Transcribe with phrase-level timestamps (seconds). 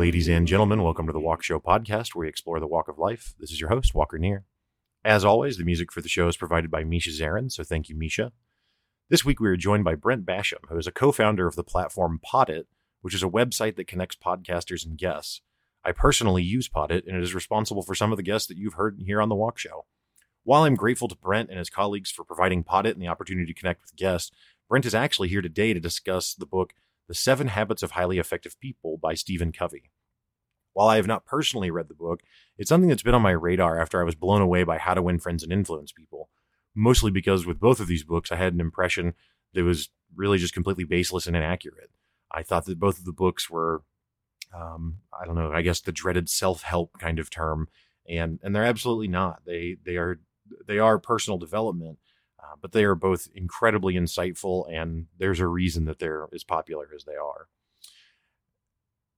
[0.00, 2.98] Ladies and gentlemen, welcome to the Walk Show podcast where we explore the walk of
[2.98, 3.34] life.
[3.38, 4.46] This is your host, Walker Neer.
[5.04, 7.94] As always, the music for the show is provided by Misha Zarin, so thank you,
[7.94, 8.32] Misha.
[9.10, 11.62] This week we are joined by Brent Basham, who is a co founder of the
[11.62, 12.64] platform Poddit,
[13.02, 15.42] which is a website that connects podcasters and guests.
[15.84, 18.80] I personally use Poddit, and it is responsible for some of the guests that you've
[18.80, 19.84] heard here on the Walk Show.
[20.44, 23.60] While I'm grateful to Brent and his colleagues for providing Poddit and the opportunity to
[23.60, 24.30] connect with guests,
[24.66, 26.72] Brent is actually here today to discuss the book
[27.10, 29.90] The Seven Habits of Highly Effective People by Stephen Covey.
[30.74, 32.20] While I have not personally read the book,
[32.56, 35.02] it's something that's been on my radar after I was blown away by How to
[35.02, 36.28] Win Friends and Influence People.
[36.72, 39.14] Mostly because with both of these books, I had an impression
[39.54, 41.90] that was really just completely baseless and inaccurate.
[42.30, 43.82] I thought that both of the books were,
[44.56, 47.66] um, I don't know, I guess the dreaded self help kind of term,
[48.08, 49.40] and and they're absolutely not.
[49.44, 50.20] They they are
[50.64, 51.98] they are personal development,
[52.50, 56.88] uh, but they are both incredibly insightful, and there's a reason that they're as popular
[56.94, 57.48] as they are.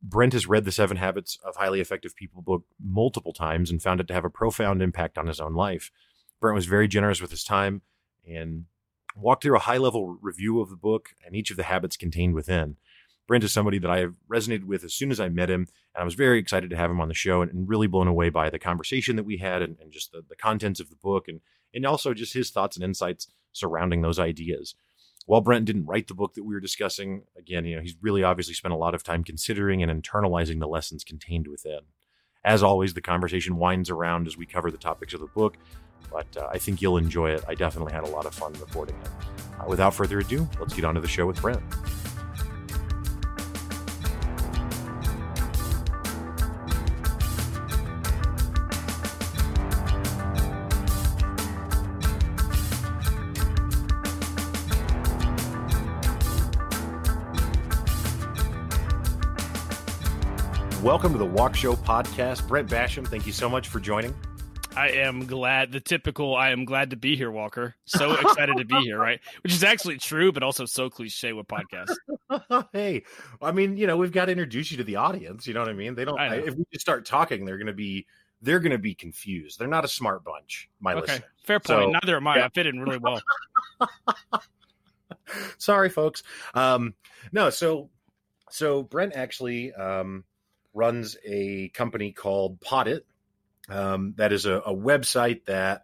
[0.03, 4.01] Brent has read the Seven Habits of Highly Effective People book multiple times and found
[4.01, 5.93] it to have a profound impact on his own life.
[6.41, 7.83] Brent was very generous with his time
[8.29, 8.65] and
[9.15, 12.35] walked through a high level review of the book and each of the habits contained
[12.35, 12.77] within.
[13.29, 16.03] Brent is somebody that I have resonated with as soon as I met him, and
[16.03, 18.29] I was very excited to have him on the show and, and really blown away
[18.29, 21.29] by the conversation that we had and, and just the, the contents of the book
[21.29, 21.41] and,
[21.75, 24.75] and also just his thoughts and insights surrounding those ideas
[25.27, 28.23] while Brent didn't write the book that we were discussing, again, you know, he's really
[28.23, 31.81] obviously spent a lot of time considering and internalizing the lessons contained within.
[32.45, 35.57] As always, the conversation winds around as we cover the topics of the book,
[36.11, 37.45] but uh, I think you'll enjoy it.
[37.47, 39.11] I definitely had a lot of fun recording it.
[39.61, 41.63] Uh, without further ado, let's get on to the show with Brent.
[61.03, 62.47] Welcome to the Walk Show podcast.
[62.47, 64.15] Brent Basham, thank you so much for joining.
[64.77, 67.75] I am glad, the typical, I am glad to be here, Walker.
[67.87, 69.19] So excited to be here, right?
[69.43, 71.97] Which is actually true, but also so cliche with podcasts.
[72.73, 73.03] hey,
[73.43, 75.45] I mean, you know, we've got to introduce you to the audience.
[75.49, 75.97] You know what I mean?
[75.97, 78.07] They don't, I if we just start talking, they're going to be,
[78.41, 79.59] they're going to be confused.
[79.59, 81.31] They're not a smart bunch, my okay, listeners.
[81.43, 81.67] Fair point.
[81.67, 82.37] So, Neither am I.
[82.37, 82.45] Yeah.
[82.45, 83.21] I fit in really well.
[85.59, 86.23] Sorry, folks.
[86.55, 86.95] Um,
[87.33, 87.91] no, so,
[88.51, 90.23] so Brent actually, um,
[90.75, 93.03] runs a company called Poddit.
[93.69, 95.83] Um, that is a, a website that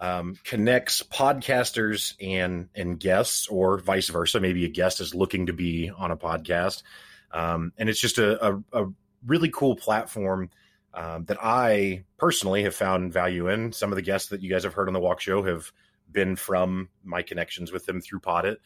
[0.00, 4.40] um, connects podcasters and and guests, or vice versa.
[4.40, 6.82] Maybe a guest is looking to be on a podcast,
[7.32, 8.86] um, and it's just a, a, a
[9.24, 10.50] really cool platform
[10.92, 13.72] um, that I personally have found value in.
[13.72, 15.72] Some of the guests that you guys have heard on the Walk Show have
[16.10, 18.56] been from my connections with them through Poddit.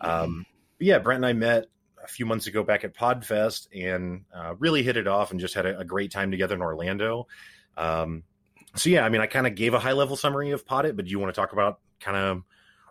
[0.00, 0.46] Um,
[0.78, 1.66] yeah, Brent and I met
[2.08, 5.54] a few months ago back at Podfest and uh, really hit it off and just
[5.54, 7.26] had a, a great time together in Orlando.
[7.76, 8.22] Um,
[8.74, 11.04] so yeah, I mean, I kind of gave a high level summary of Poddit, but
[11.04, 12.42] do you want to talk about kind of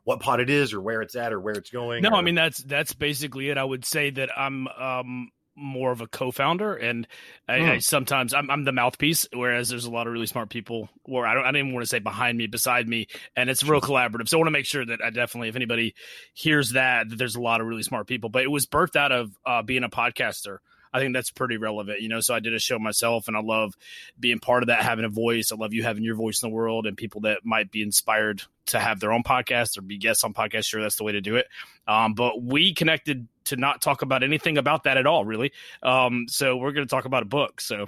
[0.03, 2.01] what Poddit is or where it's at or where it's going?
[2.01, 2.15] No, or...
[2.15, 3.57] I mean that's that's basically it.
[3.57, 7.07] I would say that I'm um, more of a co-founder and
[7.47, 7.79] I, I, hmm.
[7.79, 11.33] sometimes I'm, I'm the mouthpiece whereas there's a lot of really smart people where I
[11.33, 14.27] don't I don't even want to say behind me beside me and it's real collaborative
[14.27, 15.95] so I want to make sure that I definitely if anybody
[16.33, 19.11] hears that that there's a lot of really smart people but it was birthed out
[19.11, 20.57] of uh, being a podcaster
[20.95, 22.21] I think that's pretty relevant, you know.
[22.21, 23.73] So I did a show myself, and I love
[24.17, 25.51] being part of that, having a voice.
[25.51, 28.43] I love you having your voice in the world, and people that might be inspired
[28.67, 30.67] to have their own podcast or be guests on podcasts.
[30.67, 31.47] Sure, that's the way to do it.
[31.85, 35.51] Um, but we connected to not talk about anything about that at all, really.
[35.83, 37.61] Um, so we're going to talk about a book.
[37.61, 37.87] So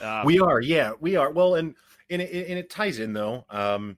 [0.00, 1.30] um, we are, yeah, we are.
[1.30, 1.74] Well, and
[2.10, 3.96] and it, and it ties in though, um,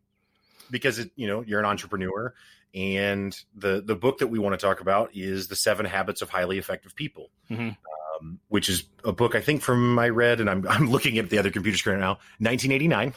[0.70, 2.34] because it, you know you're an entrepreneur
[2.74, 6.30] and the the book that we want to talk about is the seven habits of
[6.30, 7.70] highly effective people mm-hmm
[8.20, 11.30] um, which is a book I think from I read, and I'm I'm looking at
[11.30, 13.14] the other computer screen now, 1989.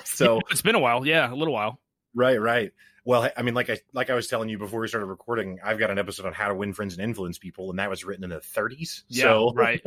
[0.04, 1.80] so it's been a while, yeah, a little while.
[2.14, 2.72] Right, right.
[3.06, 5.78] Well, I mean, like I like I was telling you before we started recording, I've
[5.78, 8.24] got an episode on how to win friends and influence people, and that was written
[8.24, 9.02] in the 30s.
[9.08, 9.82] Yeah, so, right.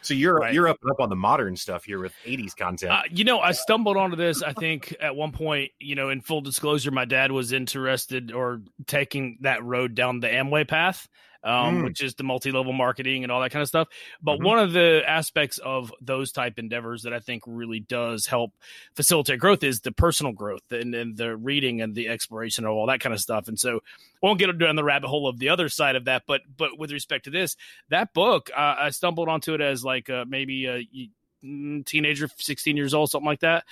[0.00, 0.54] so you're right.
[0.54, 2.92] you're up and up on the modern stuff here with 80s content.
[2.92, 4.42] Uh, you know, I stumbled onto this.
[4.42, 8.62] I think at one point, you know, in full disclosure, my dad was interested or
[8.86, 11.08] taking that road down the Amway path
[11.44, 11.84] um, mm.
[11.84, 13.88] which is the multi-level marketing and all that kind of stuff.
[14.22, 14.46] But mm-hmm.
[14.46, 18.52] one of the aspects of those type endeavors that I think really does help
[18.94, 22.86] facilitate growth is the personal growth and, and the reading and the exploration of all
[22.86, 23.48] that kind of stuff.
[23.48, 23.80] And so
[24.22, 26.92] won't get down the rabbit hole of the other side of that, but but with
[26.92, 27.56] respect to this,
[27.88, 30.86] that book, uh, I stumbled onto it as like uh, maybe a
[31.44, 33.64] mm, teenager, 16 years old, something like that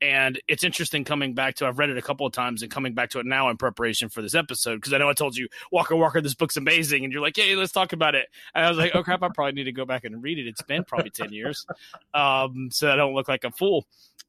[0.00, 1.66] and it's interesting coming back to.
[1.66, 4.08] I've read it a couple of times and coming back to it now in preparation
[4.08, 7.12] for this episode because I know I told you Walker Walker, this book's amazing, and
[7.12, 8.26] you're like, hey, let's talk about it.
[8.54, 10.46] And I was like, oh crap, I probably need to go back and read it.
[10.46, 11.66] It's been probably ten years,
[12.14, 13.86] um, so I don't look like a fool.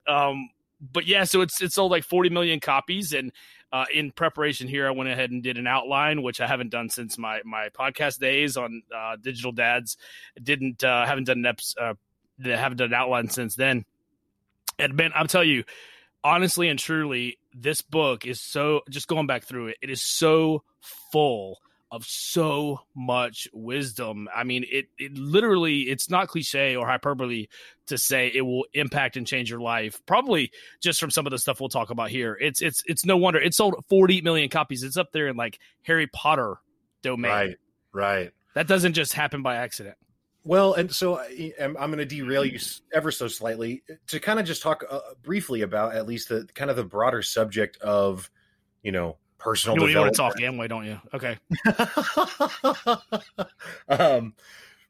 [0.07, 0.49] Um,
[0.91, 3.31] but yeah, so it's it sold like 40 million copies, and
[3.71, 6.89] uh, in preparation here, I went ahead and did an outline, which I haven't done
[6.89, 9.97] since my my podcast days on uh, Digital Dads.
[10.41, 11.93] Didn't uh, haven't done an episode, uh,
[12.43, 13.85] haven't done an outline since then.
[14.81, 15.63] And Ben, I'll tell you,
[16.23, 18.81] honestly and truly, this book is so.
[18.89, 20.63] Just going back through it, it is so
[21.11, 21.59] full
[21.91, 24.29] of so much wisdom.
[24.33, 27.47] I mean, it it literally it's not cliche or hyperbole
[27.87, 30.01] to say it will impact and change your life.
[30.05, 32.37] Probably just from some of the stuff we'll talk about here.
[32.39, 34.83] It's it's it's no wonder it sold 40 million copies.
[34.83, 36.57] It's up there in like Harry Potter
[37.01, 37.31] domain.
[37.31, 37.57] Right.
[37.93, 38.31] Right.
[38.55, 39.97] That doesn't just happen by accident.
[40.43, 42.59] Well, and so I'm, I'm going to derail you
[42.93, 46.71] ever so slightly to kind of just talk uh, briefly about at least the kind
[46.71, 48.29] of the broader subject of,
[48.81, 50.17] you know, personal you, development.
[50.17, 50.99] You want to talk Amway, don't you?
[51.13, 51.37] Okay.
[53.89, 54.33] um,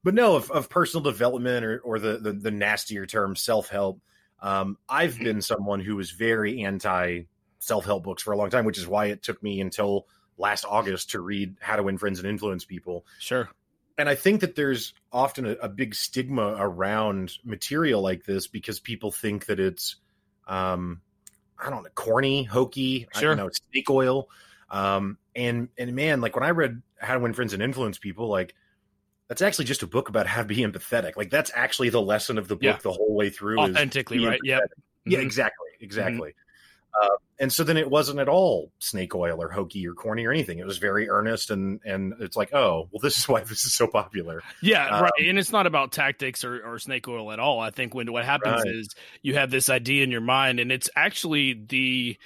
[0.04, 4.00] but no, of, of personal development or, or the, the, the nastier term self help.
[4.42, 7.24] Um, I've been someone who was very anti
[7.60, 10.08] self help books for a long time, which is why it took me until
[10.38, 13.06] last August to read How to Win Friends and Influence People.
[13.20, 13.50] Sure.
[14.02, 18.80] And I think that there's often a, a big stigma around material like this because
[18.80, 19.98] people think that it's
[20.48, 21.02] um,
[21.60, 23.34] I don't know, corny, hokey, sure.
[23.34, 24.28] I don't know, snake oil.
[24.72, 28.28] Um, and and man, like when I read How to Win Friends and Influence People,
[28.28, 28.56] like
[29.28, 31.16] that's actually just a book about how to be empathetic.
[31.16, 32.78] Like that's actually the lesson of the book yeah.
[32.82, 33.60] the whole way through.
[33.60, 34.40] Authentically, right?
[34.44, 34.62] Yeah.
[35.06, 35.28] Yeah, mm-hmm.
[35.28, 36.34] exactly, exactly.
[37.00, 37.08] Uh,
[37.40, 40.60] and so then it wasn't at all snake oil or hokey or corny or anything.
[40.60, 43.74] It was very earnest, and and it's like, oh, well, this is why this is
[43.74, 44.44] so popular.
[44.62, 45.28] Yeah, um, right.
[45.28, 47.60] And it's not about tactics or, or snake oil at all.
[47.60, 48.76] I think when what happens right.
[48.76, 48.90] is
[49.22, 52.18] you have this idea in your mind, and it's actually the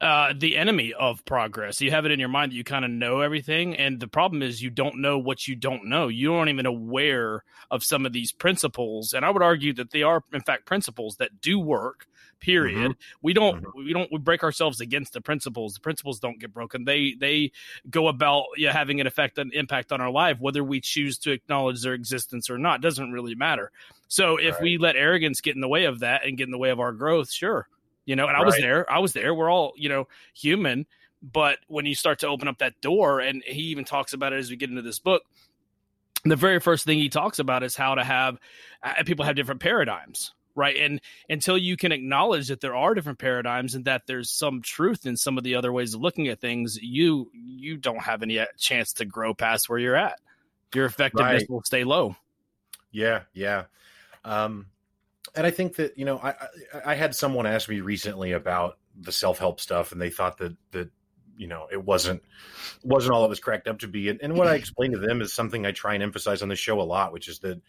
[0.00, 1.80] uh, the enemy of progress.
[1.80, 4.42] You have it in your mind that you kind of know everything, and the problem
[4.42, 6.08] is you don't know what you don't know.
[6.08, 10.02] You aren't even aware of some of these principles, and I would argue that they
[10.02, 12.06] are, in fact, principles that do work
[12.40, 12.92] period.
[12.92, 13.00] Mm-hmm.
[13.22, 13.84] we don't mm-hmm.
[13.84, 15.74] we don't we break ourselves against the principles.
[15.74, 16.84] The principles don't get broken.
[16.84, 17.52] They they
[17.90, 21.32] go about yeah, having an effect an impact on our life whether we choose to
[21.32, 23.70] acknowledge their existence or not doesn't really matter.
[24.08, 24.62] So if right.
[24.62, 26.80] we let arrogance get in the way of that and get in the way of
[26.80, 27.68] our growth sure
[28.04, 29.34] you know and i was there i was there.
[29.34, 30.86] We're all you know human.
[31.20, 34.36] But when you start to open up that door and he even talks about it
[34.36, 35.24] as we get into this book
[36.24, 38.38] the very first thing he talks about is how to have
[38.82, 40.76] uh, people have different paradigms right?
[40.76, 45.06] And until you can acknowledge that there are different paradigms and that there's some truth
[45.06, 48.38] in some of the other ways of looking at things you you don't have any
[48.38, 50.18] uh, chance to grow past where you're at.
[50.74, 51.50] Your effectiveness right.
[51.50, 52.16] will stay low.
[52.90, 53.64] Yeah yeah.
[54.24, 54.66] Um
[55.34, 58.78] and i think that you know i i, I had someone ask me recently about
[58.98, 60.90] the self-help stuff and they thought that that
[61.36, 62.22] you know it wasn't
[62.82, 64.08] wasn't all it was cracked up to be.
[64.08, 66.56] And, and what i explained to them is something i try and emphasize on the
[66.56, 67.60] show a lot which is that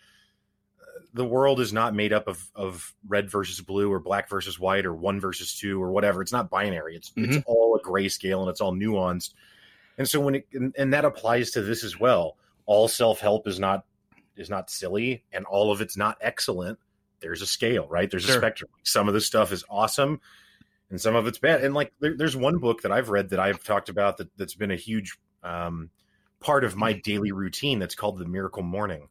[1.13, 4.85] the world is not made up of of red versus blue or black versus white
[4.85, 6.21] or one versus two or whatever.
[6.21, 6.95] It's not binary.
[6.95, 7.33] It's mm-hmm.
[7.33, 9.33] it's all a grayscale and it's all nuanced.
[9.97, 12.37] And so when it and, and that applies to this as well.
[12.65, 13.85] All self help is not
[14.35, 16.77] is not silly, and all of it's not excellent.
[17.19, 18.09] There's a scale, right?
[18.09, 18.35] There's sure.
[18.35, 18.69] a spectrum.
[18.83, 20.21] Some of this stuff is awesome,
[20.91, 21.63] and some of it's bad.
[21.63, 24.53] And like there, there's one book that I've read that I've talked about that that's
[24.53, 25.89] been a huge um,
[26.39, 27.79] part of my daily routine.
[27.79, 29.09] That's called the Miracle Morning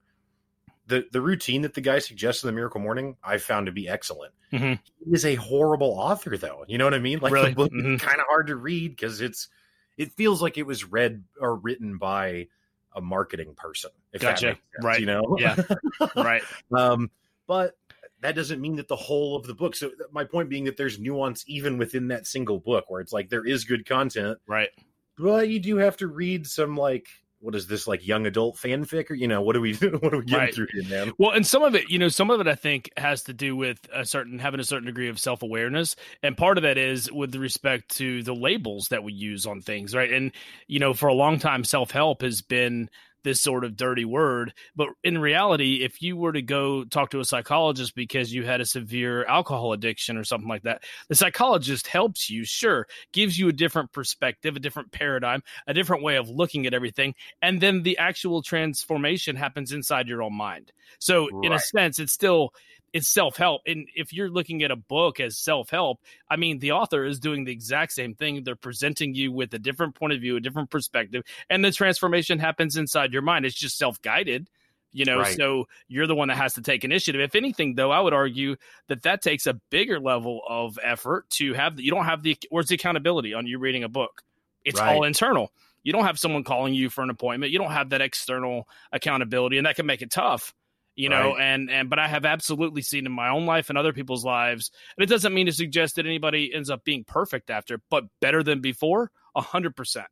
[0.88, 3.88] the the routine that the guy suggests in the Miracle Morning, I found to be
[3.88, 4.32] excellent.
[4.52, 4.74] Mm-hmm.
[5.04, 6.64] He is a horrible author, though.
[6.66, 7.20] You know what I mean?
[7.20, 7.50] Like really?
[7.50, 7.94] the book mm-hmm.
[7.94, 9.48] is kind of hard to read because it's
[9.96, 12.48] it feels like it was read or written by
[12.94, 13.90] a marketing person.
[14.18, 14.46] Gotcha.
[14.46, 15.00] Sense, right.
[15.00, 15.36] You know?
[15.38, 15.56] Yeah.
[16.16, 16.42] right.
[16.74, 17.10] Um,
[17.46, 17.76] but
[18.20, 19.76] that doesn't mean that the whole of the book.
[19.76, 23.28] So my point being that there's nuance even within that single book, where it's like
[23.28, 24.70] there is good content, right?
[25.18, 27.08] But you do have to read some like
[27.40, 30.18] what is this like young adult fanfic or you know what are we what are
[30.18, 30.54] we getting right.
[30.54, 31.12] through here man?
[31.18, 33.56] Well and some of it you know some of it i think has to do
[33.56, 35.96] with a certain having a certain degree of self-awareness.
[36.22, 39.94] And part of that is with respect to the labels that we use on things
[39.94, 40.12] right?
[40.12, 40.32] And
[40.66, 42.90] you know for a long time self-help has been
[43.28, 44.54] this sort of dirty word.
[44.74, 48.62] But in reality, if you were to go talk to a psychologist because you had
[48.62, 53.48] a severe alcohol addiction or something like that, the psychologist helps you, sure, gives you
[53.48, 57.14] a different perspective, a different paradigm, a different way of looking at everything.
[57.42, 60.72] And then the actual transformation happens inside your own mind.
[60.98, 61.44] So, right.
[61.44, 62.54] in a sense, it's still
[62.92, 67.04] it's self-help and if you're looking at a book as self-help i mean the author
[67.04, 70.36] is doing the exact same thing they're presenting you with a different point of view
[70.36, 74.48] a different perspective and the transformation happens inside your mind it's just self-guided
[74.90, 75.36] You know, right.
[75.36, 77.20] so you're the one that has to take initiative.
[77.20, 81.52] If anything, though, I would argue that that takes a bigger level of effort to
[81.52, 81.76] have.
[81.76, 84.22] The, you don't have the where's the accountability on you reading a book.
[84.64, 84.96] It's right.
[84.96, 85.52] all internal.
[85.82, 87.52] You don't have someone calling you for an appointment.
[87.52, 90.54] You don't have that external accountability, and that can make it tough
[90.98, 91.40] you know right.
[91.40, 94.72] and and but i have absolutely seen in my own life and other people's lives
[94.96, 98.42] and it doesn't mean to suggest that anybody ends up being perfect after but better
[98.42, 100.04] than before 100%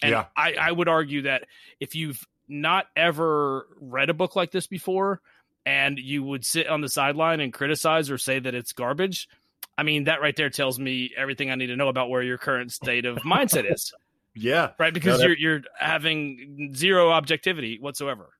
[0.00, 0.26] and yeah.
[0.36, 1.46] I, I would argue that
[1.80, 5.20] if you've not ever read a book like this before
[5.66, 9.28] and you would sit on the sideline and criticize or say that it's garbage
[9.76, 12.38] i mean that right there tells me everything i need to know about where your
[12.38, 13.92] current state of mindset is.
[14.40, 14.70] Yeah.
[14.78, 14.94] Right?
[14.94, 18.37] Because no, you're you're having zero objectivity whatsoever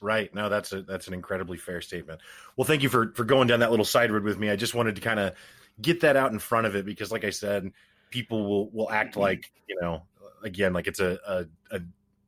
[0.00, 0.34] Right.
[0.34, 2.20] No, that's a that's an incredibly fair statement.
[2.56, 4.50] Well, thank you for for going down that little side road with me.
[4.50, 5.34] I just wanted to kind of
[5.80, 7.70] get that out in front of it because, like I said,
[8.10, 9.20] people will will act mm-hmm.
[9.20, 10.04] like you know,
[10.42, 11.80] again, like it's a a, a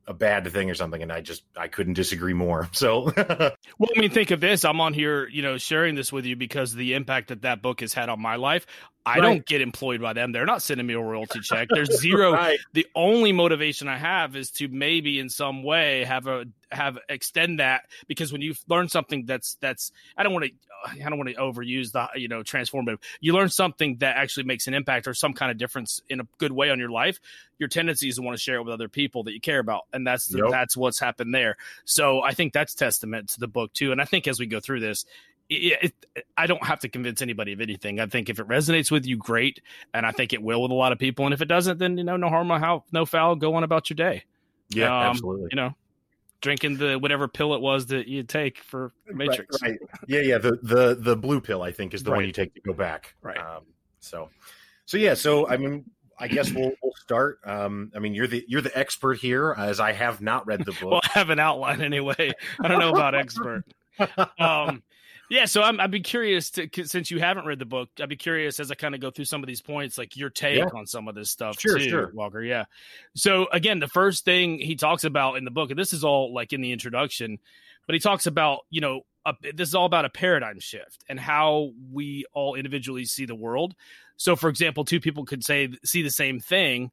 [0.05, 3.99] a bad thing or something and i just i couldn't disagree more so well i
[3.99, 6.93] mean think of this i'm on here you know sharing this with you because the
[6.93, 8.67] impact that that book has had on my life
[9.05, 9.21] I right.
[9.21, 10.31] don't get employed by them.
[10.31, 11.67] They're not sending me a royalty check.
[11.69, 12.31] There's zero.
[12.33, 12.57] right.
[12.71, 17.59] The only motivation I have is to maybe in some way have a have extend
[17.59, 20.51] that because when you learn something that's that's I don't want to
[20.85, 22.97] I don't want to overuse the you know transformative.
[23.21, 26.27] You learn something that actually makes an impact or some kind of difference in a
[26.37, 27.19] good way on your life.
[27.59, 29.83] Your tendency is to want to share it with other people that you care about,
[29.93, 30.47] and that's the, yep.
[30.49, 31.57] that's what's happened there.
[31.85, 33.91] So I think that's testament to the book too.
[33.91, 35.05] And I think as we go through this,
[35.49, 37.99] it, it, I don't have to convince anybody of anything.
[37.99, 39.61] I think if it resonates with you, great,
[39.93, 41.25] and I think it will with a lot of people.
[41.25, 43.35] And if it doesn't, then you know, no harm, no, no foul.
[43.35, 44.23] Go on about your day.
[44.69, 45.49] Yeah, um, absolutely.
[45.51, 45.75] You know,
[46.43, 49.59] drinking the whatever pill it was that you take for Matrix.
[49.63, 49.79] Right, right.
[50.07, 50.37] Yeah, yeah.
[50.37, 52.17] The the the blue pill, I think, is the right.
[52.17, 53.15] one you take to go back.
[53.23, 53.37] Right.
[53.37, 53.63] Um,
[53.99, 54.29] so,
[54.85, 55.15] so yeah.
[55.15, 57.39] So I mean, I guess we'll we'll start.
[57.45, 60.71] Um, I mean, you're the you're the expert here, as I have not read the
[60.81, 60.91] book.
[60.91, 62.31] well, I have an outline anyway.
[62.59, 63.63] I don't know about expert.
[64.39, 64.81] Um,
[65.29, 68.15] yeah, so I'm, I'd be curious to since you haven't read the book, I'd be
[68.15, 70.69] curious as I kind of go through some of these points, like your take yeah.
[70.75, 72.11] on some of this stuff sure, too, sure.
[72.13, 72.41] Walker.
[72.41, 72.65] Yeah.
[73.15, 76.33] So again, the first thing he talks about in the book, and this is all
[76.33, 77.39] like in the introduction,
[77.87, 81.19] but he talks about you know a, this is all about a paradigm shift and
[81.19, 83.75] how we all individually see the world.
[84.17, 86.91] So, for example, two people could say see the same thing,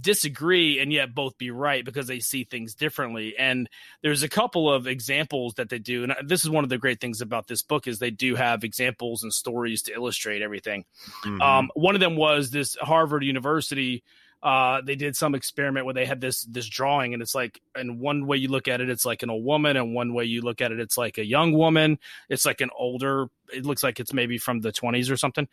[0.00, 3.34] disagree and yet both be right because they see things differently.
[3.38, 3.68] And
[4.02, 6.04] there's a couple of examples that they do.
[6.04, 8.64] And this is one of the great things about this book is they do have
[8.64, 10.84] examples and stories to illustrate everything.
[11.24, 11.40] Mm-hmm.
[11.40, 14.02] um, one of them was this harvard university
[14.42, 18.00] uh, they did some experiment where they had this this drawing and it's like and
[18.00, 19.76] one way you look at it it's like an old woman.
[19.76, 21.98] And one way you look at it it's like a young woman.
[22.28, 25.46] It's like an older it looks like it's maybe from the 20s or something.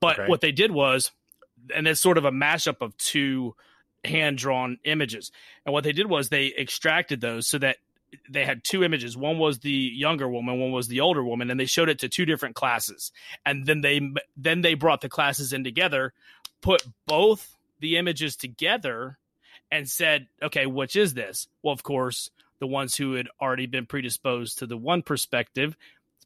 [0.00, 0.28] But okay.
[0.28, 1.12] what they did was
[1.74, 3.54] and it's sort of a mashup of two
[4.04, 5.32] hand drawn images.
[5.64, 7.76] And what they did was they extracted those so that
[8.28, 9.16] they had two images.
[9.16, 12.08] One was the younger woman, one was the older woman, and they showed it to
[12.08, 13.12] two different classes.
[13.44, 14.00] And then they
[14.36, 16.12] then they brought the classes in together,
[16.60, 19.18] put both the images together,
[19.70, 23.86] and said, "Okay, which is this?" Well, of course, the ones who had already been
[23.86, 25.76] predisposed to the one perspective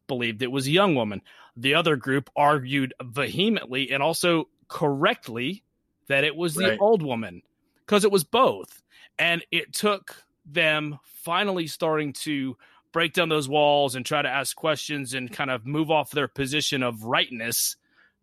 [0.07, 1.23] believed it was a young woman.
[1.57, 5.63] The other group argued vehemently and also correctly
[6.09, 6.79] that it was the right.
[6.81, 7.43] old woman
[7.85, 8.83] because it was both.
[9.19, 12.57] And it took them finally starting to
[12.93, 16.29] break down those walls and try to ask questions and kind of move off their
[16.29, 17.77] position of rightness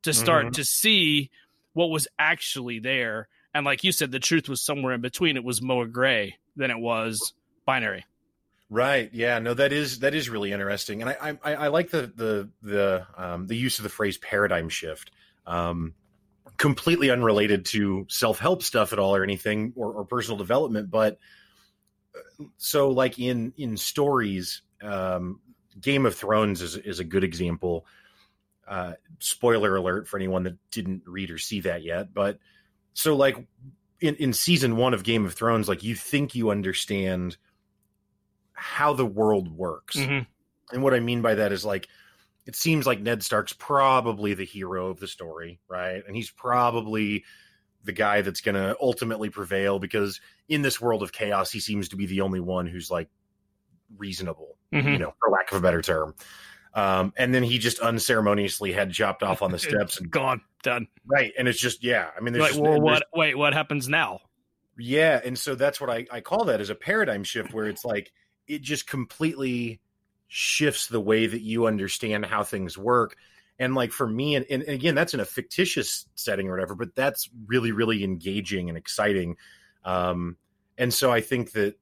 [0.03, 0.53] to start mm-hmm.
[0.53, 1.29] to see
[1.73, 3.27] what was actually there.
[3.53, 5.37] And like you said, the truth was somewhere in between.
[5.37, 7.33] It was more gray than it was
[7.65, 8.05] binary.
[8.69, 9.09] Right.
[9.13, 9.39] Yeah.
[9.39, 13.07] No, that is that is really interesting, and I I, I like the the the
[13.15, 15.11] um, the use of the phrase paradigm shift.
[15.45, 15.93] Um,
[16.57, 20.89] completely unrelated to self help stuff at all or anything or, or, personal development.
[20.89, 21.19] But
[22.57, 25.39] so, like in in stories, um,
[25.79, 27.85] Game of Thrones is is a good example.
[28.67, 32.13] Uh, spoiler alert for anyone that didn't read or see that yet.
[32.13, 32.39] But
[32.93, 33.37] so, like
[34.01, 37.37] in in season one of Game of Thrones, like you think you understand
[38.53, 39.95] how the world works.
[39.97, 40.23] Mm-hmm.
[40.73, 41.87] And what I mean by that is like
[42.47, 46.01] it seems like Ned Stark's probably the hero of the story, right?
[46.07, 47.25] And he's probably
[47.83, 51.89] the guy that's going to ultimately prevail because in this world of chaos, he seems
[51.89, 53.09] to be the only one who's like
[53.97, 54.87] reasonable, mm-hmm.
[54.87, 56.15] you know, for lack of a better term.
[56.73, 60.87] Um, and then he just unceremoniously had chopped off on the steps and gone, done.
[61.05, 62.11] Right, and it's just yeah.
[62.15, 63.03] I mean, there's like, just, well, what?
[63.13, 64.21] Wait, what happens now?
[64.77, 67.83] Yeah, and so that's what I, I call that as a paradigm shift, where it's
[67.83, 68.11] like
[68.47, 69.81] it just completely
[70.27, 73.15] shifts the way that you understand how things work
[73.59, 76.93] and like for me and, and, again that's in a fictitious setting or whatever but
[76.95, 79.37] that's really really engaging and exciting
[79.85, 80.35] um
[80.77, 81.75] and so i think that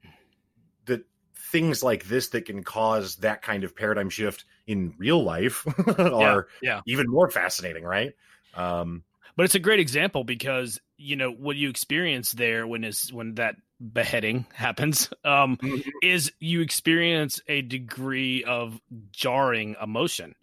[0.86, 1.04] that
[1.52, 5.66] things like this that can cause that kind of paradigm shift in real life
[6.00, 6.82] are yeah, yeah.
[6.88, 8.14] even more fascinating, right?
[8.56, 9.04] Um,
[9.36, 13.36] but it's a great example because you know what you experience there when is when
[13.36, 13.56] that
[13.94, 15.80] beheading happens um, mm-hmm.
[16.02, 18.80] is you experience a degree of
[19.12, 20.36] jarring emotion.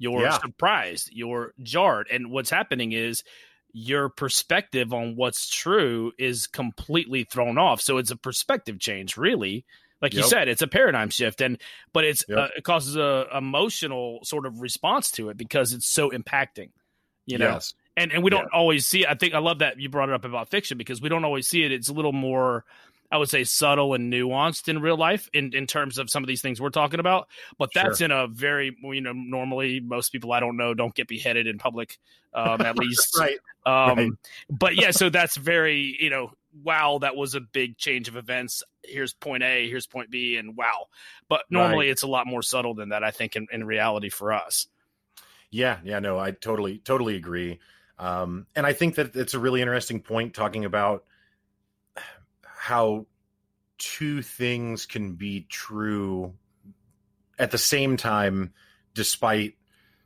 [0.00, 0.38] You're yeah.
[0.38, 3.24] surprised, you're jarred, and what's happening is
[3.72, 7.80] your perspective on what's true is completely thrown off.
[7.80, 9.64] So it's a perspective change, really.
[10.00, 10.22] Like yep.
[10.22, 11.58] you said, it's a paradigm shift, and
[11.92, 12.38] but it's yep.
[12.38, 16.70] uh, it causes a emotional sort of response to it because it's so impacting.
[17.26, 17.74] You know, yes.
[17.98, 18.58] And and we don't yeah.
[18.58, 19.02] always see.
[19.02, 19.08] It.
[19.08, 21.46] I think I love that you brought it up about fiction because we don't always
[21.46, 21.72] see it.
[21.72, 22.64] It's a little more
[23.10, 26.28] I would say subtle and nuanced in real life in, in terms of some of
[26.28, 27.28] these things we're talking about.
[27.56, 28.06] But that's sure.
[28.06, 31.58] in a very you know normally most people I don't know don't get beheaded in
[31.58, 31.98] public
[32.34, 33.38] um, at least right.
[33.64, 34.10] Um, right.
[34.50, 38.62] But yeah, so that's very you know wow that was a big change of events.
[38.84, 40.86] Here's point A, here's point B, and wow.
[41.28, 41.92] But normally right.
[41.92, 43.02] it's a lot more subtle than that.
[43.04, 44.66] I think in, in reality for us.
[45.50, 47.58] Yeah, yeah, no, I totally totally agree.
[47.98, 51.04] Um, and I think that it's a really interesting point talking about
[52.42, 53.06] how
[53.78, 56.34] two things can be true
[57.38, 58.52] at the same time
[58.94, 59.54] despite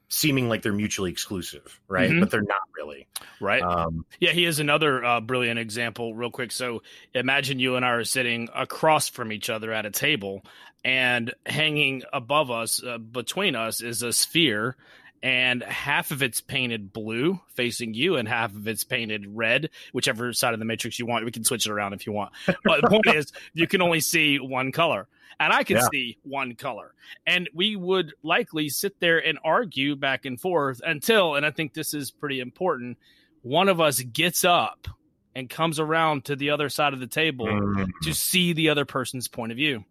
[0.08, 2.10] seeming like they're mutually exclusive right?
[2.10, 2.20] Mm-hmm.
[2.20, 3.06] but they're not really.
[3.40, 3.62] Right.
[3.62, 6.52] Um, yeah he is another uh, brilliant example real quick.
[6.52, 6.82] So
[7.14, 10.44] imagine you and i are sitting across from each other at a table
[10.84, 14.76] and hanging above us uh, between us is a sphere
[15.22, 20.32] and half of it's painted blue facing you and half of it's painted red whichever
[20.32, 21.24] side of the matrix you want.
[21.24, 22.32] We can switch it around if you want.
[22.64, 25.08] But the point is you can only see one color
[25.40, 25.88] and i can yeah.
[25.90, 26.94] see one color.
[27.26, 31.74] And we would likely sit there and argue back and forth until and i think
[31.74, 32.98] this is pretty important
[33.42, 34.88] one of us gets up
[35.34, 37.86] and comes around to the other side of the table mm.
[38.02, 39.84] to see the other person's point of view.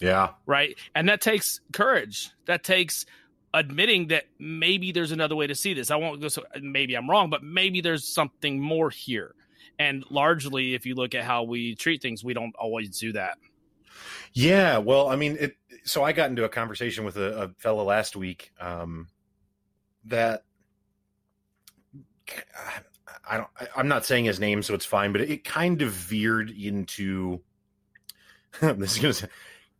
[0.00, 0.30] Yeah.
[0.46, 0.76] Right?
[0.94, 2.30] And that takes courage.
[2.46, 3.04] That takes
[3.58, 5.90] admitting that maybe there's another way to see this.
[5.90, 9.34] I won't go so maybe I'm wrong, but maybe there's something more here.
[9.78, 13.38] And largely, if you look at how we treat things, we don't always do that.
[14.32, 17.84] Yeah, well, I mean, it, so I got into a conversation with a, a fellow
[17.84, 19.08] last week um,
[20.04, 20.44] that
[23.28, 23.48] I don't.
[23.76, 25.12] I'm not saying his name, so it's fine.
[25.12, 27.40] But it, kind of veered into
[28.60, 29.28] this is going to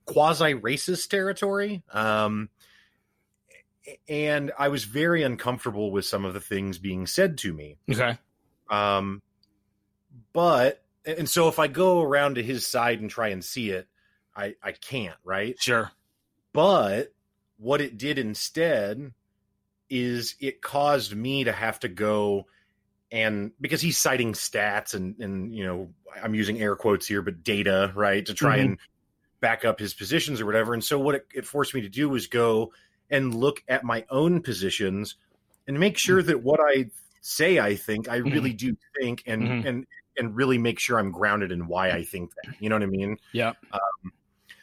[0.07, 1.83] quasi racist territory.
[1.93, 2.49] Um,
[4.09, 7.77] and I was very uncomfortable with some of the things being said to me.
[7.91, 8.19] Okay.
[8.71, 9.23] Um,
[10.33, 13.89] but and so if I go around to his side and try and see it,
[14.37, 15.61] I I can't, right?
[15.61, 15.91] Sure.
[16.53, 17.13] But
[17.59, 19.13] what it did instead
[19.91, 22.47] is it caused me to have to go
[23.11, 25.89] and because he's citing stats and and you know
[26.23, 28.71] I'm using air quotes here, but data, right, to try mm-hmm.
[28.71, 28.79] and
[29.41, 30.75] back up his positions or whatever.
[30.75, 32.73] And so what it, it forced me to do was go
[33.11, 35.17] and look at my own positions
[35.67, 36.91] and make sure that what I
[37.21, 38.31] say I think I mm-hmm.
[38.31, 39.67] really do think and mm-hmm.
[39.67, 42.55] and and really make sure I'm grounded in why I think that.
[42.61, 43.17] You know what I mean?
[43.33, 43.53] Yeah.
[43.73, 44.13] Um,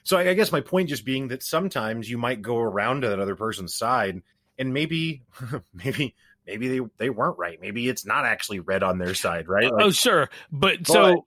[0.04, 3.10] so I, I guess my point just being that sometimes you might go around to
[3.10, 4.22] that other person's side
[4.58, 5.24] and maybe
[5.74, 7.60] maybe maybe they they weren't right.
[7.60, 9.72] Maybe it's not actually red on their side, right?
[9.72, 10.30] Like, oh, sure.
[10.52, 11.26] But, but so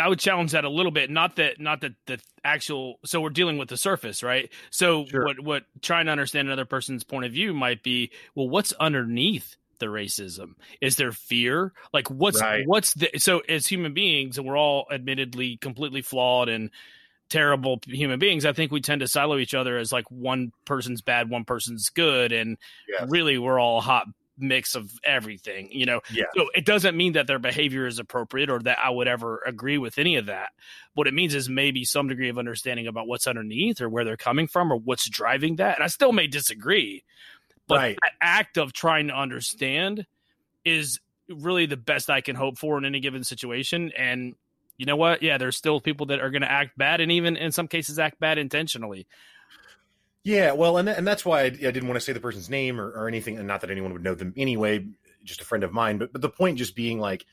[0.00, 1.10] I would challenge that a little bit.
[1.10, 2.98] Not that, not that the actual.
[3.04, 4.50] So we're dealing with the surface, right?
[4.70, 5.24] So sure.
[5.24, 9.56] what, what trying to understand another person's point of view might be, well, what's underneath
[9.78, 10.54] the racism?
[10.80, 11.72] Is there fear?
[11.92, 12.66] Like what's right.
[12.66, 13.10] what's the?
[13.18, 16.70] So as human beings, and we're all admittedly completely flawed and
[17.28, 18.44] terrible human beings.
[18.44, 21.88] I think we tend to silo each other as like one person's bad, one person's
[21.88, 22.56] good, and
[22.88, 23.08] yes.
[23.08, 24.06] really we're all hot
[24.38, 26.00] mix of everything, you know.
[26.12, 26.24] Yeah.
[26.36, 29.78] So it doesn't mean that their behavior is appropriate or that I would ever agree
[29.78, 30.50] with any of that.
[30.94, 34.16] What it means is maybe some degree of understanding about what's underneath or where they're
[34.16, 35.76] coming from or what's driving that.
[35.76, 37.04] And I still may disagree.
[37.68, 37.98] But right.
[38.02, 40.06] that act of trying to understand
[40.64, 43.92] is really the best I can hope for in any given situation.
[43.96, 44.34] And
[44.78, 45.22] you know what?
[45.22, 47.98] Yeah, there's still people that are going to act bad and even in some cases
[47.98, 49.06] act bad intentionally.
[50.26, 52.80] Yeah, well, and and that's why I, I didn't want to say the person's name
[52.80, 54.84] or, or anything, and not that anyone would know them anyway.
[55.22, 57.24] Just a friend of mine, but but the point just being like,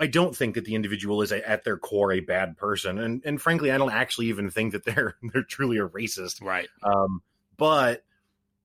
[0.00, 3.22] I don't think that the individual is a, at their core a bad person, and
[3.24, 6.66] and frankly, I don't actually even think that they're they're truly a racist, right?
[6.82, 7.22] Um,
[7.56, 8.02] but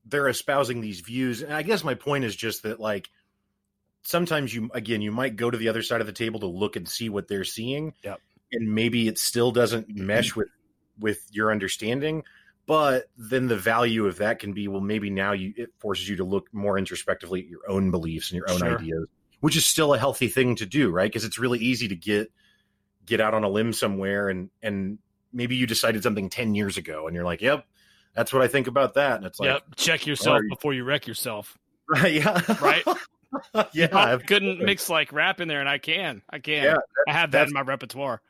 [0.03, 3.08] they're espousing these views, and I guess my point is just that like
[4.01, 6.75] sometimes you again you might go to the other side of the table to look
[6.75, 8.19] and see what they're seeing, yep.
[8.51, 10.49] and maybe it still doesn't mesh with
[10.99, 12.23] with your understanding
[12.69, 16.17] but then the value of that can be well maybe now you it forces you
[16.17, 18.77] to look more introspectively at your own beliefs and your own sure.
[18.77, 19.08] ideas
[19.39, 22.32] which is still a healthy thing to do right because it's really easy to get
[23.05, 24.99] get out on a limb somewhere and and
[25.34, 27.65] maybe you decided something 10 years ago and you're like, yep,
[28.15, 29.17] that's what I think about that.
[29.17, 30.49] And it's like, yep, check yourself you?
[30.49, 31.58] before you wreck yourself.
[31.88, 32.13] Right.
[32.23, 32.55] Yeah.
[32.62, 32.84] Right.
[33.73, 33.89] yeah.
[33.91, 36.21] I couldn't mix like rap in there and I can.
[36.29, 36.63] I can.
[36.63, 36.77] Yeah,
[37.08, 38.21] I have that in my repertoire.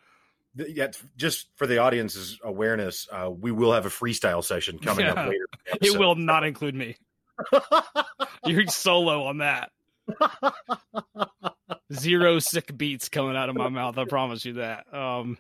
[0.56, 5.14] Yeah, just for the audience's awareness, uh, we will have a freestyle session coming yeah.
[5.14, 5.46] up later.
[5.82, 6.98] It will not include me.
[8.46, 9.72] You're solo on that.
[11.94, 13.98] Zero sick beats coming out of my mouth.
[13.98, 14.92] I promise you that.
[14.94, 15.38] Um,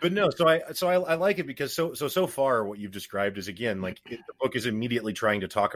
[0.00, 2.78] but no, so I so I, I, like it because so so so far what
[2.78, 5.74] you've described is again like it, the book is immediately trying to talk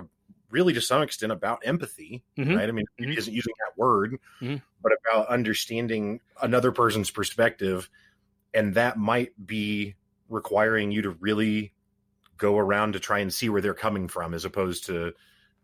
[0.51, 2.55] really to some extent about empathy, mm-hmm.
[2.55, 2.69] right?
[2.69, 3.13] I mean, mm-hmm.
[3.13, 4.57] isn't using that word, mm-hmm.
[4.83, 7.91] but about understanding another person's perspective,
[8.55, 9.95] and that might be
[10.29, 11.73] requiring you to really
[12.37, 15.13] go around to try and see where they're coming from, as opposed to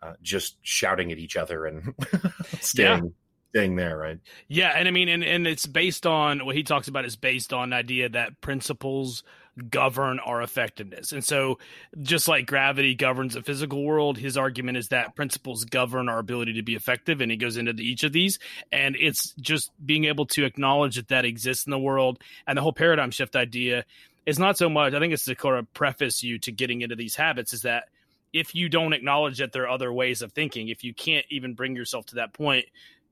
[0.03, 1.94] uh, just shouting at each other and
[2.61, 3.05] staying.
[3.05, 3.11] Yeah
[3.50, 4.18] staying there, right?
[4.48, 7.53] Yeah, and I mean, and, and it's based on what he talks about is based
[7.53, 9.22] on idea that principles
[9.68, 11.12] govern our effectiveness.
[11.12, 11.59] And so,
[12.01, 16.55] just like gravity governs the physical world, his argument is that principles govern our ability
[16.55, 17.20] to be effective.
[17.20, 18.38] And he goes into the, each of these.
[18.73, 22.20] And it's just being able to acknowledge that that exists in the world.
[22.46, 23.85] And the whole paradigm shift idea
[24.27, 26.96] is not so much, I think it's to kind of preface you to getting into
[26.96, 27.88] these habits, is that
[28.33, 31.55] if you don't acknowledge that there are other ways of thinking, if you can't even
[31.55, 32.66] bring yourself to that point,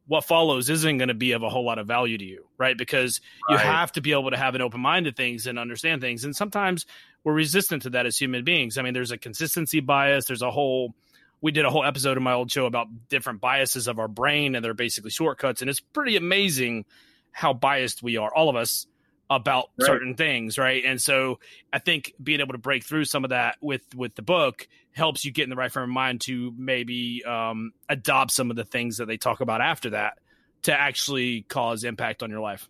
[0.08, 2.76] what follows isn't going to be of a whole lot of value to you, right?
[2.76, 3.54] Because right.
[3.54, 6.24] you have to be able to have an open mind to things and understand things.
[6.24, 6.86] And sometimes
[7.24, 8.78] we're resistant to that as human beings.
[8.78, 10.94] I mean, there's a consistency bias, there's a whole
[11.40, 14.56] we did a whole episode of my old show about different biases of our brain
[14.56, 16.84] and they're basically shortcuts and it's pretty amazing
[17.30, 18.88] how biased we are all of us
[19.30, 19.86] about right.
[19.86, 21.38] certain things right and so
[21.72, 24.66] i think being able to break through some of that with with the book
[24.98, 28.56] helps you get in the right frame of mind to maybe um, adopt some of
[28.56, 30.18] the things that they talk about after that
[30.62, 32.68] to actually cause impact on your life.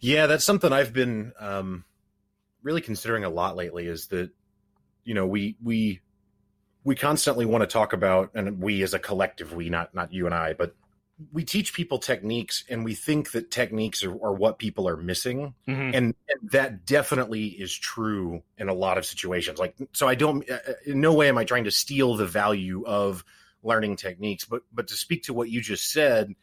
[0.00, 1.84] Yeah that's something i've been um,
[2.62, 4.30] really considering a lot lately is that
[5.04, 6.00] you know we we
[6.84, 10.26] we constantly want to talk about and we as a collective we not not you
[10.26, 10.74] and i but
[11.32, 15.54] we teach people techniques and we think that techniques are, are what people are missing.
[15.68, 15.80] Mm-hmm.
[15.80, 16.14] and, and,
[16.50, 19.58] that definitely is true in a lot of situations.
[19.58, 22.26] Like so i don't uh, uh, in no way am i trying to steal the
[22.26, 23.24] value of
[23.62, 26.34] learning techniques but but to speak to what you just said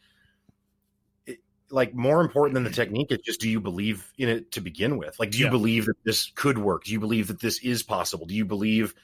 [1.26, 1.38] it,
[1.70, 4.98] like more important than the technique is just do you believe in it to begin
[4.98, 5.18] with?
[5.20, 5.50] Like do you yeah.
[5.50, 6.84] believe that this could work?
[6.84, 8.26] Do you believe that this is possible?
[8.26, 8.94] Do you believe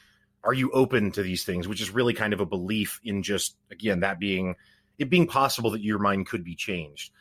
[0.44, 1.68] are you open to these things?
[1.68, 4.56] Which is really kind of a belief in just again that being
[4.98, 7.12] it being possible that your mind could be changed.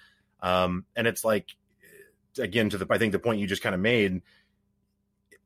[0.42, 1.56] Um, and it's like,
[2.40, 4.22] again, to the, I think the point you just kind of made,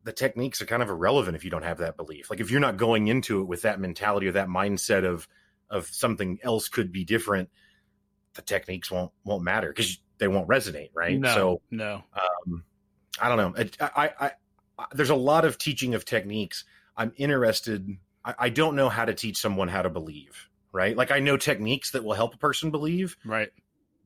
[0.04, 2.30] the techniques are kind of irrelevant if you don't have that belief.
[2.30, 5.28] Like if you're not going into it with that mentality or that mindset of,
[5.70, 7.50] of something else could be different,
[8.34, 10.90] the techniques won't, won't matter because they won't resonate.
[10.94, 11.20] Right.
[11.20, 12.64] No, so, no, um,
[13.22, 13.64] I don't know.
[13.80, 14.32] I, I, I,
[14.80, 16.64] I, there's a lot of teaching of techniques.
[16.96, 17.98] I'm interested.
[18.24, 20.96] I, I don't know how to teach someone how to believe right?
[20.96, 23.50] Like I know techniques that will help a person believe, right?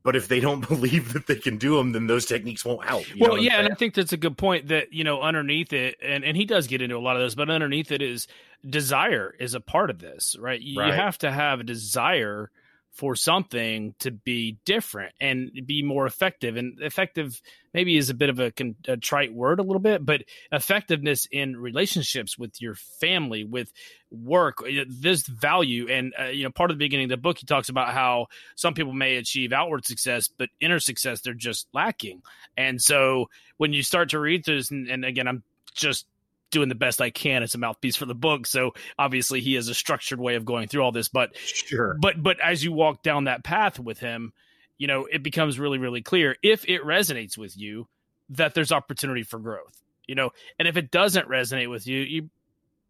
[0.04, 3.06] But if they don't believe that they can do them, then those techniques won't help.
[3.20, 4.68] well, yeah, and I think that's a good point.
[4.68, 7.36] That you know, underneath it, and and he does get into a lot of those,
[7.36, 8.28] but underneath it is
[8.68, 10.60] desire is a part of this, right?
[10.60, 10.88] You, right.
[10.88, 12.52] you have to have a desire
[12.96, 16.56] for something to be different and be more effective.
[16.56, 17.42] And effective
[17.74, 18.54] maybe is a bit of a,
[18.88, 23.72] a, trite word a little bit, but effectiveness in relationships with your family, with
[24.10, 25.90] work, this value.
[25.90, 28.28] And, uh, you know, part of the beginning of the book, he talks about how
[28.56, 32.22] some people may achieve outward success, but inner success, they're just lacking.
[32.56, 33.26] And so
[33.58, 36.06] when you start to read this, and, and again, I'm just
[36.52, 38.48] doing the best I can as a mouthpiece for the book.
[38.48, 41.10] So obviously he has a structured way of going through all this.
[41.10, 41.98] But sure.
[42.00, 44.34] But but as you walk down that path with him,
[44.78, 47.88] you know, it becomes really, really clear if it resonates with you
[48.30, 49.82] that there's opportunity for growth.
[50.08, 50.30] You know,
[50.60, 52.30] and if it doesn't resonate with you, you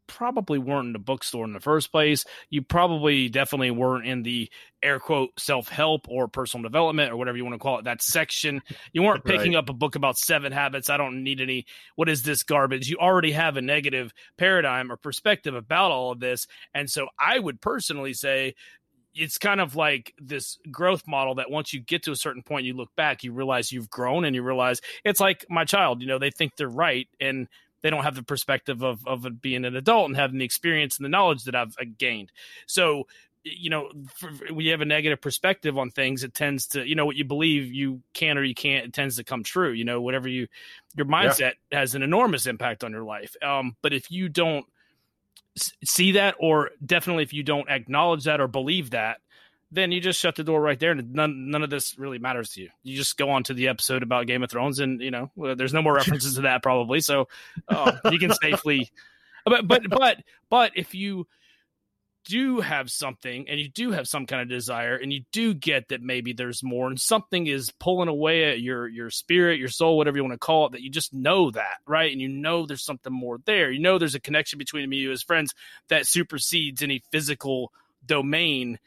[0.08, 2.26] probably weren't in the bookstore in the first place.
[2.50, 4.50] You probably definitely weren't in the
[4.84, 8.02] air quote self help or personal development or whatever you want to call it, that
[8.02, 8.62] section.
[8.94, 9.60] You weren't picking right.
[9.60, 10.90] up a book about seven habits.
[10.90, 11.66] I don't need any.
[11.96, 12.88] What is this garbage?
[12.88, 16.48] You already have a negative paradigm or perspective about all of this.
[16.74, 18.56] And so I would personally say,
[19.16, 22.66] it's kind of like this growth model that once you get to a certain point,
[22.66, 26.08] you look back, you realize you've grown and you realize it's like my child, you
[26.08, 27.08] know, they think they're right.
[27.20, 27.48] And
[27.86, 31.06] they don't have the perspective of of being an adult and having the experience and
[31.06, 32.32] the knowledge that I've gained.
[32.66, 33.06] So
[33.44, 33.92] you know
[34.52, 37.72] we have a negative perspective on things it tends to you know what you believe
[37.72, 40.48] you can or you can't it tends to come true you know whatever you
[40.96, 41.78] your mindset yeah.
[41.78, 44.66] has an enormous impact on your life um but if you don't
[45.84, 49.20] see that or definitely if you don't acknowledge that or believe that
[49.72, 52.52] then you just shut the door right there, and none none of this really matters
[52.52, 52.70] to you.
[52.84, 55.56] You just go on to the episode about Game of Thrones, and you know well,
[55.56, 57.28] there's no more references to that probably, so
[57.68, 58.90] uh, you can safely.
[59.48, 61.28] But but but but if you
[62.26, 65.90] do have something and you do have some kind of desire and you do get
[65.90, 69.96] that maybe there's more and something is pulling away at your your spirit your soul
[69.96, 72.66] whatever you want to call it that you just know that right and you know
[72.66, 75.54] there's something more there you know there's a connection between me and you as friends
[75.90, 77.72] that supersedes any physical
[78.06, 78.80] domain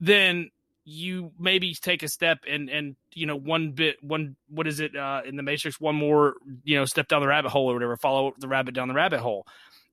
[0.00, 0.50] then
[0.84, 4.96] you maybe take a step and and you know one bit one what is it
[4.96, 7.94] uh in the matrix one more you know step down the rabbit hole or whatever
[7.98, 9.46] follow the rabbit down the rabbit hole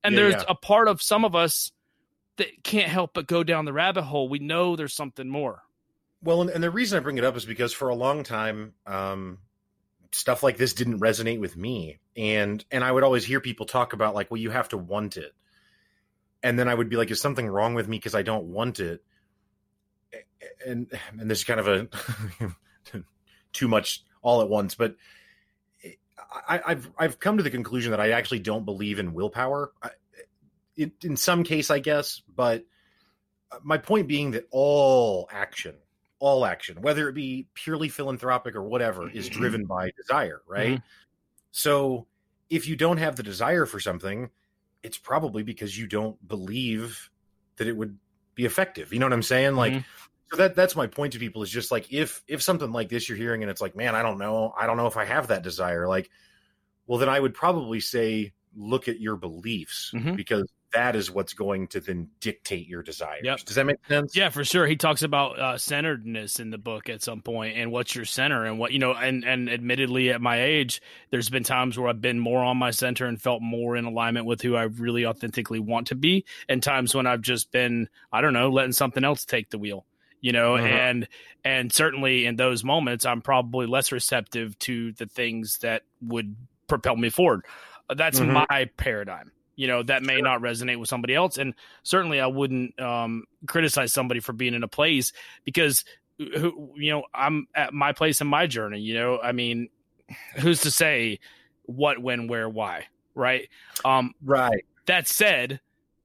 [0.06, 0.44] and yeah, there's yeah.
[0.48, 1.72] a part of some of us
[2.38, 4.30] that can't help but go down the rabbit hole.
[4.30, 5.64] We know there's something more.
[6.22, 8.74] Well, and, and the reason I bring it up is because for a long time,
[8.86, 9.40] um,
[10.12, 13.94] stuff like this didn't resonate with me, and and I would always hear people talk
[13.94, 15.34] about like, well, you have to want it,
[16.42, 18.80] and then I would be like, is something wrong with me because I don't want
[18.80, 19.04] it?
[20.66, 21.88] And and this is kind of a
[23.54, 24.96] too much all at once, but
[26.48, 29.72] I, have I've come to the conclusion that I actually don't believe in willpower.
[29.82, 29.92] I,
[30.76, 32.22] in, in some case, I guess.
[32.36, 32.66] But
[33.64, 35.76] my point being that all action,
[36.20, 39.40] all action, whether it be purely philanthropic or whatever, is mm-hmm.
[39.40, 40.74] driven by desire, right?
[40.74, 40.86] Mm-hmm.
[41.52, 42.08] So
[42.50, 44.30] if you don't have the desire for something,
[44.84, 47.10] it's probably because you don't believe
[47.58, 47.98] that it would
[48.36, 48.94] be effective.
[48.94, 49.56] You know what I'm saying?
[49.56, 50.10] Like, mm-hmm.
[50.32, 53.08] So that that's my point to people is just like if if something like this
[53.08, 55.28] you're hearing and it's like, man, I don't know, I don't know if I have
[55.28, 55.88] that desire.
[55.88, 56.10] Like,
[56.88, 60.16] well, then I would probably say look at your beliefs mm-hmm.
[60.16, 63.22] because that is what's going to then dictate your desires.
[63.24, 63.40] Yep.
[63.46, 64.16] Does that make sense?
[64.16, 64.68] Yeah, for sure.
[64.68, 68.44] He talks about uh, centeredness in the book at some point and what's your center
[68.46, 72.02] and what, you know, and, and admittedly at my age, there's been times where I've
[72.02, 75.60] been more on my center and felt more in alignment with who I really authentically
[75.60, 76.26] want to be.
[76.50, 79.86] And times when I've just been, I don't know, letting something else take the wheel
[80.26, 80.66] you know uh-huh.
[80.66, 81.08] and
[81.44, 86.36] and certainly in those moments i'm probably less receptive to the things that would
[86.68, 87.46] propel me forward
[87.96, 88.44] that's mm-hmm.
[88.50, 92.78] my paradigm you know that may not resonate with somebody else and certainly i wouldn't
[92.82, 95.86] um, criticize somebody for being in a place because
[96.18, 99.70] who you know i'm at my place in my journey you know i mean
[100.38, 101.20] who's to say
[101.68, 102.84] what when where why
[103.14, 103.48] right
[103.86, 105.60] um right that said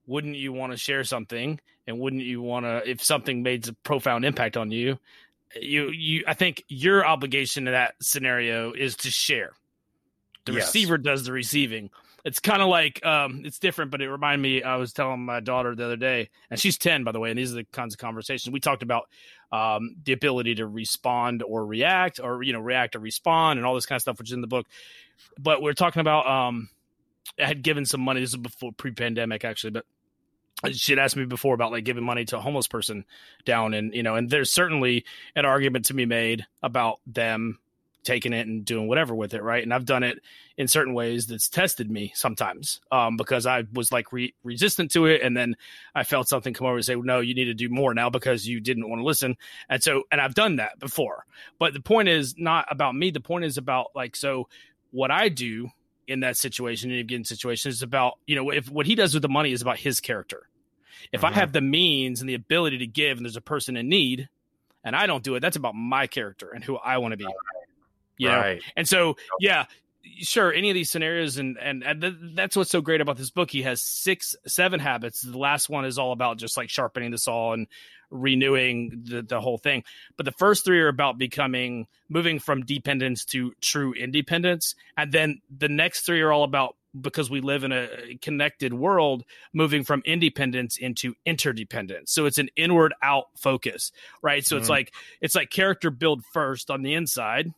[0.05, 3.73] wouldn't you want to share something and wouldn't you want to if something made a
[3.73, 4.97] profound impact on you
[5.59, 9.53] you you i think your obligation in that scenario is to share
[10.45, 10.67] the yes.
[10.67, 11.89] receiver does the receiving
[12.23, 14.63] it's kind of like um, it's different, but it reminded me.
[14.63, 17.29] I was telling my daughter the other day, and she's ten, by the way.
[17.29, 19.09] And these are the kinds of conversations we talked about:
[19.51, 23.73] um, the ability to respond or react, or you know, react or respond, and all
[23.73, 24.67] this kind of stuff, which is in the book.
[25.39, 26.27] But we're talking about.
[26.27, 26.69] Um,
[27.39, 28.19] I had given some money.
[28.19, 29.85] This is before pre-pandemic, actually, but
[30.71, 33.05] she had asked me before about like giving money to a homeless person
[33.45, 37.59] down and you know and there's certainly an argument to be made about them
[38.03, 39.63] taking it and doing whatever with it, right?
[39.63, 40.19] And I've done it
[40.57, 45.05] in certain ways that's tested me sometimes um, because I was like re- resistant to
[45.05, 45.55] it, and then
[45.93, 48.09] I felt something come over and say, well, "No, you need to do more now
[48.09, 49.35] because you didn't want to listen."
[49.69, 51.25] And so, and I've done that before.
[51.59, 53.11] But the point is not about me.
[53.11, 54.47] The point is about like so
[54.91, 55.69] what I do
[56.07, 59.13] in that situation in a given situation is about you know if what he does
[59.13, 60.47] with the money is about his character.
[61.11, 61.33] If mm-hmm.
[61.33, 64.29] I have the means and the ability to give, and there's a person in need,
[64.83, 67.27] and I don't do it, that's about my character and who I want to be.
[68.17, 68.61] You right.
[68.75, 69.65] And so, yeah,
[70.19, 73.31] sure, any of these scenarios, and, and, and th- that's what's so great about this
[73.31, 73.49] book.
[73.49, 75.21] He has six, seven habits.
[75.21, 77.67] The last one is all about just like sharpening the saw and
[78.11, 79.83] renewing the, the whole thing.
[80.17, 84.75] But the first three are about becoming, moving from dependence to true independence.
[84.97, 89.23] And then the next three are all about because we live in a connected world,
[89.53, 92.11] moving from independence into interdependence.
[92.11, 94.45] So it's an inward out focus, right?
[94.45, 94.61] So mm-hmm.
[94.61, 97.53] it's like it's like character build first on the inside,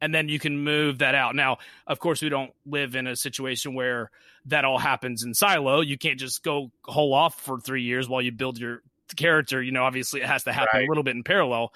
[0.00, 1.34] and then you can move that out.
[1.34, 4.10] Now, of course, we don't live in a situation where
[4.46, 5.80] that all happens in silo.
[5.80, 8.82] You can't just go hole off for three years while you build your
[9.16, 9.62] character.
[9.62, 10.86] You know, obviously, it has to happen right.
[10.86, 11.72] a little bit in parallel.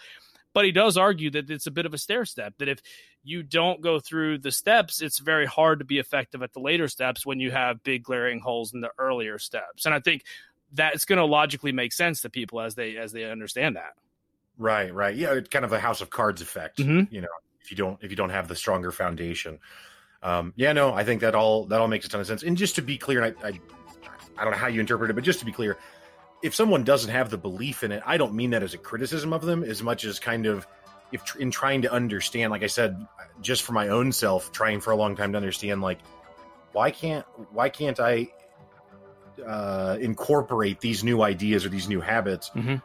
[0.55, 2.55] But he does argue that it's a bit of a stair step.
[2.59, 2.81] That if
[3.23, 6.89] you don't go through the steps, it's very hard to be effective at the later
[6.89, 9.87] steps when you have big glaring holes in the earlier steps.
[9.87, 10.25] And I think
[10.73, 13.93] that's going to logically make sense to people as they as they understand that.
[14.57, 15.15] Right, right.
[15.15, 16.79] Yeah, it's kind of a house of cards effect.
[16.79, 17.15] Mm-hmm.
[17.15, 17.29] You know,
[17.61, 19.59] if you don't if you don't have the stronger foundation.
[20.21, 22.43] Um, yeah, no, I think that all that all makes a ton of sense.
[22.43, 23.61] And just to be clear, I, I
[24.37, 25.79] I don't know how you interpret it, but just to be clear,
[26.43, 29.33] if someone doesn't have the belief in it, I don't mean that as a criticism
[29.33, 30.67] of them as much as kind of
[31.11, 33.07] if in trying to understand, like I said,
[33.41, 35.99] just for my own self, trying for a long time to understand, like
[36.73, 38.29] why can't why can't I
[39.45, 42.51] uh, incorporate these new ideas or these new habits?
[42.51, 42.77] Mm-hmm.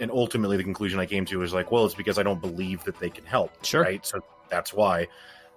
[0.00, 2.84] and ultimately the conclusion I came to is like, well, it's because I don't believe
[2.84, 3.64] that they can help.
[3.64, 3.82] Sure.
[3.82, 4.04] Right.
[4.04, 5.08] So that's why.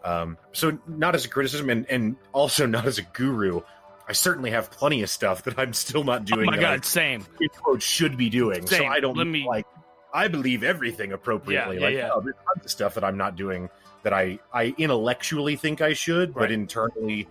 [0.04, 3.62] Um, so not as a criticism and, and also not as a guru.
[4.08, 6.48] I certainly have plenty of stuff that I'm still not oh doing.
[6.48, 7.26] Oh my god, I, same.
[7.58, 8.65] quote should be doing.
[8.67, 9.65] So I don't Let me- like.
[10.13, 11.76] I believe everything appropriately.
[11.76, 12.10] Yeah, yeah, like, yeah.
[12.13, 13.70] oh, there's tons of stuff that I'm not doing
[14.04, 16.43] that I I intellectually think I should, Right.
[16.43, 17.28] but internally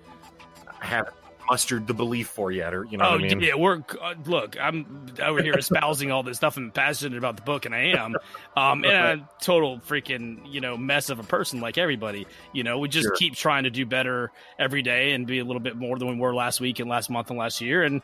[0.81, 1.16] I haven't
[1.49, 3.41] mustered the belief for yet, or you know oh I mean?
[3.41, 4.57] yeah, we're uh, look.
[4.61, 8.15] I'm over here espousing all this stuff and passionate about the book, and I am.
[8.57, 12.27] Um, and a total freaking you know mess of a person like everybody.
[12.53, 13.15] You know, we just Sure.
[13.17, 16.17] keep trying to do better every day and be a little bit more than we
[16.17, 18.03] were last week and last month and last year, and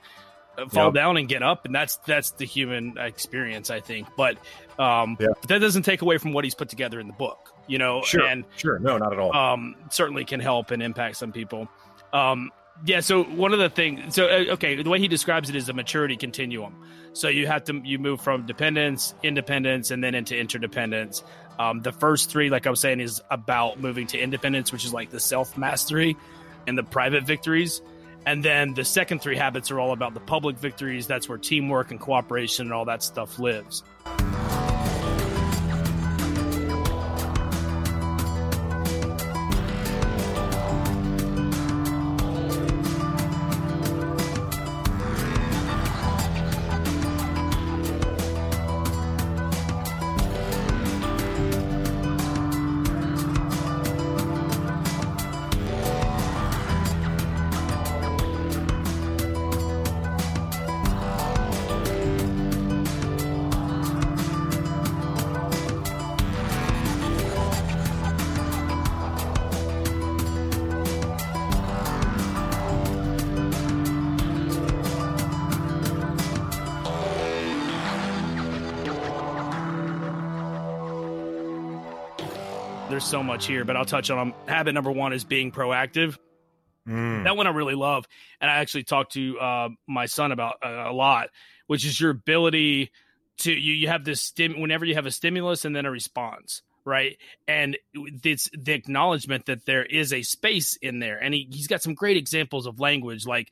[0.59, 0.95] uh, fall Yep.
[0.95, 4.09] down and get up, and that's that's the human experience, I think.
[4.17, 4.37] But
[4.79, 5.29] um, Yeah.
[5.41, 7.49] but that doesn't take away from what he's put together in the book.
[7.69, 8.23] You know, Sure.
[8.27, 9.35] and Sure, no, not at all.
[9.35, 11.69] um, certainly can help and impact some people.
[12.13, 12.51] Um,
[12.85, 13.01] yeah.
[13.01, 15.73] So one of the things, so uh, okay, the way he describes it is a
[15.73, 16.75] maturity continuum.
[17.13, 21.23] So you have to you move from dependence, independence, and then into interdependence.
[21.59, 24.93] Um, the first three, like I was saying, is about moving to independence, which is
[24.93, 26.17] like the self mastery
[26.67, 27.83] and the private victories.
[28.25, 31.07] And then the second three habits are all about the public victories.
[31.07, 33.83] That's where teamwork and cooperation and all that stuff lives.
[83.33, 84.35] Much here, but I'll touch on them.
[84.47, 86.19] Habit number one is being proactive.
[86.87, 88.07] Mm, that one I really love,
[88.43, 91.29] and I actually talked to uh, my son about uh, a lot,
[91.67, 92.91] which is your ability
[93.39, 93.73] to you.
[93.73, 97.17] You have this stim whenever you have a stimulus and then a response, right?
[97.49, 101.83] And it's the acknowledgement that there is a space in there, and he, he's got
[101.83, 103.51] some great examples of language like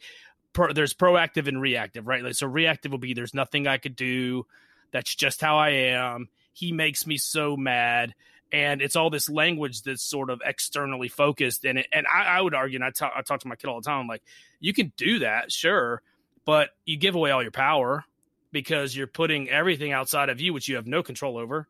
[0.53, 2.23] pro, there's proactive and reactive, right?
[2.23, 4.45] Like so, reactive will be there's nothing I could do.
[4.93, 6.29] That's just how I am.
[6.53, 8.15] He makes me so mad
[8.53, 12.41] and it's all this language that's sort of externally focused and it, and I, I
[12.41, 14.23] would argue and I talk, I talk to my kid all the time I'm like
[14.59, 16.03] you can do that sure
[16.45, 18.05] but you give away all your power
[18.53, 21.69] because you're putting everything outside of you which you have no control over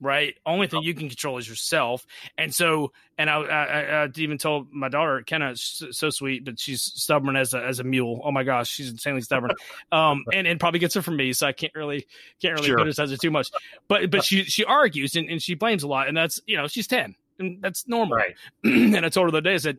[0.00, 2.06] right only thing you can control is yourself
[2.36, 6.58] and so and i i, I, even told my daughter Kenna so, so sweet but
[6.58, 9.50] she's stubborn as a as a mule oh my gosh she's insanely stubborn
[9.92, 12.06] um and and probably gets it from me so i can't really
[12.40, 12.76] can't really Sure.
[12.76, 13.50] criticize her too much
[13.88, 16.68] but but she she argues and, and she blames a lot and that's you know
[16.68, 18.36] she's 10 and that's normal right.
[18.64, 19.78] and I told her the other day, I said,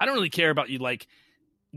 [0.00, 1.06] I don't really care about you like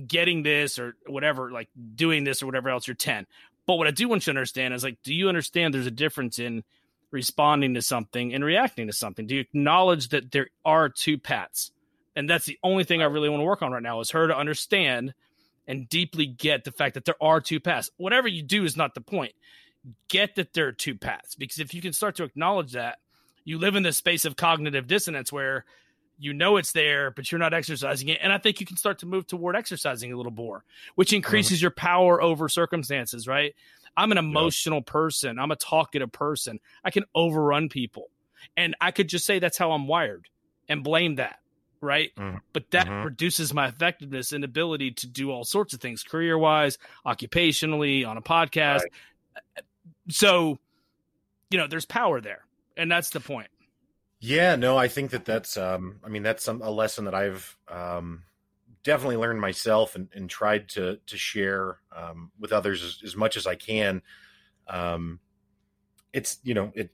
[0.08, 2.88] getting this or whatever, like doing this or whatever else.
[2.88, 3.26] You're 10.
[3.66, 5.92] But what I do want you to understand is like, do you understand there's a
[5.92, 6.64] difference in
[7.16, 9.26] responding to something and reacting to something?
[9.26, 11.72] Do you acknowledge that there are two paths?
[12.16, 14.28] And that's the only thing I really want to work on right now is her
[14.28, 15.16] to understand
[15.68, 17.90] and deeply get the fact that there are two paths.
[17.98, 19.34] Whatever you do is not the point.
[20.10, 23.00] Get that there are two paths because if you can start to acknowledge that,
[23.44, 25.66] you live in this space of cognitive dissonance where
[26.18, 28.20] you know it's there, but you're not exercising it.
[28.22, 30.64] And I think you can start to move toward exercising a little more,
[30.96, 31.18] which mm-hmm.
[31.18, 33.54] increases your power over circumstances, right?
[33.98, 35.40] I'm an emotional person.
[35.40, 36.60] I'm a talkative person.
[36.84, 38.10] I can overrun people.
[38.58, 40.28] And I could just say that's how I'm wired
[40.68, 41.40] and blame that,
[41.82, 42.12] right?
[42.16, 42.40] Mhm.
[42.54, 43.06] But that Mhm.
[43.06, 48.18] reduces my effectiveness and ability to do all sorts of things career wise, occupationally, on
[48.18, 48.84] a podcast.
[50.10, 50.60] So,
[51.50, 52.46] you know, there's power there.
[52.78, 53.50] And that's the point.
[54.20, 55.58] Yeah, no, I think that that's.
[55.58, 58.24] Um, I mean, that's some, a lesson that I've um,
[58.86, 63.36] definitely learned myself and, and tried to to share um, with others as, as much
[63.36, 64.02] as I can.
[64.68, 65.20] Um,
[66.14, 66.92] it's you know it,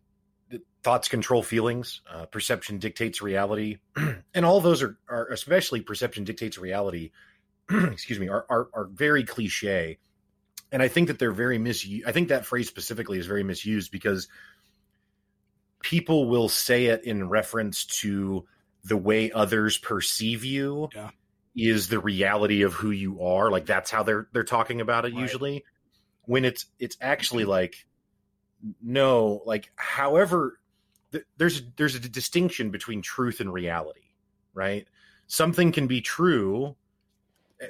[0.49, 3.77] it thoughts control feelings, uh, perception dictates reality,
[4.33, 7.11] and all those are, are especially perception dictates reality.
[7.69, 9.99] excuse me, are, are are very cliche,
[10.71, 12.07] and I think that they're very misused.
[12.07, 14.27] I think that phrase specifically is very misused because
[15.81, 18.45] people will say it in reference to
[18.83, 21.09] the way others perceive you Yeah.
[21.55, 25.13] Is the reality of who you are like that's how they're they're talking about it
[25.13, 25.21] Right.
[25.21, 25.63] usually
[26.23, 27.85] when it's it's actually like
[28.81, 30.59] no like however
[31.11, 34.01] th- there's there's a distinction between truth and reality
[34.53, 34.87] right
[35.27, 36.75] something can be true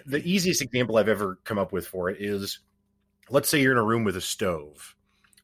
[0.05, 2.59] the easiest example i've ever come up with for it is
[3.29, 4.95] let's say you're in a room with a stove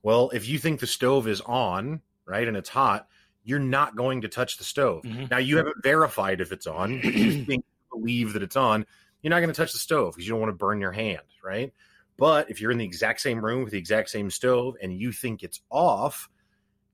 [0.03, 3.07] Well, if you think the stove is on, right, and it's hot,
[3.43, 5.03] you're not going to touch the stove.
[5.03, 5.25] Mm-hmm.
[5.31, 6.99] Now you haven't verified if it's on.
[7.01, 8.85] you think believe that it's on,
[9.21, 11.21] you're not going to touch the stove because you don't want to burn your hand,
[11.43, 11.73] right?
[12.17, 15.11] But if you're in the exact same room with the exact same stove and you
[15.11, 16.29] think it's off,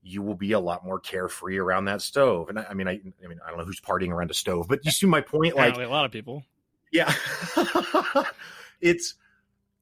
[0.02, 2.50] you will be a lot more carefree around that stove.
[2.50, 4.66] And I, I mean, I, I mean, I don't know who's partying around a stove,
[4.68, 5.54] but you see my point.
[5.56, 6.42] Like Apparently a lot of people.
[6.92, 7.10] yeah,
[8.80, 9.14] it's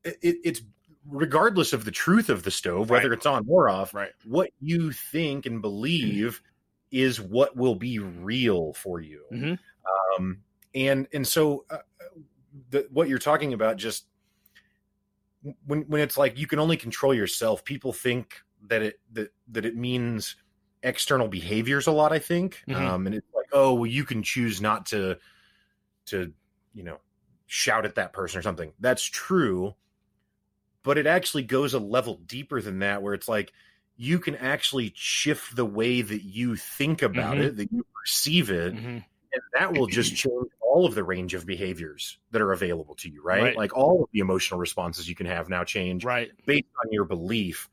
[0.04, 0.62] it, it's
[1.08, 3.16] regardless of the truth of the stove, whether Right.
[3.16, 3.94] it's on or off.
[3.94, 4.12] Right.
[4.24, 6.40] What you think and believe
[6.90, 9.22] is what will be real for you.
[9.32, 9.58] Mhm.
[10.18, 10.38] Um,
[10.74, 11.78] and and so uh,
[12.70, 14.06] the, what you're talking about just
[15.66, 19.64] when when it's like you can only control yourself, people think that it that that
[19.64, 20.36] it means
[20.82, 22.12] external behaviors a lot.
[22.12, 22.76] I think, Mhm.
[22.76, 25.18] um, and it's like, oh, well, you can choose not to
[26.06, 26.32] to
[26.74, 26.98] you know
[27.46, 28.72] shout at that person or something.
[28.80, 29.74] That's true,
[30.82, 33.52] but it actually goes a level deeper than that, where it's like
[33.96, 37.42] you can actually shift the way that you think about Mhm.
[37.42, 39.04] it, that you perceive it, Mhm.
[39.32, 43.10] and that will just change all of the range of behaviors that are available to
[43.10, 43.42] you, right?
[43.42, 43.56] Right.
[43.56, 46.30] Like all of the emotional responses you can have now change Right.
[46.46, 47.68] based on your belief,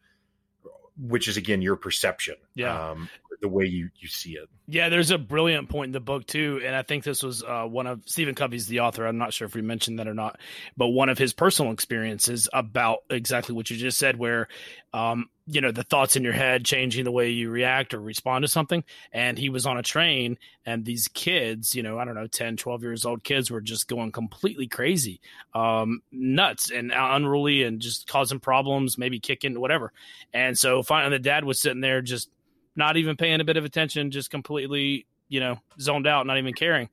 [0.98, 2.90] which is again your perception, Yeah.
[2.92, 3.10] um,
[3.42, 4.50] the way you you see it.
[4.68, 7.64] Yeah, there's a brilliant point in the book too, and I think this was uh,
[7.64, 9.06] one of Stephen Covey's the author.
[9.06, 10.40] I'm not sure if we mentioned that or not,
[10.78, 14.48] but one of his personal experiences about exactly what you just said, where
[14.94, 18.44] um, you know the thoughts in your head changing the way you react or respond
[18.44, 18.84] to something.
[19.12, 22.58] And he was on a train, and these kids, you know, I don't know, 10,
[22.58, 25.22] 12 years old kids were just going completely crazy,
[25.54, 29.94] um, nuts and unruly, and just causing problems, maybe kicking, whatever.
[30.34, 32.30] And so finally, the dad was sitting there just
[32.80, 36.54] not even paying a bit of attention, just completely, you know, zoned out, not even
[36.54, 36.90] caring.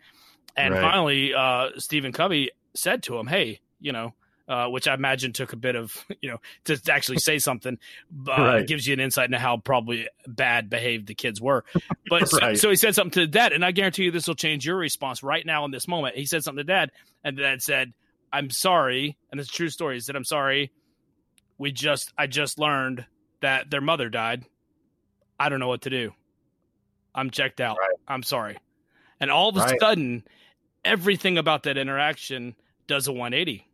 [0.57, 0.83] And Right.
[0.83, 4.15] finally, uh, Stephen Covey said to him, "Hey, you know."
[4.49, 7.79] Uh, which I imagine took a bit of, you know, to, actually say something,
[8.29, 8.65] uh, Right.
[8.65, 11.65] gives you an insight into how probably bad behaved the kids were.
[12.09, 14.65] But so, so he said something to dad, and I guarantee you this will change
[14.65, 16.15] your response right now in this moment.
[16.15, 16.93] He said something to dad,
[17.25, 17.93] and dad said,
[18.33, 19.97] "I'm sorry," and it's a true story.
[19.97, 20.71] He said, "I'm sorry.
[21.59, 23.05] We just, I just learned
[23.41, 24.45] that their mother died.
[25.39, 26.13] I don't know what to do.
[27.15, 27.77] I'm checked out.
[27.79, 27.91] Right.
[28.09, 28.59] I'm sorry."
[29.21, 29.81] And all of a Right.
[29.81, 30.27] sudden,
[30.85, 32.55] everything about that interaction
[32.87, 33.67] does a 180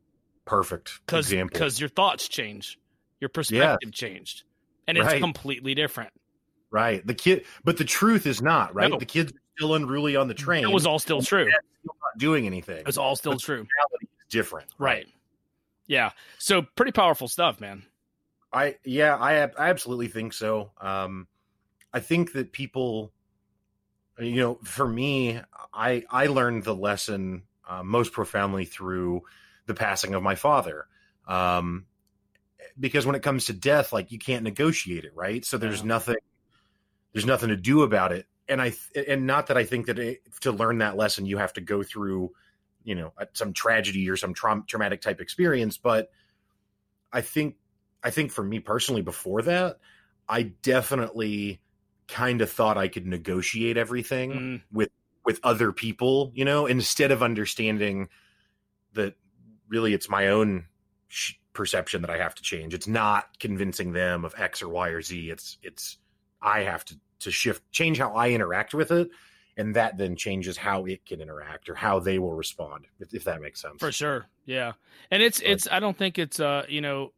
[0.44, 2.78] Perfect because your thoughts change,
[3.20, 4.42] your perspective changed,
[4.88, 5.20] and it's Right.
[5.20, 6.12] completely different.
[6.70, 8.90] right, the kid, but the truth is not right.
[8.90, 8.98] No.
[8.98, 10.64] The kids are still unruly on the train.
[10.64, 11.44] It was all still true.
[11.50, 12.78] Still not doing anything.
[12.78, 13.66] It was all still But true.
[14.00, 14.70] is different.
[14.78, 15.06] Right.
[15.86, 16.12] Yeah.
[16.38, 17.84] So pretty powerful stuff, man.
[18.54, 20.72] I yeah, I I absolutely think so.
[20.80, 21.28] Um,
[21.92, 23.12] I think that people,
[24.18, 25.40] you know, for me,
[25.72, 29.22] I I learned the lesson uh, most profoundly through
[29.66, 30.86] the passing of my father.
[31.26, 31.86] Um,
[32.78, 35.44] because when it comes to death, like you can't negotiate it, right?
[35.44, 35.88] So there's Yeah.
[35.88, 36.16] nothing,
[37.12, 38.26] there's nothing to do about it.
[38.48, 41.38] And I th- and not that I think that it, to learn that lesson you
[41.38, 42.32] have to go through,
[42.84, 46.10] you know, some tragedy or some traum- traumatic type experience, but
[47.12, 47.56] I think
[48.02, 49.78] I think for me personally, before that,
[50.28, 51.60] I definitely
[52.08, 54.62] kind of thought I could negotiate everything Mm,
[55.24, 58.08] with other people, you know, instead of understanding
[58.94, 59.14] that
[59.68, 60.66] really it's my own
[61.08, 62.74] sh- perception that I have to change.
[62.74, 65.30] It's not convincing them of X or Y or Z.
[65.30, 65.98] It's it's
[66.40, 69.10] I have to to shift change how I interact with it,
[69.56, 72.86] and that then changes how it can interact or how they will respond.
[72.98, 73.78] If, if that makes sense.
[73.78, 74.26] for sure.
[74.44, 74.72] Yeah.
[75.10, 77.12] And it's But- it's I don't think it's uh, you know,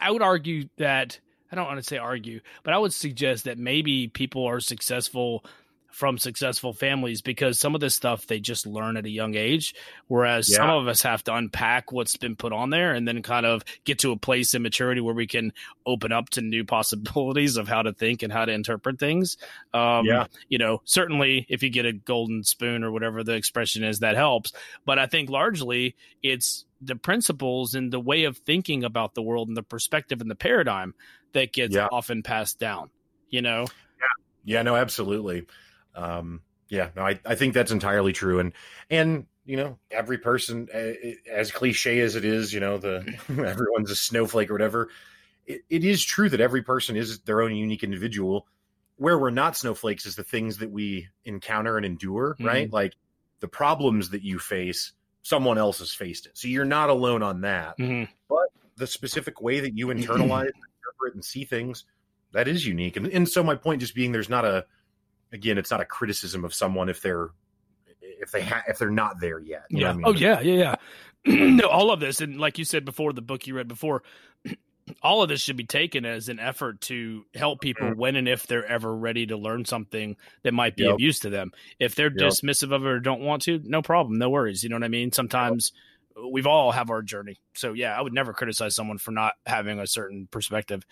[0.00, 1.20] I would argue that
[1.52, 5.44] I don't want to say argue, but I would suggest that maybe people are successful
[5.92, 9.74] from successful families because some of this stuff they just learn at a young age
[10.08, 13.44] whereas some of us have to unpack what's been put on there and then kind
[13.44, 15.52] of get to a place in maturity where we can
[15.86, 19.36] open up to new possibilities of how to think and how to interpret things
[19.74, 20.26] um Yeah.
[20.48, 24.16] you know certainly if you get a golden spoon or whatever the expression is that
[24.16, 24.52] helps
[24.86, 29.48] but i think largely it's the principles and the way of thinking about the world
[29.48, 30.94] and the perspective and the paradigm
[31.32, 31.88] that gets Yeah.
[31.92, 32.88] often passed down
[33.28, 33.66] you know
[33.98, 34.06] Yeah.
[34.44, 35.46] Yeah, no, absolutely.
[35.94, 38.40] Um, yeah, no, I, I think that's entirely true.
[38.40, 38.52] And,
[38.88, 40.68] and, you know, every person,
[41.30, 44.88] as cliche as it is, you know, the everyone's a snowflake or whatever.
[45.46, 48.46] It, it is true that every person is their own unique individual.
[48.96, 52.72] Where we're not snowflakes is the things that we encounter and endure, right?
[52.72, 52.94] Like
[53.40, 56.38] the problems that you face, someone else has faced it.
[56.38, 57.76] So you're not alone on that.
[57.78, 58.08] Mhm.
[58.76, 61.84] The specific way that you internalize, interpret, and see things,
[62.32, 62.96] that is unique.
[62.96, 64.66] And, and so my point just being there's not a,
[65.32, 67.30] again, it's not a criticism of someone if they're
[68.00, 69.64] if they ha- if they're not there yet.
[69.70, 70.02] Yeah I mean?
[70.06, 70.74] oh yeah yeah yeah
[71.56, 74.02] no all of this and like you said before the book you read before
[75.02, 77.96] all of this should be taken as an effort to help people Mhm.
[77.96, 80.94] when and if they're ever ready to learn something that might be Yep.
[80.94, 81.52] of use to them.
[81.78, 82.30] If they're Yep.
[82.32, 84.62] dismissive of it or don't want to, no problem, no worries.
[84.62, 85.12] You know what I mean?
[85.12, 85.72] Sometimes
[86.30, 87.36] we've all have our journey.
[87.54, 90.84] So yeah, I would never criticize someone for not having a certain perspective.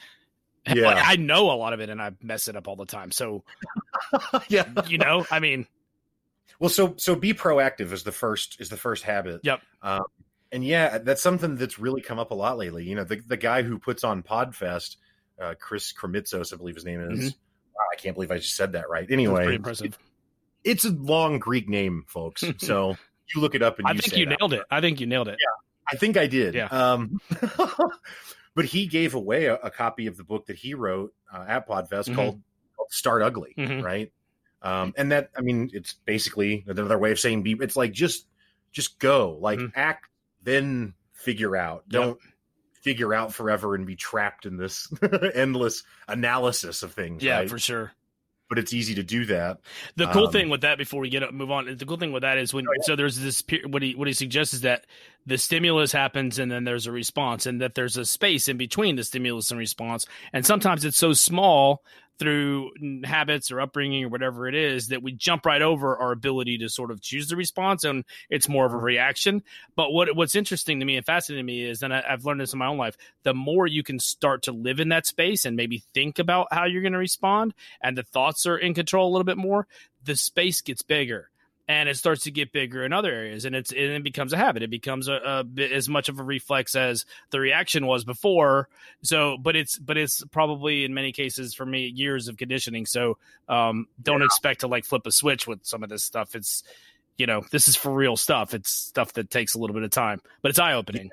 [0.75, 0.89] Yeah.
[0.89, 3.11] Like, I know a lot of it and I mess it up all the time.
[3.13, 3.45] So,
[4.49, 4.69] yeah.
[4.87, 5.67] you know, I mean,
[6.59, 9.41] Well, so so be proactive is the first is the first habit.
[9.43, 9.61] Yep.
[9.83, 10.03] Um,
[10.53, 12.85] and yeah, that's something that's really come up a lot lately.
[12.85, 14.97] You know, the the guy who puts on Podfest,
[15.41, 17.35] uh, Chris Krimitsos, I believe his name is.
[17.75, 19.07] Wow, I can't believe I just said that right.
[19.11, 19.99] Anyway, pretty impressive.
[20.65, 22.45] it's a long Greek name, folks.
[22.59, 22.97] So
[23.35, 24.63] you look it up and I you think you nailed it.
[24.71, 25.39] I think you nailed it.
[25.41, 26.55] Yeah, I think I did.
[26.55, 26.67] Yeah.
[26.67, 27.21] Um,
[28.55, 31.69] but he gave away a, a copy of the book that he wrote uh, at
[31.69, 32.15] Podfest Mhm.
[32.15, 32.43] called,
[32.77, 33.83] called "Start Ugly," Mhm.
[33.83, 34.13] right?
[34.63, 37.53] Um, and that, I mean, it's basically another way of saying be.
[37.61, 38.27] It's like just,
[38.73, 39.73] just go, like Mhm.
[39.75, 40.09] act,
[40.43, 41.89] then figure out.
[41.89, 42.19] Don't
[42.83, 44.89] figure out forever and be trapped in this
[45.35, 47.23] endless analysis of things.
[47.23, 47.49] Yeah, right?
[47.51, 47.93] for sure.
[48.51, 49.61] But it's easy to do that.
[49.97, 52.13] The cool Um, thing with that, before we get up, move on, the cool thing
[52.13, 54.85] with that is when Oh, so there's this what he what he suggests is that
[55.25, 58.97] the stimulus happens and then there's a response, and that there's a space in between
[58.97, 61.83] the stimulus and response, and sometimes it's so small
[62.21, 62.71] through
[63.05, 66.69] habits or upbringing or whatever it is that we jump right over our ability to
[66.69, 68.85] sort of choose the response and it's more of a mm-hmm.
[68.85, 69.43] reaction.
[69.75, 72.41] But what what's interesting to me and fascinating to me is and I, i've learned
[72.41, 75.45] this in my own life the more you can start to live in that space
[75.45, 79.09] and maybe think about how you're going to respond and the thoughts are in control
[79.09, 79.67] a little bit more
[80.05, 81.30] the space gets bigger
[81.71, 84.37] and it starts to get bigger in other areas and it's and it becomes a
[84.37, 84.65] habit.
[84.65, 88.69] It becomes a, a bit as much of a reflex as the reaction was before.
[89.05, 92.87] So but it's but it's probably in many cases for me years of conditioning.
[92.87, 93.19] So
[93.49, 96.35] um don't expect to like flip a switch with some of this stuff.
[96.35, 96.65] It's
[97.17, 98.53] you know this is for real stuff.
[98.53, 101.11] It's stuff that takes a little bit of time but it's eye-opening.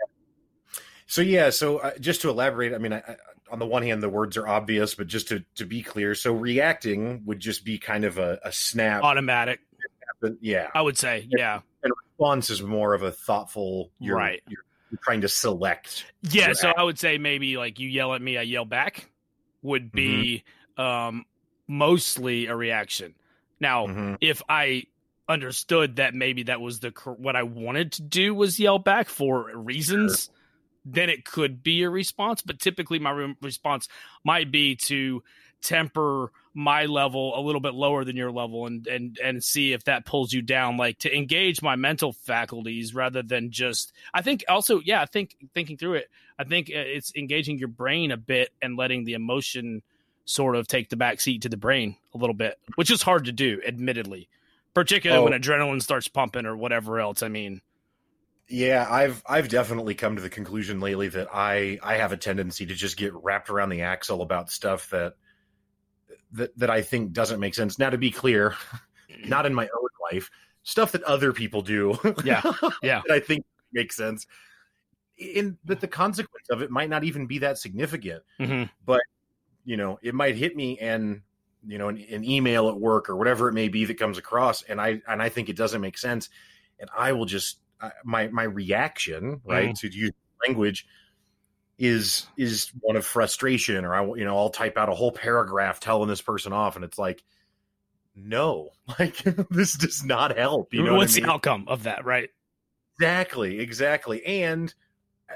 [1.05, 3.15] So yeah, so uh, just to elaborate, I mean, I, I,
[3.49, 6.33] on the one hand, the words are obvious, but just to to be clear, so
[6.33, 9.03] reacting would just be kind of a, a snap.
[9.03, 9.61] automatic
[10.22, 13.91] but yeah, i would say yeah And, response is more of a thoughtful.
[13.99, 14.41] You're, Right.
[14.47, 16.05] You're, you're trying to select.
[16.32, 16.80] Yeah, so act.
[16.80, 19.09] I would say maybe like you yell at me, I yell back
[19.61, 20.43] would be
[20.78, 21.26] um
[21.68, 23.13] mostly a reaction.
[23.59, 24.18] Now, Mhm.
[24.22, 24.84] if I
[25.30, 29.51] understood that maybe that was the what I wanted to do was yell back for
[29.55, 30.30] reasons,
[30.86, 33.89] then it could be a response, but typically my re- response
[34.24, 35.22] might be to
[35.61, 39.83] temper my level a little bit lower than your level and and and see if
[39.83, 44.43] that pulls you down like to engage my mental faculties rather than just I think
[44.47, 48.17] also yeah I think thinking through it I think uh, it's engaging your brain a
[48.17, 49.81] bit and letting the emotion
[50.25, 53.25] sort of take the back seat to the brain a little bit which is hard
[53.25, 54.27] to do admittedly
[54.73, 55.29] particularly Oh.
[55.29, 57.61] when adrenaline starts pumping or whatever else I mean
[58.47, 62.65] Yeah, I've I've definitely come to the conclusion lately that I I have a tendency
[62.65, 65.15] to just get wrapped around the axle about stuff that
[66.34, 67.80] that that I think doesn't make sense.
[67.80, 68.55] Now, to be clear,
[69.25, 70.30] not in my own life,
[70.63, 71.97] stuff that other people do.
[72.23, 72.41] Yeah,
[72.82, 73.01] yeah.
[73.07, 74.28] that I think makes sense.
[75.17, 78.23] In that the consequence of it might not even be that significant.
[78.39, 78.69] Mhm.
[79.65, 81.21] You know, it might hit me and
[81.65, 84.61] you know an, an email at work or whatever it may be that comes across,
[84.63, 86.30] and I and I think it doesn't make sense,
[86.80, 90.11] and I will just I my my reaction right to use
[90.45, 90.86] language
[91.78, 95.80] is is one of frustration or I you know I'll type out a whole paragraph
[95.80, 97.23] telling this person off and it's like
[98.15, 99.17] no like
[99.51, 101.28] this does not help you know what what's I mean?
[101.28, 102.30] the outcome of that right
[102.99, 104.25] Exactly, exactly.
[104.25, 104.73] And
[105.30, 105.36] uh,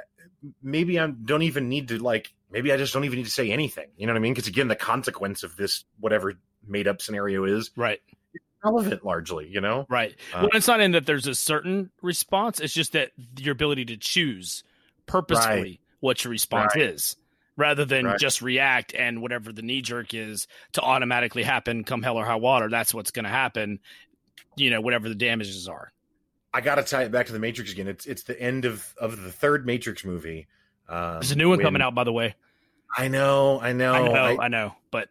[0.63, 3.51] maybe I don't even need to like maybe I just don't even need to say
[3.51, 3.87] anything.
[3.97, 4.33] You know what I mean?
[4.33, 6.33] Because again, the consequence of this whatever
[6.67, 8.01] made up scenario is right
[8.63, 9.85] relevant largely, you know?
[9.89, 10.15] Right.
[10.33, 12.59] Uh, well, it's not in that there's a certain response.
[12.59, 14.63] It's just that your ability to choose
[15.05, 15.79] purposefully Right.
[16.01, 16.83] What your response Right.
[16.85, 17.15] is,
[17.55, 18.19] rather than Right.
[18.19, 22.35] just react and whatever the knee jerk is to automatically happen, come hell or high
[22.35, 22.67] water.
[22.69, 23.79] That's what's going to happen.
[24.57, 25.93] You know, whatever the damages are.
[26.53, 27.87] I gotta tie it back to the Matrix again.
[27.87, 30.47] It's it's the end of of the third Matrix movie.
[30.89, 32.35] Um, There's a new one when- coming out, by the way.
[32.97, 33.93] I know, I know.
[33.93, 35.07] I know, I- I, know, but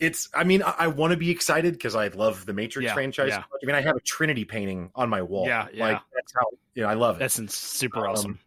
[0.00, 2.94] it's I mean, I, I want to be excited because I love the Matrix Yeah,
[2.94, 3.28] franchise.
[3.28, 3.44] yeah.
[3.62, 5.46] I mean, I have a Trinity painting on my wall.
[5.46, 5.86] Yeah, yeah.
[5.92, 7.18] Like that's how you know I love it.
[7.20, 8.40] that's super Um, awesome.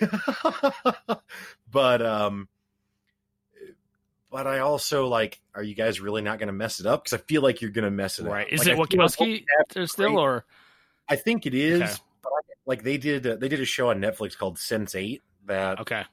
[1.70, 2.48] but um
[4.30, 7.12] but I also like are you guys really not going to mess it up cuz
[7.12, 8.28] I feel like you're going to mess it Right?
[8.28, 8.34] up.
[8.34, 8.52] Right?
[8.52, 10.44] Is Like, it I feel like Wachowski still, or
[11.08, 11.80] I think it is.
[11.82, 11.94] Okay.
[12.22, 15.22] But I, like they did uh, they did a show on Netflix called Sense 8
[15.46, 16.04] that okay,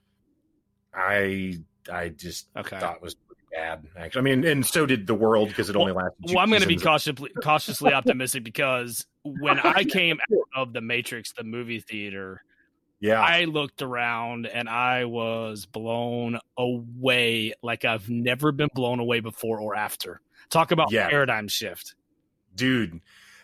[0.94, 1.60] I
[1.92, 2.80] I just okay?
[2.80, 3.16] thought was
[3.52, 4.20] bad actually.
[4.20, 6.62] I mean and so did The World because it only lasted two Well, I'm going
[6.62, 11.80] to be cautiously cautiously optimistic because when I came out of the Matrix, the movie
[11.80, 12.44] theater,
[13.02, 13.22] Yeah.
[13.22, 19.60] I looked around and I was blown away like I've never been blown away before
[19.60, 20.22] or after.
[20.50, 21.10] Talk about Yeah.
[21.10, 21.95] paradigm shift.
[22.56, 23.00] dude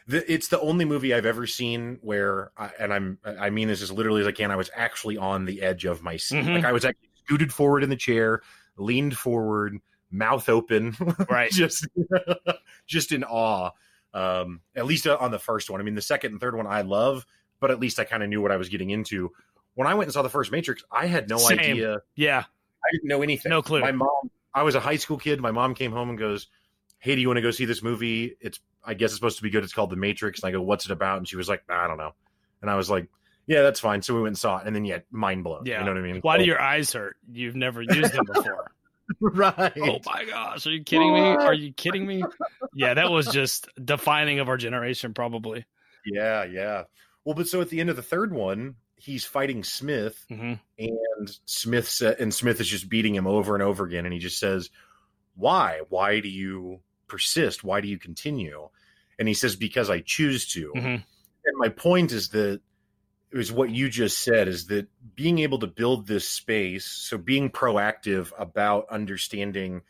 [0.08, 3.82] the, it's the only movie i've ever seen where I, and i'm i mean this
[3.82, 6.56] as literally as i can i was actually on the edge of my seat Mhm.
[6.56, 8.42] like i was actually scooted forward in the chair
[8.78, 9.78] leaned forward
[10.12, 10.96] mouth open
[11.30, 11.50] Right.
[11.62, 11.88] just
[12.88, 13.72] just in awe
[14.14, 16.82] um at least on the first one i mean the second and third one i
[16.82, 17.26] love
[17.60, 19.32] but at least i kind of knew what i was getting into
[19.76, 21.60] when i went and saw the first matrix i had no Same.
[21.60, 22.44] idea Yeah.
[22.86, 23.50] I didn't know anything.
[23.50, 23.82] No clue.
[23.82, 25.42] My mom, I was a high school kid.
[25.42, 26.48] My mom came home and goes,
[27.00, 28.38] Hey, do you want to go see this movie?
[28.40, 29.64] It's, I guess it's supposed to be good.
[29.64, 30.42] It's called The Matrix.
[30.42, 31.18] And I go, What's it about?
[31.18, 32.14] And she was like, I don't know.
[32.62, 33.08] And I was like,
[33.48, 34.04] Yeah, that's fine.
[34.04, 34.68] So we went and saw it.
[34.68, 35.66] And then, yeah, mind blown.
[35.66, 35.80] Yeah.
[35.80, 36.20] You know what I mean?
[36.22, 37.18] Why do your eyes hurt?
[37.32, 38.72] You've never used them before.
[39.20, 39.74] right.
[39.82, 40.68] oh my gosh.
[40.68, 41.22] Are you kidding me?
[41.22, 42.24] Are you kidding me?
[42.78, 45.66] Yeah, that was just defining of our generation, probably.
[46.06, 46.84] Yeah, yeah.
[47.26, 51.40] Well, but so at the end of the third one, he's fighting Smith, hmm and
[51.46, 54.38] Smith sa- and Smith is just beating him over and over again, and he just
[54.40, 54.70] says,
[55.36, 55.82] "Why?
[55.90, 57.64] Why do you persist?
[57.64, 58.70] Why do you continue?"
[59.18, 60.96] And he says, "Because I choose to." hmm
[61.48, 62.62] And my point is that
[63.32, 67.50] is what you just said is that being able to build this space, so being
[67.50, 69.82] proactive about understanding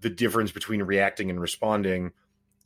[0.00, 2.12] the difference between reacting and responding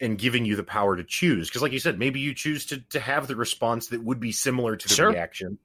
[0.01, 2.79] and giving you the power to choose because like you said maybe you choose to
[2.91, 5.11] to have the response that would be similar to the Sure.
[5.11, 5.59] reaction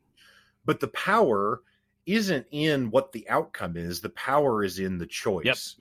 [0.65, 1.61] but the power
[2.05, 5.75] isn't in what the outcome is the power is in the choice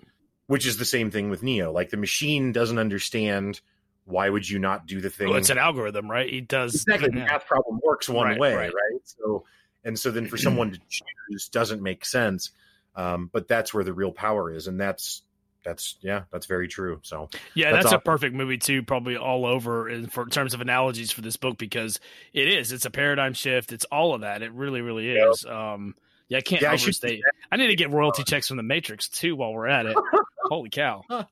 [0.46, 3.60] which is the same thing with neo like the machine doesn't understand
[4.04, 6.28] why would you not do the thing Well, it's an algorithm, right?
[6.32, 8.72] It does exactly the math problem works one Right, way right.
[8.72, 9.00] right.
[9.04, 9.44] so
[9.84, 12.50] and so then for someone to choose doesn't make sense
[12.96, 15.22] um, but that's where the real power is and that's
[15.64, 19.46] that's yeah that's very true so Yeah, That's that's, a perfect movie too, probably all
[19.46, 22.00] over in, for in terms of analogies for this book because
[22.32, 22.72] it is.
[22.72, 23.72] It's a paradigm shift.
[23.72, 24.42] It's all of that.
[24.42, 25.30] It really, really Yeah.
[25.30, 25.44] is.
[25.44, 25.94] Um,
[26.28, 27.22] yeah, I can't Yeah, I overstate.
[27.50, 29.96] I need to get royalty checks from the Matrix too while we're at it.
[30.44, 31.04] Holy cow!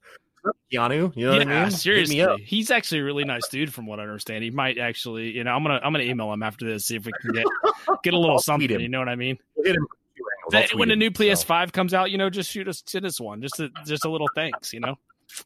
[0.72, 3.86] Keanu you know yeah, what I mean seriously, he's actually a really nice dude from
[3.86, 4.44] what I understand.
[4.44, 7.06] He might actually, you know, I'm gonna I'm gonna email him after this see if
[7.06, 7.44] we can get
[8.02, 8.70] get a little something.
[8.80, 9.38] You know what I mean?
[9.56, 9.86] We'll hit him
[10.50, 11.22] That- when the him, new so.
[11.22, 14.10] PS5 comes out, you know, just shoot us send us one, just a, just a
[14.10, 14.96] little thanks, you know.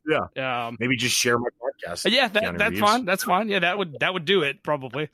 [0.09, 0.67] Yeah.
[0.67, 3.05] Um, maybe just share my podcast yeah, that, that's fine.
[3.05, 3.49] That's fine.
[3.49, 5.09] Yeah, that would that would do it probably.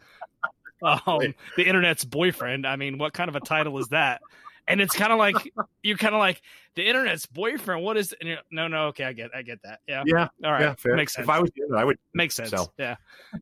[0.81, 2.67] Um, the internet's boyfriend.
[2.67, 4.21] I mean, what kind of a title is that?
[4.69, 5.35] And it's kind of like
[5.83, 6.43] you're kind of like
[6.77, 7.83] the internet's boyfriend.
[7.83, 8.15] What is?
[8.21, 8.87] And no, no.
[8.89, 9.81] Okay, I get, I get that.
[9.89, 10.05] Yeah.
[10.07, 10.77] yeah All right.
[10.85, 10.95] yeah.
[10.95, 11.25] Makes sense.
[11.25, 12.51] if i was i would make sense.
[12.51, 12.71] So.
[12.79, 12.97] Yeah.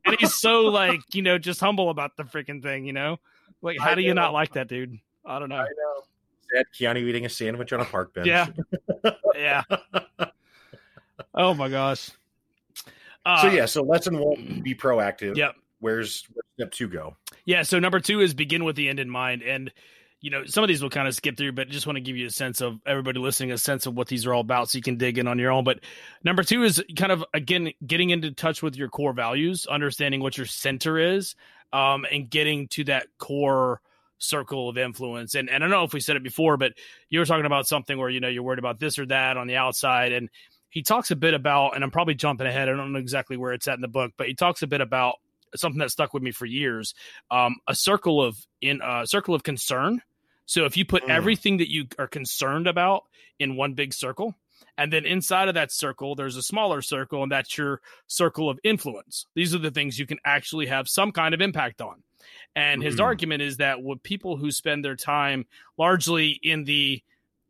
[0.06, 2.86] And he's so like you know just humble about the freaking thing.
[2.86, 3.18] You know,
[3.60, 4.22] like how I do you know.
[4.22, 4.98] not like that dude?
[5.24, 5.56] I don't know.
[5.56, 6.02] i know
[6.54, 8.46] sad keanu eating a sandwich on a park bench Yeah.
[9.34, 9.62] Yeah.
[11.34, 12.10] oh my gosh.
[13.24, 15.56] Uh, so yeah so lesson one be proactive Yep.
[15.80, 17.62] where's where's step two go Yeah.
[17.62, 19.42] So number two is begin with the end in mind.
[19.42, 19.72] And,
[20.20, 22.16] you know, some of these we'll kind of skip through, but just want to give
[22.16, 24.78] you a sense of everybody listening, a sense of what these are all about so
[24.78, 25.62] you can dig in on your own.
[25.64, 25.80] But
[26.24, 30.36] number two is kind of, again, getting into touch with your core values, understanding what
[30.38, 31.34] your center is,
[31.72, 33.80] um, and getting to that core
[34.18, 35.34] circle of influence.
[35.34, 36.72] And, and I don't know if we said it before, but
[37.10, 39.46] you were talking about something where, you know, you're worried about this or that on
[39.46, 40.12] the outside.
[40.12, 40.30] And
[40.70, 42.68] he talks a bit about, and I'm probably jumping ahead.
[42.68, 44.80] I don't know exactly where it's at in the book, but he talks a bit
[44.80, 45.16] about
[45.54, 46.94] something that stuck with me for years
[47.30, 50.02] um, a circle of in a uh, circle of concern.
[50.44, 51.10] So if you put Mm.
[51.10, 53.04] everything that you are concerned about
[53.38, 54.34] in one big circle,
[54.78, 58.58] and then inside of that circle, there's a smaller circle, and that's your circle of
[58.62, 59.26] influence.
[59.34, 62.02] These are the things you can actually have some kind of impact on.
[62.54, 63.04] And his Mm.
[63.04, 65.46] argument is that with people who spend their time
[65.76, 67.02] largely in the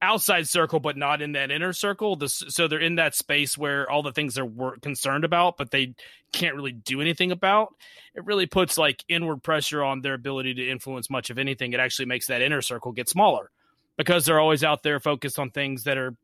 [0.02, 3.90] outside circle, but not in that inner circle, the, so they're in that space where
[3.90, 5.94] all the things they're wor- concerned about, but they
[6.32, 7.74] can't really do anything about.
[8.14, 11.72] It really puts like inward pressure on their ability to influence much of anything.
[11.72, 13.50] It actually makes that inner circle get smaller
[13.96, 16.14] because they're always out there focused on things that are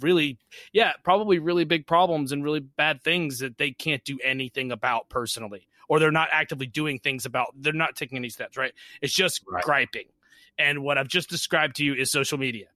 [0.00, 0.38] really,
[0.72, 5.08] yeah, probably really big problems and really bad things that they can't do anything about
[5.08, 7.48] personally, or they're not actively doing things about.
[7.56, 8.72] They're not taking any steps, right?
[9.02, 9.62] It's just Right.
[9.64, 10.06] griping.
[10.56, 12.66] And what I've just described to you is social media,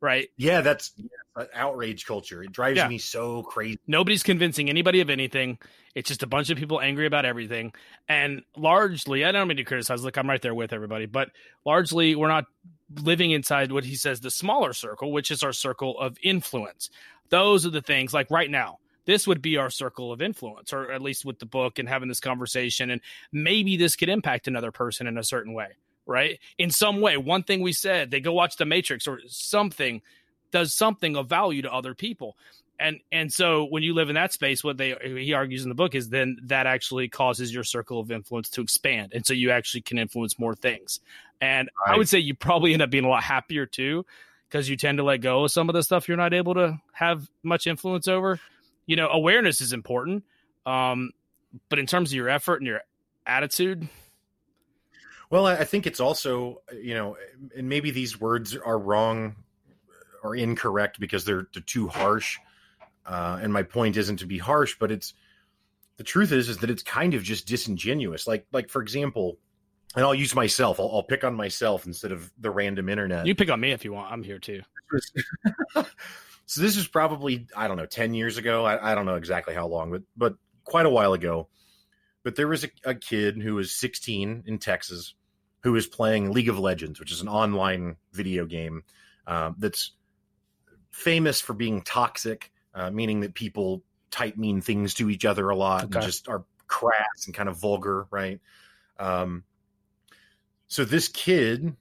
[0.00, 0.28] right?
[0.36, 2.42] Yeah, that's yeah, outrage culture.
[2.42, 2.88] It drives Yeah.
[2.88, 3.78] me so crazy.
[3.86, 5.58] Nobody's convincing anybody of anything.
[5.94, 7.72] It's just a bunch of people angry about everything.
[8.08, 11.30] And largely, I don't mean to criticize, look, I'm right there with everybody, but
[11.64, 12.46] largely, we're not
[13.00, 16.90] living inside what he says the smaller circle, which is our circle of influence.
[17.28, 18.78] Those are the things like right now.
[19.08, 22.08] This would be our circle of influence, or at least with the book and having
[22.08, 22.90] this conversation.
[22.90, 23.00] And
[23.32, 25.70] maybe this could impact another person in a certain way,
[26.06, 26.38] right?
[26.58, 27.16] In some way.
[27.16, 30.02] One thing we said, they go watch The Matrix or something
[30.52, 32.36] does something of value to other people
[32.80, 35.74] and and so when you live in that space, what they he argues in the
[35.74, 39.50] book is then that actually causes your circle of influence to expand, and so you
[39.50, 41.00] actually can influence more things.
[41.40, 41.94] And right.
[41.94, 44.06] I would say you probably end up being a lot happier too,
[44.48, 46.80] because you tend to let go of some of the stuff you're not able to
[46.92, 48.38] have much influence over.
[48.88, 50.24] You know, awareness is important,
[50.64, 51.12] um,
[51.68, 52.80] but in terms of your effort and your
[53.26, 53.86] attitude.
[55.30, 57.18] Well, I think it's also, you know,
[57.54, 59.36] and maybe these words are wrong
[60.22, 62.38] or incorrect because they're, they're too harsh.
[63.04, 65.12] Uh, and my point isn't to be harsh, but it's
[65.98, 68.26] the truth is is that it's kind of just disingenuous.
[68.26, 69.36] Like like for example,
[69.96, 70.80] and I'll use myself.
[70.80, 73.26] I'll, I'll pick on myself instead of the random internet.
[73.26, 74.10] You pick on me if you want.
[74.10, 74.62] I'm here too.
[76.48, 78.64] so this is probably I don't know ten years ago.
[78.64, 80.34] I, I, don't know exactly how long, but but
[80.64, 81.48] quite a while ago.
[82.24, 85.14] But there was a, a kid who was 16 in Texas
[85.62, 88.82] who was playing League of Legends, which is an online video game
[89.26, 89.92] um, that's
[90.90, 95.56] famous for being toxic uh, meaning that people type mean things to each other a
[95.56, 95.98] lot okay.
[95.98, 98.40] and just are crass and kind of vulgar, right?
[98.98, 99.44] Um,
[100.68, 101.74] so this kid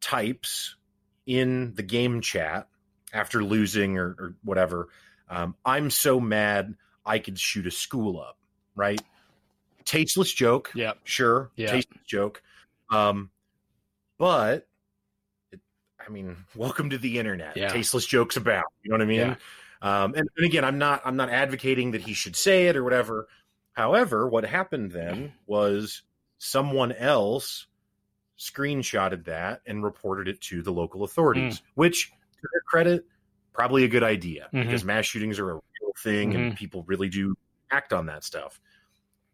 [0.00, 0.76] types
[1.26, 2.68] in the game chat
[3.12, 4.88] after losing or, or whatever.
[5.28, 8.38] Um, I'm so mad I could shoot a school up,
[8.74, 9.00] right?
[9.84, 10.70] Tasteless joke.
[10.74, 10.92] Yeah.
[11.04, 11.50] Sure.
[11.56, 11.72] Yeah.
[11.72, 12.42] Tasteless joke.
[12.90, 13.30] Um,
[14.18, 14.66] but
[15.50, 15.60] it,
[16.04, 17.56] I mean, welcome to the internet.
[17.56, 17.68] Yeah.
[17.68, 18.64] Tasteless jokes about.
[18.82, 19.18] You know what I mean?
[19.18, 19.34] Yeah.
[19.82, 22.84] Um, and, and again, I'm not I'm not advocating that he should say it or
[22.84, 23.26] whatever.
[23.72, 26.02] However, what happened then was
[26.38, 27.66] someone else
[28.38, 31.62] screenshotted that and reported it to the local authorities, mm.
[31.74, 32.12] which,
[32.42, 33.04] to their credit,
[33.52, 34.62] probably a good idea mm-hmm.
[34.62, 36.42] because mass shootings are a real thing mm-hmm.
[36.42, 37.34] and people really do
[37.70, 38.60] act on that stuff.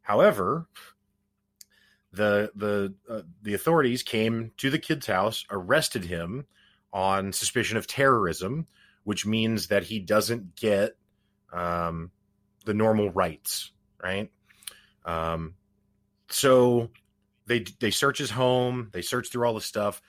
[0.03, 0.67] However,
[2.13, 6.47] the the uh, the authorities came to the kid's house, arrested him
[6.93, 8.67] on suspicion of terrorism,
[9.05, 10.97] which means that he doesn't get
[11.53, 12.11] um,
[12.65, 14.31] the normal rights, right?
[15.05, 15.55] Um,
[16.31, 16.91] so
[17.47, 20.01] they they search his home, they search through all the stuff,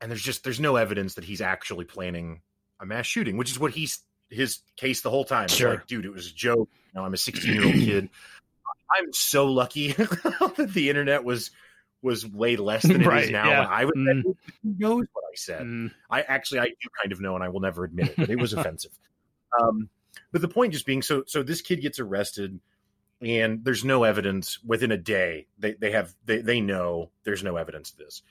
[0.00, 2.40] and there's just there's no evidence that he's actually planning
[2.80, 4.00] a mass shooting, which is what he's
[4.30, 5.48] his case the whole time.
[5.48, 5.70] Sure.
[5.70, 6.68] Like, dude, it was a joke.
[6.92, 8.08] You know, I'm a 16 year old kid.
[8.90, 11.50] I'm so lucky that the internet was
[12.02, 13.48] was way less than it right, is now.
[13.48, 13.66] Yeah.
[13.68, 14.22] I would mm.
[14.22, 15.62] who knows what I said.
[15.62, 15.90] Mm.
[16.10, 18.38] I actually I do kind of know, and I will never admit it, but it
[18.38, 18.92] was offensive.
[19.60, 19.88] Um,
[20.32, 22.60] but the point just being, so so this kid gets arrested,
[23.20, 25.46] and there's no evidence within a day.
[25.58, 28.22] They they have they they know there's no evidence of this.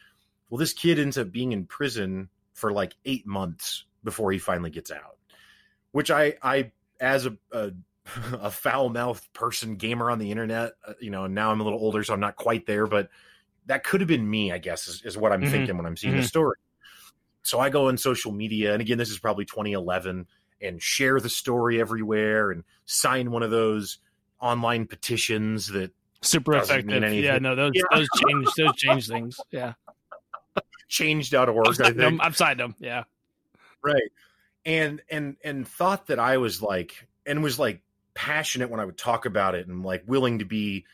[0.49, 4.69] Well, this kid ends up being in prison for like eight months before he finally
[4.69, 5.17] gets out,
[5.91, 7.71] which I I as a, a
[8.33, 10.73] a foul mouthed person gamer on the internet.
[10.87, 13.09] Uh, you know, and now I'm a little older, so I'm not quite there, but
[13.65, 15.51] that could have been me, I guess, is, is what I'm mm-hmm.
[15.51, 16.21] thinking when I'm seeing mm-hmm.
[16.21, 16.57] the story.
[17.41, 20.27] So I go on social media, and again, this is probably 2011,
[20.61, 23.99] and share the story everywhere and sign one of those
[24.39, 25.91] online petitions that
[26.21, 27.03] super effective.
[27.13, 27.83] Yeah, no, those yeah.
[27.91, 29.39] those change those change things.
[29.51, 29.73] Yeah,
[30.87, 31.67] change.org.
[31.67, 32.75] I think them, I've signed them.
[32.79, 33.03] Yeah,
[33.85, 34.11] right.
[34.65, 37.81] And and and thought that I was like and was like
[38.13, 40.85] passionate when I would talk about it and like willing to be,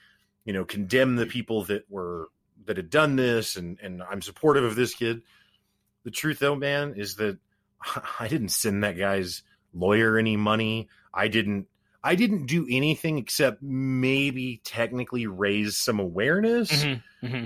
[0.43, 2.27] you know, condemn the people that were
[2.65, 5.21] that had done this and and I'm supportive of this kid.
[6.03, 7.37] The truth though, man, is that
[8.19, 10.89] I didn't send that guy's lawyer any money.
[11.13, 11.67] I didn't
[12.03, 16.71] I didn't do anything except maybe technically raise some awareness.
[16.71, 17.45] Mm-hmm, mm-hmm.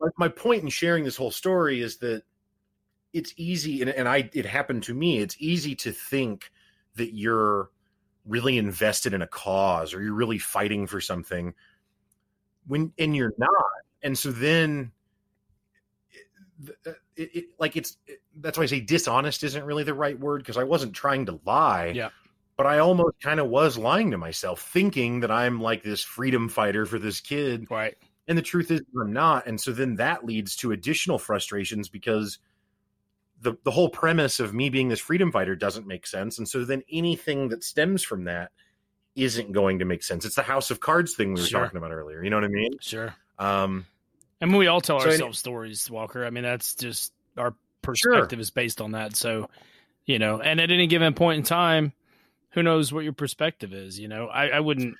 [0.00, 2.22] But my point in sharing this whole story is that
[3.12, 5.18] it's easy and, and I it happened to me.
[5.18, 6.50] It's easy to think
[6.96, 7.70] that you're
[8.26, 11.54] really invested in a cause or you're really fighting for something
[12.66, 13.50] when and you're not
[14.02, 14.92] and so then
[16.14, 16.18] eh,
[16.62, 19.94] it, eh, it, it like it's it, that's why I say dishonest isn't really the
[19.94, 21.92] right word because I wasn't trying to lie.
[21.94, 22.10] Yeah.
[22.56, 26.48] But I almost kind of was lying to myself, thinking that I'm like this freedom
[26.48, 27.66] fighter for this kid.
[27.70, 27.96] Right.
[28.28, 29.46] And the truth is I'm not.
[29.46, 32.38] And so then that leads to additional frustrations because
[33.42, 36.38] the the whole premise of me being this freedom fighter doesn't make sense.
[36.38, 38.50] And so then anything that stems from that
[39.14, 40.24] isn't going to make sense.
[40.24, 41.60] It's the house of cards thing we were sure.
[41.60, 42.24] talking about earlier.
[42.24, 42.72] You know what I mean?
[42.80, 43.14] Sure.
[43.38, 43.86] Um
[44.40, 46.26] I mean, we all tell so ourselves any, stories, Walker.
[46.26, 48.40] I mean, that's just our perspective sure.
[48.40, 49.14] is based on that.
[49.14, 49.48] So,
[50.04, 51.92] you know, and at any given point in time,
[52.50, 53.98] who knows what your perspective is?
[53.98, 54.96] You know, I, I wouldn't.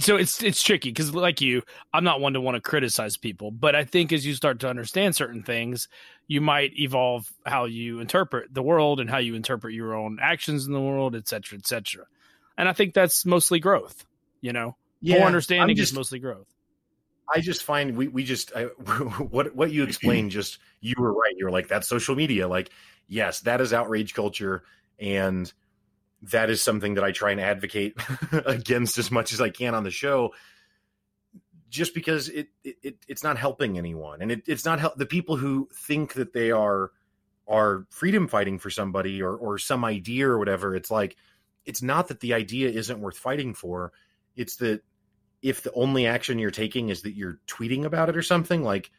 [0.00, 3.50] So it's it's tricky because, like you, I'm not one to want to criticize people,
[3.50, 5.88] but I think as you start to understand certain things,
[6.28, 10.66] you might evolve how you interpret the world and how you interpret your own actions
[10.66, 12.04] in the world, et cetera, et cetera.
[12.58, 14.04] And I think that's mostly growth.
[14.40, 16.46] You know, yeah, more understanding just, is mostly growth.
[17.32, 21.34] I just find we we just I, what what you explained just you were right.
[21.36, 22.48] You were like that's social media.
[22.48, 22.70] Like
[23.08, 24.62] yes, that is outrage culture,
[24.98, 25.52] and
[26.22, 27.96] that is something that I try and advocate
[28.32, 30.32] against as much as I can on the show
[31.68, 35.36] just because it, it it's not helping anyone and it, it's not help the people
[35.36, 36.92] who think that they are
[37.48, 41.16] are freedom fighting for somebody or or some idea or whatever it's like
[41.64, 43.92] it's not that the idea isn't worth fighting for
[44.36, 44.82] it's that
[45.42, 48.90] if the only action you're taking is that you're tweeting about it or something like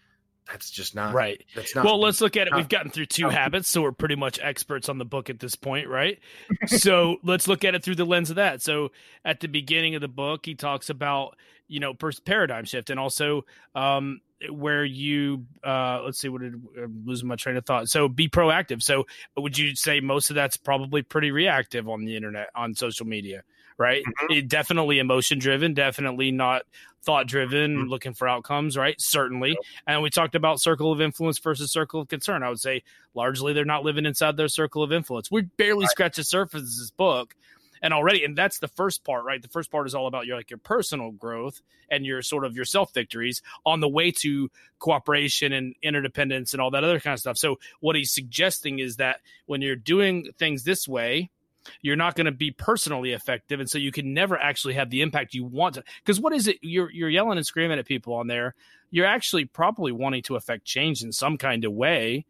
[0.50, 1.44] that's just not right.
[1.56, 1.84] That's not.
[1.84, 2.56] Well, let's look at it.
[2.56, 5.56] We've gotten through two habits, so we're pretty much experts on the book at this
[5.56, 6.20] point, right?
[6.68, 8.62] so let's look at it through the lens of that.
[8.62, 8.92] So
[9.26, 11.36] at the beginning of the book, he talks about
[11.68, 11.94] you know
[12.26, 13.46] paradigm shift and also
[13.76, 18.08] um, where you uh, let's see what did I'm losing my train of thought so
[18.08, 19.06] be proactive so
[19.36, 23.44] would you say most of that's probably pretty reactive on the internet on social media
[23.78, 24.34] right mm-hmm.
[24.34, 26.64] it, definitely emotion driven definitely not
[27.04, 27.90] thought driven mm-hmm.
[27.90, 29.58] looking for outcomes right certainly yep.
[29.88, 33.54] and we talked about circle of influence versus circle of concern i would say largely
[33.54, 35.92] they're not living inside their circle of influence we barely right.
[35.92, 37.36] scratch the surface of this book
[37.82, 39.42] and already and that's the first part right?
[39.42, 42.56] The first part is all about your like your personal growth and your sort of
[42.56, 44.50] your self victories on the way to
[44.80, 47.38] cooperation and interdependence and all that other kind of stuff.
[47.38, 51.30] So what he's suggesting is that when you're doing things this way
[51.82, 55.02] you're not going to be personally effective and so you can never actually have the
[55.02, 58.14] impact you want to because what is it you're you're yelling and screaming at people
[58.14, 58.56] on there
[58.90, 62.26] you're actually probably wanting to affect change in some kind of way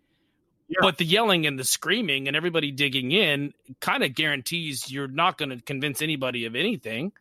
[0.67, 0.79] yeah.
[0.81, 5.37] But the yelling and the screaming and everybody digging in kind of guarantees you're not
[5.37, 7.13] going to convince anybody of anything.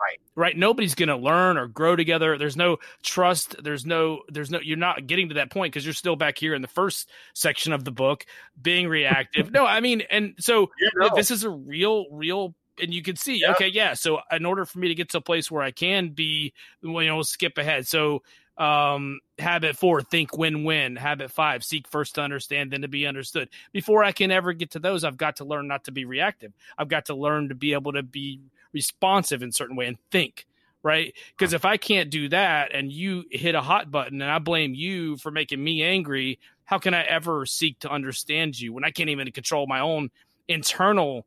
[0.00, 0.20] Right.
[0.34, 0.56] Right.
[0.56, 2.38] Nobody's going to learn or grow together.
[2.38, 3.62] There's no trust.
[3.62, 6.54] There's no, there's no, you're not getting to that point because you're still back here
[6.54, 8.24] in the first section of the book
[8.60, 9.50] being reactive.
[9.52, 11.10] no, I mean, and so yeah, no.
[11.14, 13.50] this is a real, real and you can see, yeah.
[13.50, 13.94] okay, yeah.
[13.94, 17.06] So in order for me to get to a place where I can be, you
[17.06, 17.88] know, skip ahead.
[17.88, 18.22] So
[18.58, 20.96] um, habit four, think win win.
[20.96, 23.48] Habit five, seek first to understand, then to be understood.
[23.72, 26.52] Before I can ever get to those, I've got to learn not to be reactive.
[26.76, 28.40] I've got to learn to be able to be
[28.72, 30.46] responsive in certain way and think
[30.82, 31.12] right?
[31.36, 34.74] Because if I can't do that and you hit a hot button and I blame
[34.74, 38.90] you for making me angry, how can I ever seek to understand you when I
[38.90, 40.10] can't even control my own
[40.46, 41.26] internal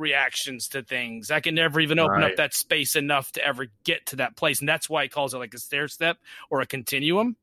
[0.00, 1.30] reactions to things.
[1.30, 2.32] I can never even open right.
[2.32, 4.60] up that space enough to ever get to that place.
[4.60, 6.18] And that's why he calls it like a stair step
[6.50, 7.36] or a continuum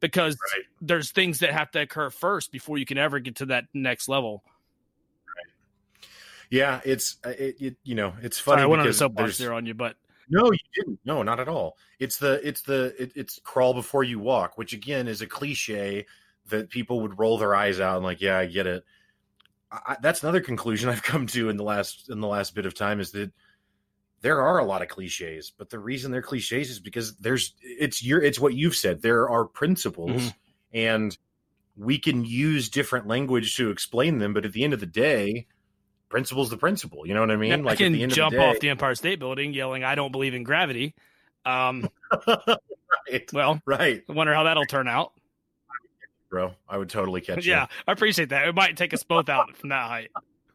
[0.00, 0.64] because right.
[0.80, 4.08] there's things that have to occur first before you can ever get to that next
[4.08, 4.42] level.
[5.26, 6.06] Right.
[6.50, 8.56] Yeah, it's uh, it, it, you know it's funny.
[8.56, 9.96] Sorry, I went on a soapbox there on you, but
[10.28, 11.00] no, you didn't.
[11.04, 11.76] No, not at all.
[11.98, 16.06] It's the it's the it, it's crawl before you walk, which again is a cliche
[16.48, 18.84] that people would roll their eyes out and like, yeah, I get it.
[19.86, 22.74] I, that's another conclusion I've come to in the last in the last bit of
[22.74, 23.32] time is that
[24.20, 28.02] there are a lot of cliches, but the reason they're cliches is because there's it's
[28.02, 29.02] your it's what you've said.
[29.02, 30.28] There are principles, mm-hmm.
[30.72, 31.18] and
[31.76, 35.46] we can use different language to explain them, but at the end of the day,
[36.08, 37.06] principle's the principle.
[37.06, 37.50] You know what I mean?
[37.50, 40.12] Yeah, like I can jump the day, off the Empire State Building yelling, "I don't
[40.12, 40.94] believe in gravity."
[41.44, 41.90] Um,
[42.26, 43.30] right.
[43.32, 44.02] Well, right.
[44.08, 45.12] I wonder how that'll turn out
[46.34, 46.52] bro.
[46.68, 47.60] I would totally catch yeah, you.
[47.60, 48.48] Yeah, I appreciate that.
[48.48, 50.10] It might take us both out from that height.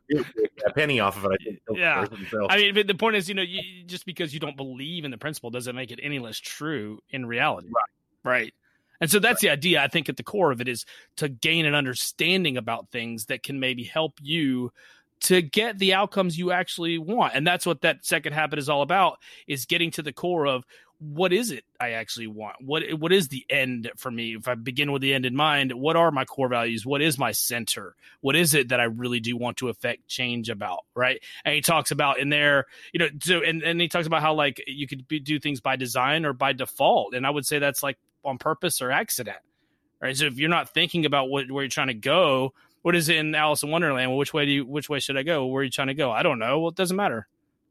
[0.66, 1.40] a penny off of it.
[1.42, 1.60] I think.
[1.80, 2.06] Yeah.
[2.50, 5.12] I mean, but the point is, you know, you, just because you don't believe in
[5.12, 7.70] the principle doesn't make it any less true in reality.
[7.70, 8.42] Right.
[8.42, 8.54] Right.
[9.00, 9.52] And so that's right.
[9.52, 9.82] the idea.
[9.82, 13.42] I think at the core of it is to gain an understanding about things that
[13.42, 14.74] can maybe help you
[15.22, 17.36] to get the outcomes you actually want.
[17.36, 20.66] And that's what that second habit is all about is getting to the core of
[21.00, 22.58] what is it I actually want?
[22.60, 24.36] What what is the end for me?
[24.36, 26.86] If I begin with the end in mind, what are my core values?
[26.86, 27.96] What is my center?
[28.20, 30.80] What is it that I really do want to affect change about?
[30.96, 31.22] Right?
[31.46, 34.34] And he talks about in there, you know, so and and he talks about how
[34.34, 37.60] like you could be, do things by design or by default, and I would say
[37.60, 39.38] that's like on purpose or accident.
[40.02, 40.16] Right?
[40.16, 43.16] So if you're not thinking about what where you're trying to go, what is it
[43.16, 44.12] in Alice in Wonderland?
[44.12, 45.46] Well, which way do you which way should I go?
[45.46, 46.12] Where are you trying to go?
[46.12, 46.60] I don't know.
[46.60, 47.28] Well, it doesn't matter.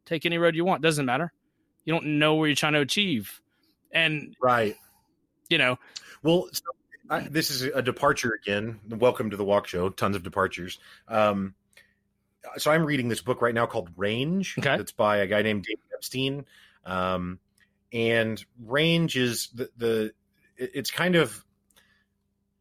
[0.07, 0.83] Take any road you want.
[0.83, 1.35] Doesn't matter
[1.89, 3.41] you don't know where you're trying to achieve.
[3.91, 4.77] And right.
[5.49, 5.79] you know
[6.23, 6.63] well so
[7.09, 8.79] I, this is a departure again.
[8.87, 9.97] Welcome to the Walkshow.
[9.97, 10.79] Tons of departures.
[11.09, 11.55] Um
[12.59, 14.57] so i'm reading this book right now called range.
[14.59, 14.75] Okay.
[14.75, 16.45] it's by a guy named David epstein.
[16.85, 17.39] Um
[17.91, 20.13] and range is the the
[20.59, 21.43] it's kind of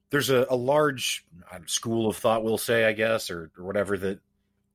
[0.10, 1.26] there's a, a large
[1.66, 4.22] school of thought we'll say i guess or, or whatever that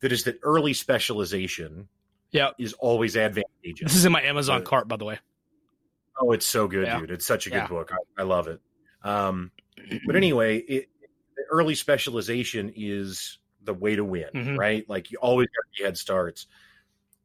[0.01, 1.89] that is that early specialization
[2.33, 3.93] yeah, is always advantageous.
[3.93, 5.19] This is in my Amazon cart, by the way.
[6.21, 6.99] Oh, it's so good, yeah.
[6.99, 7.11] dude!
[7.11, 7.67] It's such a good yeah.
[7.69, 7.93] book.
[7.93, 8.61] I, I, love it.
[9.03, 9.51] Um,
[10.07, 10.89] but anyway, it,
[11.51, 14.57] early specialization is the way to win, mm-hmm.
[14.57, 14.89] right?
[14.89, 16.47] Like you always have head starts.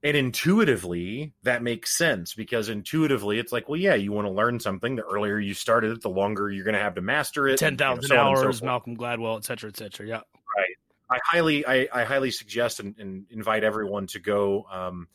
[0.03, 4.59] And intuitively, that makes sense because intuitively, it's like, well, yeah, you want to learn
[4.59, 4.95] something.
[4.95, 7.57] The earlier you started it, the longer you're going to have to master it.
[7.57, 10.07] Ten thousand so hours, so Malcolm Gladwell, et cetera, et cetera.
[10.07, 10.21] Yeah,
[10.55, 10.75] right.
[11.09, 15.07] I highly, I, I highly suggest and, and, invite everyone to go um,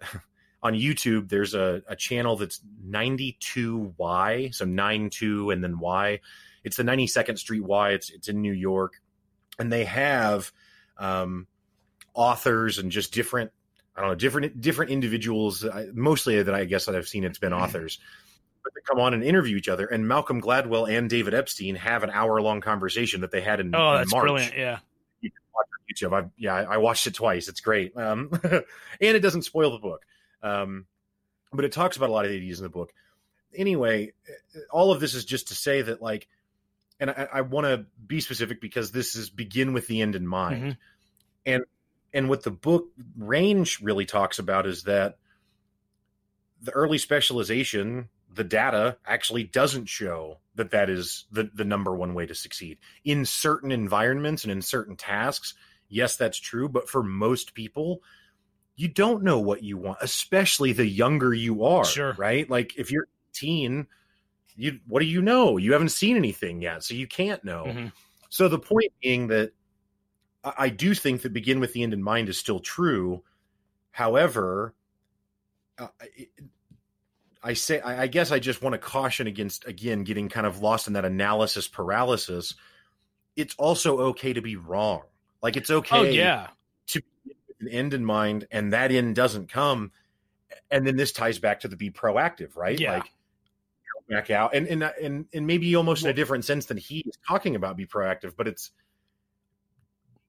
[0.62, 1.28] on YouTube.
[1.28, 6.20] There's a, a channel that's 92Y, so 92 and then Y.
[6.62, 7.90] It's the 92nd Street Y.
[7.90, 9.00] It's it's in New York,
[9.58, 10.50] and they have
[10.96, 11.46] um,
[12.14, 13.50] authors and just different
[13.94, 15.64] I don't know different different individuals.
[15.92, 17.62] Mostly that I guess that I've seen it's been mm-hmm.
[17.62, 17.98] authors
[18.64, 19.86] but they come on and interview each other.
[19.86, 23.74] And Malcolm Gladwell and David Epstein have an hour long conversation that they had in,
[23.74, 24.22] oh, in that's March.
[24.22, 24.56] brilliant.
[24.56, 24.78] Yeah.
[25.54, 26.24] Watch on YouTube.
[26.24, 27.48] I, yeah, I watched it twice.
[27.48, 27.96] It's great.
[27.96, 28.64] Um, and
[29.00, 30.04] it doesn't spoil the book.
[30.42, 30.86] Um,
[31.52, 32.92] but it talks about a lot of the ideas in the book.
[33.54, 34.12] Anyway,
[34.70, 36.28] all of this is just to say that, like,
[36.98, 40.26] and I, I want to be specific because this is begin with the end in
[40.26, 40.62] mind.
[40.62, 40.70] Mm-hmm.
[41.46, 41.64] And
[42.12, 42.86] and what the book
[43.16, 45.18] range really talks about is that
[46.62, 52.14] the early specialization the data actually doesn't show that that is the, the number one
[52.14, 52.78] way to succeed.
[53.04, 55.54] In certain environments and in certain tasks
[55.88, 58.02] yes that's true but for most people
[58.76, 62.14] you don't know what you want especially the younger you are sure.
[62.14, 62.48] right?
[62.48, 63.86] Like if you're teen
[64.56, 65.56] you what do you know?
[65.56, 67.64] You haven't seen anything yet so you can't know.
[67.66, 67.86] Mm-hmm.
[68.28, 69.52] so the point being that
[70.42, 73.22] I, I do think that begin with the end in mind is still true.
[73.90, 74.74] However
[75.78, 76.28] uh, it,
[77.44, 80.86] I say, I guess I just want to caution against again getting kind of lost
[80.86, 82.54] in that analysis paralysis.
[83.36, 85.02] It's also okay to be wrong.
[85.42, 86.48] Like it's oh, okay, oh, yeah,
[86.88, 87.02] to
[87.60, 89.92] an end in mind, and that end doesn't come,
[90.70, 92.80] and then this ties back to the be proactive, right?
[92.80, 92.94] Yeah.
[92.94, 93.10] Like
[94.08, 97.18] back out, and and and and maybe almost in a different sense than he is
[97.26, 98.70] talking about be proactive, but it's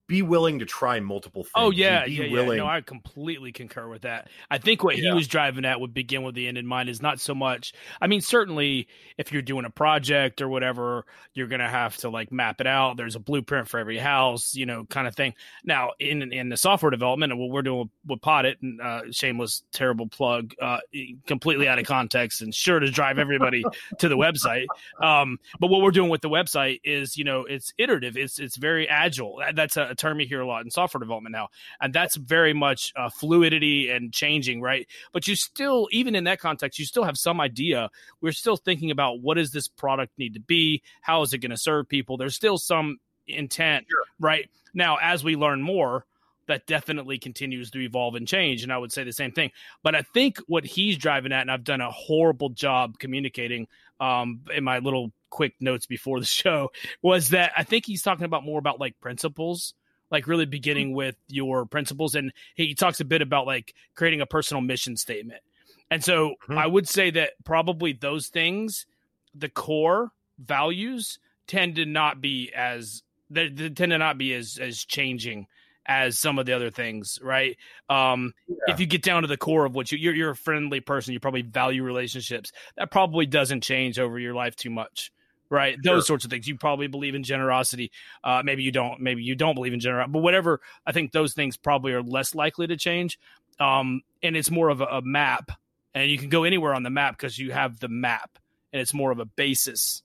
[0.07, 1.53] be willing to try multiple things.
[1.55, 2.57] Oh yeah, yeah, willing.
[2.57, 2.63] yeah.
[2.63, 4.29] No, I completely concur with that.
[4.51, 5.09] I think what yeah.
[5.09, 7.73] he was driving at would begin with the end in mind is not so much.
[8.01, 8.87] I mean, certainly
[9.17, 12.97] if you're doing a project or whatever, you're gonna have to like map it out.
[12.97, 15.33] There's a blueprint for every house, you know, kind of thing.
[15.63, 19.01] Now, in in the software development and what we're doing with, with it, and uh,
[19.11, 20.79] shameless, terrible plug, uh,
[21.25, 23.63] completely out of context and sure to drive everybody
[23.99, 24.65] to the website.
[25.01, 28.17] Um, but what we're doing with the website is, you know, it's iterative.
[28.17, 29.41] It's it's very agile.
[29.53, 31.49] That's a term you hear a lot in software development now,
[31.81, 34.87] and that's very much uh, fluidity and changing, right?
[35.13, 37.89] But you still, even in that context, you still have some idea.
[38.21, 40.81] We're still thinking about what does this product need to be?
[41.01, 42.17] How is it going to serve people?
[42.17, 44.03] There's still some intent, sure.
[44.19, 44.49] right?
[44.73, 46.05] Now, as we learn more,
[46.47, 48.63] that definitely continues to evolve and change.
[48.63, 49.51] And I would say the same thing.
[49.83, 53.67] But I think what he's driving at, and I've done a horrible job communicating
[53.99, 56.71] um, in my little quick notes before the show,
[57.01, 59.73] was that I think he's talking about more about like principles
[60.11, 64.25] like really beginning with your principles and he talks a bit about like creating a
[64.25, 65.41] personal mission statement
[65.89, 66.57] and so mm-hmm.
[66.57, 68.85] i would say that probably those things
[69.33, 74.57] the core values tend to not be as they, they tend to not be as
[74.57, 75.47] as changing
[75.87, 77.57] as some of the other things, right?
[77.89, 78.55] Um, yeah.
[78.73, 81.13] If you get down to the core of what you, you're, you're a friendly person,
[81.13, 82.51] you probably value relationships.
[82.75, 85.11] That probably doesn't change over your life too much
[85.49, 85.77] right?
[85.83, 85.95] Sure.
[85.95, 86.47] Those sorts of things.
[86.47, 87.91] You probably believe in generosity.
[88.23, 88.99] Uh, maybe you don't.
[88.99, 90.11] Maybe you don't believe in generosity.
[90.11, 93.19] But whatever, I think those things probably are less likely to change.
[93.59, 95.51] Um, and it's more of a, a map,
[95.93, 98.37] and you can go anywhere on the map because you have the map,
[98.73, 100.03] and it's more of a basis.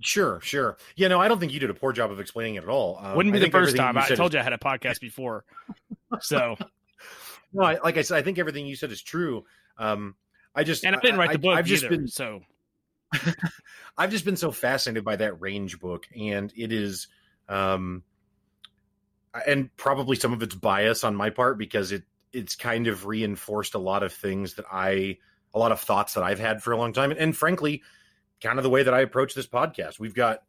[0.00, 0.76] Sure, sure.
[0.96, 2.98] Yeah, no, I don't think you did a poor job of explaining it at all.
[3.02, 3.98] Um, Wouldn't be the first time.
[3.98, 4.34] I told is...
[4.34, 5.44] you I had a podcast before,
[6.20, 6.56] so.
[7.52, 9.44] no, I, like I said, I think everything you said is true.
[9.76, 10.14] Um,
[10.54, 12.42] I just and I didn't write the book I, I've either, just been so
[13.98, 17.08] I've just been so fascinated by that range book, and it is,
[17.48, 18.02] um,
[19.46, 22.02] and probably some of it's bias on my part because it
[22.32, 25.18] it's kind of reinforced a lot of things that I,
[25.54, 27.82] a lot of thoughts that I've had for a long time, and, and frankly,
[28.42, 29.98] kind of the way that I approach this podcast.
[29.98, 30.42] We've got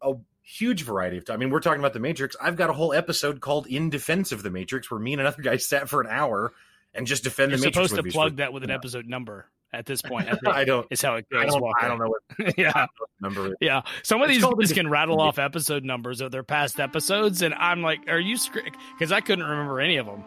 [0.00, 1.34] a huge variety of time.
[1.34, 2.36] I mean, we're talking about the Matrix.
[2.40, 5.42] I've got a whole episode called "In Defense of the Matrix," where me and another
[5.42, 6.54] guy sat for an hour
[6.94, 7.90] and just defend You're the Matrix.
[7.90, 10.28] Supposed to plug that with an episode number at this point.
[10.28, 10.86] I, I don't.
[10.90, 11.42] Is how it goes.
[11.42, 12.58] I don't, I don't know what.
[12.58, 12.86] yeah,
[13.20, 13.54] number.
[13.60, 17.42] Yeah, some of it's these just can rattle off episode numbers of their past episodes,
[17.42, 18.36] and I'm like, "Are you?"
[18.98, 20.24] Because I couldn't remember any of them.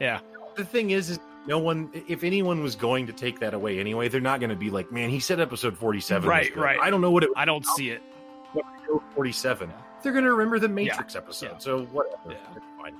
[0.00, 0.20] Yeah.
[0.56, 1.90] The thing is, is no one.
[2.08, 4.90] If anyone was going to take that away anyway, they're not going to be like,
[4.90, 6.54] "Man, he said episode 47." Right.
[6.56, 6.78] Right.
[6.80, 7.30] I don't know what it.
[7.36, 8.02] I don't see it.
[9.14, 9.72] 47.
[10.02, 11.20] They're going to remember the Matrix yeah.
[11.20, 11.50] episode.
[11.52, 11.58] Yeah.
[11.58, 12.16] So whatever.
[12.30, 12.36] Yeah.
[12.56, 12.94] It's fine.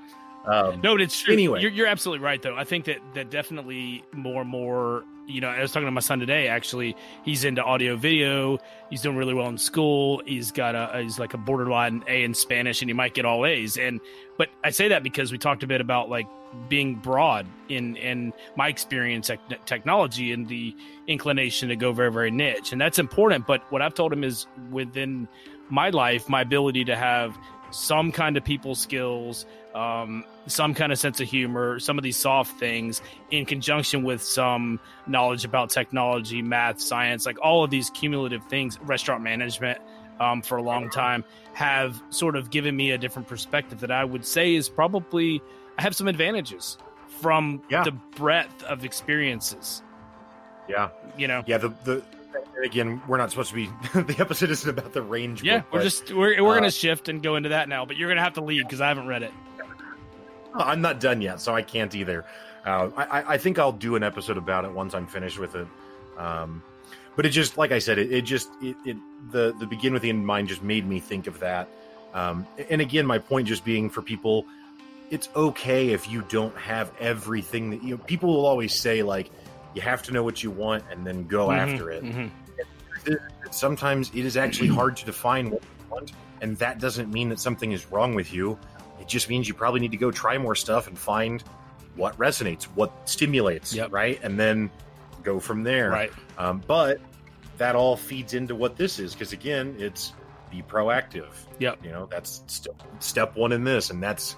[0.45, 1.33] Um, no, it's true.
[1.33, 2.55] Anyway, you're, you're, absolutely right, though.
[2.55, 5.03] I think that that definitely more and more.
[5.27, 6.47] You know, I was talking to my son today.
[6.47, 8.57] Actually, he's into audio video.
[8.89, 10.23] He's doing really well in school.
[10.25, 13.45] He's got a he's like a borderline A in Spanish, and he might get all
[13.45, 13.77] A's.
[13.77, 14.01] And
[14.37, 16.27] but I say that because we talked a bit about like
[16.69, 20.75] being broad in in my experience at technology and the
[21.07, 23.45] inclination to go very very niche, and that's important.
[23.45, 25.27] But what I've told him is within
[25.69, 27.37] my life, my ability to have
[27.71, 32.17] some kind of people skills, um, some kind of sense of humor, some of these
[32.17, 33.01] soft things
[33.31, 38.79] in conjunction with some knowledge about technology, math, science, like all of these cumulative things,
[38.81, 39.79] restaurant management
[40.19, 44.03] um, for a long time have sort of given me a different perspective that I
[44.05, 45.41] would say is probably
[45.77, 46.77] I have some advantages
[47.21, 47.83] from Yeah.
[47.83, 49.81] the breadth of experiences.
[50.67, 50.89] Yeah.
[51.17, 51.57] You know, Yeah.
[51.57, 52.03] The, the,
[52.63, 55.43] again, we're not supposed to be, the episode isn't about the range.
[55.43, 57.85] yeah, book, we're but just we're we're uh, gonna shift and go into that now,
[57.85, 59.31] but you're gonna have to lead because I haven't read it.
[60.53, 62.25] I'm not done yet, so I can't either.
[62.65, 65.67] Uh, I, I- think I'll do an episode about it once I'm finished with it.
[66.17, 66.61] Um,
[67.15, 68.97] but it just, like I said, it, it just, it, it,
[69.31, 71.67] the, the begin with the end in mind just made me think of that.
[72.13, 74.45] Um, and again, my point just being for people,
[75.09, 79.31] it's okay if you don't have everything that you, Know, people will always say, like,
[79.73, 82.03] you have to know what you want and then go Mhm, after it.
[83.51, 87.39] Sometimes it is actually hard to define what you want, and that doesn't mean that
[87.39, 88.57] something is wrong with you.
[88.99, 91.43] It just means you probably need to go try more stuff and find
[91.95, 93.91] what resonates, what stimulates, Yep.
[93.91, 94.19] right?
[94.23, 94.69] And then
[95.23, 95.89] go from there.
[95.89, 96.11] Right.
[96.37, 96.99] Um, but
[97.57, 100.13] that all feeds into what this is because again, it's
[100.49, 101.29] be proactive.
[101.59, 101.83] Yep.
[101.83, 104.35] You know, that's step, step one in this, and that's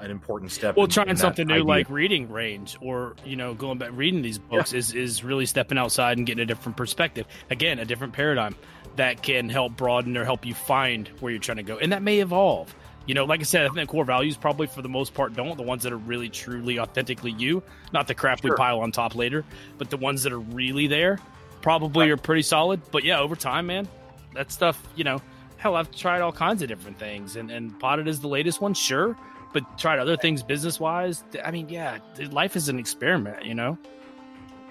[0.00, 0.76] an important step.
[0.76, 1.64] Well, in- trying in something new idea.
[1.64, 5.78] like reading range or you know going back reading these books is is really stepping
[5.78, 7.26] outside and getting a different perspective.
[7.50, 8.54] Again, a different paradigm
[8.96, 12.02] that can help broaden or help you find where you're trying to go, and that
[12.02, 12.74] may evolve.
[13.06, 15.56] You know, like I said, I think core values probably for the most part don't.
[15.56, 19.14] The ones that are really, truly, authentically you, not the crap we pile on top
[19.14, 19.44] later,
[19.78, 21.20] but the ones that are really there,
[21.62, 22.80] probably are pretty solid.
[22.90, 23.86] But yeah, over time, man,
[24.34, 25.22] that stuff, you know,
[25.56, 28.74] hell, I've tried all kinds of different things, and and Poddit is the latest one,
[28.74, 29.16] sure,
[29.56, 31.24] but tried other things business wise.
[31.44, 31.98] I mean, yeah,
[32.30, 33.78] life is an experiment, you know.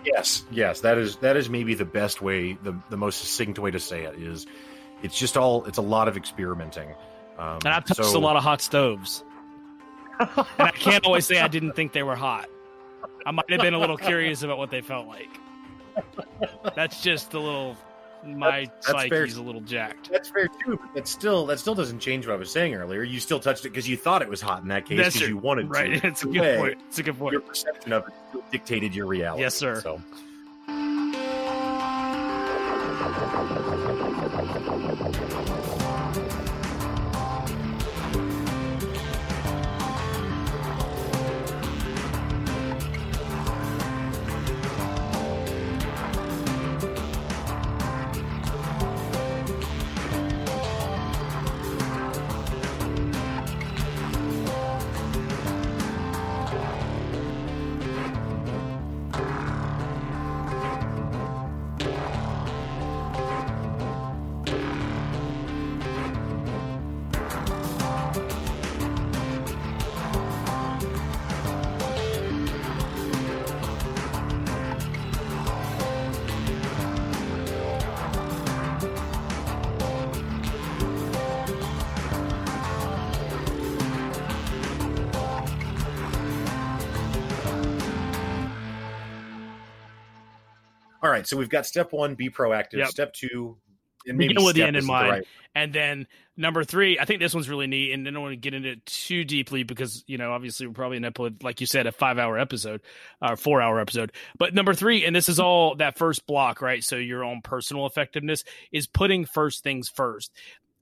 [0.05, 3.71] Yes, yes, that is that is maybe the best way, the the most succinct way
[3.71, 4.45] to say it is.
[5.01, 5.65] It's just all.
[5.65, 6.89] It's a lot of experimenting.
[7.39, 9.23] Um, And I've touched so- a lot of hot stoves,
[10.19, 10.29] and
[10.59, 12.47] I can't always say I didn't think they were hot.
[13.25, 15.29] I might have been a little curious about what they felt like.
[16.75, 17.75] That's just a little.
[18.25, 19.25] My That's- that's fair.
[19.27, 20.09] psyche's a little jacked.
[20.11, 23.03] That's fair too, but that still that still doesn't change what I was saying earlier.
[23.03, 25.37] You still touched it because you thought it was hot in that case because you
[25.37, 26.01] wanted Right?
[26.01, 26.07] to.
[26.07, 26.77] It's a good way, point.
[26.87, 27.33] It's a good point.
[27.33, 29.41] Your perception of it dictated your reality.
[29.43, 29.79] Yes, sir.
[29.81, 30.01] So
[91.25, 92.73] so we've got step one: be proactive.
[92.73, 92.87] Yep.
[92.89, 93.57] Step two,
[94.07, 95.09] and Begin with the end in mind.
[95.09, 96.07] right- And then
[96.37, 98.69] number three, I think this one's really neat, and I don't want to get into
[98.71, 101.11] it too deeply because you know obviously we're probably in a
[101.41, 102.81] like you said a five hour episode
[103.21, 104.11] uh, or four hour episode.
[104.37, 106.83] But number three, and this is all that first block, right?
[106.83, 110.31] So your own personal effectiveness is putting first things first.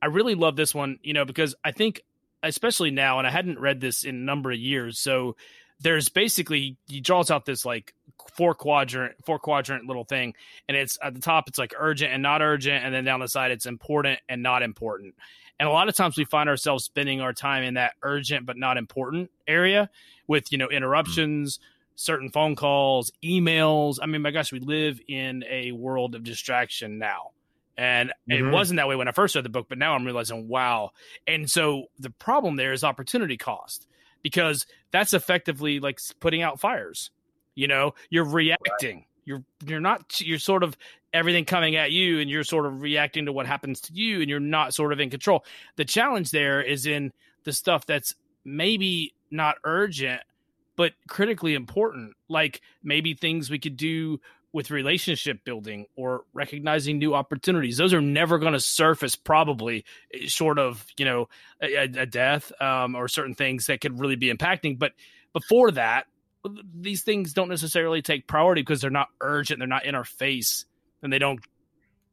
[0.02, 2.02] I really love this one, you know, because I think
[2.41, 5.38] especially now, and I hadn't read this in a number of years, so
[5.80, 7.94] there's basically he draws out this like
[8.32, 10.34] four quadrant four quadrant little thing.
[10.67, 12.83] And it's at the top it's like urgent and not urgent.
[12.86, 15.16] And then down the side it's important and not important.
[15.59, 18.58] And a lot of times we find ourselves spending our time in that urgent but
[18.58, 19.89] not important area
[20.28, 21.59] with you know interruptions
[21.95, 24.00] certain phone calls emails.
[24.01, 27.32] I mean my gosh we live in a world of distraction now.
[27.78, 28.51] And it Mhm.
[28.51, 30.91] wasn't that way when i first read the book but now i'm realizing wow.
[31.28, 33.87] And so the problem there is opportunity cost
[34.21, 37.12] because that's effectively like putting out fires
[37.55, 39.05] you know you're reacting.
[39.25, 40.78] You're you're not you're sort of
[41.13, 44.30] everything coming at you and you're sort of reacting to what happens to you and
[44.30, 45.46] you're not sort of in control.
[45.75, 47.13] The challenge there is in
[47.43, 50.21] the stuff that's maybe not urgent
[50.75, 54.20] but critically important like maybe things we could do
[54.54, 57.78] with relationship building or recognizing new opportunities.
[57.78, 61.30] Those are never going to surface probably eh, short of you know
[61.62, 64.78] a, a death um, or certain things that could really be impacting.
[64.78, 64.93] But
[65.34, 66.05] before that
[66.75, 70.65] these things don't necessarily take priority because they're not urgent they're not in our face
[71.01, 71.39] and they don't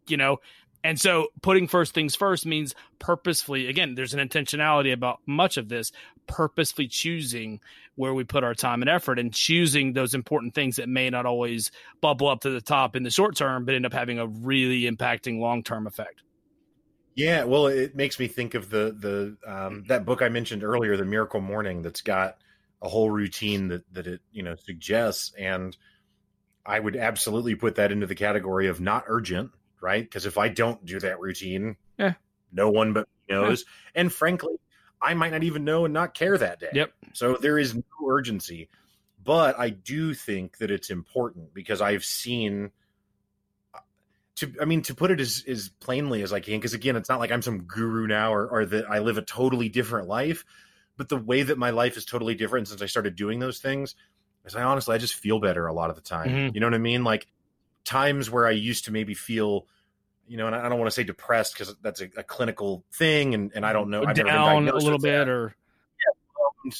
[0.06, 0.38] you know
[0.82, 5.68] And so putting first things first means purposefully, again, there's an intentionality about much of
[5.68, 5.92] this,
[6.26, 7.60] purposefully choosing
[7.96, 11.26] where we put our time and effort and choosing those important things that may not
[11.26, 11.70] always
[12.00, 14.82] bubble up to the top in the short term, but end up having a really
[14.90, 16.22] impacting long term effect.
[17.14, 20.96] Yeah, well, it makes me think of the the um, that book I mentioned earlier,
[20.96, 22.38] The Miracle Morning, that's got
[22.82, 25.76] a whole routine that that it you know suggests, and
[26.64, 29.50] I would absolutely put that into the category of not urgent,
[29.80, 30.02] right?
[30.02, 32.14] Because if I don't do that routine, yeah.
[32.52, 34.00] no one but knows, yeah.
[34.02, 34.54] and frankly,
[35.00, 36.70] I might not even know and not care that day.
[36.72, 36.92] Yep.
[37.12, 38.68] So there is no urgency,
[39.22, 42.70] but I do think that it's important because I've seen.
[43.74, 43.80] Uh,
[44.36, 47.10] to, I mean, to put it as, as plainly as I can, because again, it's
[47.10, 50.46] not like I'm some guru now or, or that I live a totally different life
[51.00, 53.94] but the way that my life is totally different since I started doing those things
[54.44, 56.28] is I honestly I just feel better a lot of the time.
[56.28, 56.54] Mm-hmm.
[56.54, 57.04] You know what I mean?
[57.04, 57.26] Like
[57.86, 59.66] times where I used to maybe feel
[60.28, 63.32] you know, and I don't want to say depressed because that's a, a, clinical thing,
[63.32, 64.04] and, and I don't know.
[64.04, 65.28] I've down a little bit, that.
[65.30, 65.56] or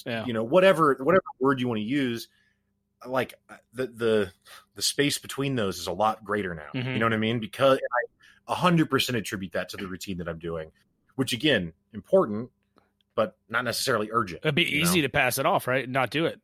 [0.04, 2.28] yeah, you know, whatever whatever word you want to use.
[3.06, 4.32] Like uh, the the
[4.74, 6.68] the space between those is a lot greater now.
[6.74, 6.90] Mm-hmm.
[6.90, 7.40] You know what I mean?
[7.40, 7.80] Because
[8.46, 10.72] I hundred percent attribute that to the routine that I'm doing,
[11.16, 12.50] which again important
[13.20, 14.40] but not necessarily urgent.
[14.42, 15.08] It'd be easy know?
[15.08, 15.86] to pass it off, right?
[15.86, 16.40] Not do it.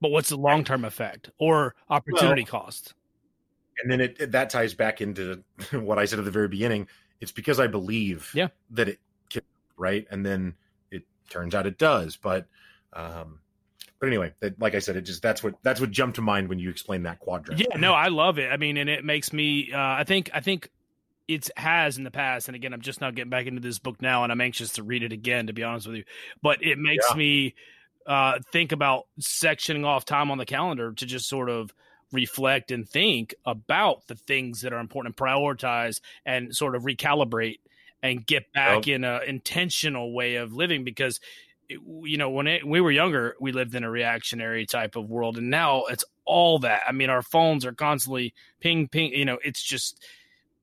[0.00, 2.94] But what's the long term effect or opportunity well, cost?
[3.82, 6.88] And then it, it, that ties back into what I said at the very beginning.
[7.20, 8.48] It's because I believe yeah.
[8.70, 9.42] that it can,
[9.76, 10.06] right?
[10.10, 10.54] And then
[10.90, 12.16] it turns out it does.
[12.16, 12.46] But
[12.94, 13.40] um,
[14.00, 16.48] but anyway, that, like I said, it just that's what that's what jumped to mind
[16.48, 17.60] when you explained that quadrant.
[17.60, 18.50] Yeah, no, I love it.
[18.50, 19.72] I mean, and it makes me.
[19.74, 20.70] Uh, I think I think
[21.26, 24.00] it has in the past, and again, I'm just now getting back into this book
[24.02, 25.46] now, and I'm anxious to read it again.
[25.46, 26.04] To be honest with you,
[26.42, 27.16] but it makes yeah.
[27.16, 27.54] me
[28.06, 31.72] uh, think about sectioning off time on the calendar to just sort of
[32.12, 37.58] reflect and think about the things that are important, and prioritize, and sort of recalibrate
[38.02, 41.20] and get back in an intentional way of living because
[41.70, 45.38] you know when it, we were younger we lived in a reactionary type of world
[45.38, 49.38] and now it's all that i mean our phones are constantly ping ping you know
[49.42, 50.04] it's just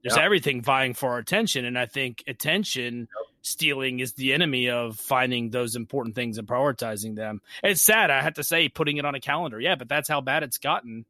[0.04, 0.26] there's yep.
[0.26, 3.08] everything vying for our attention and i think attention yep.
[3.42, 8.22] stealing is the enemy of finding those important things and prioritizing them it's sad i
[8.22, 11.06] have to say putting it on a calendar yeah but that's how bad it's gotten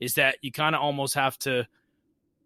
[0.00, 1.66] is that you kind of almost have to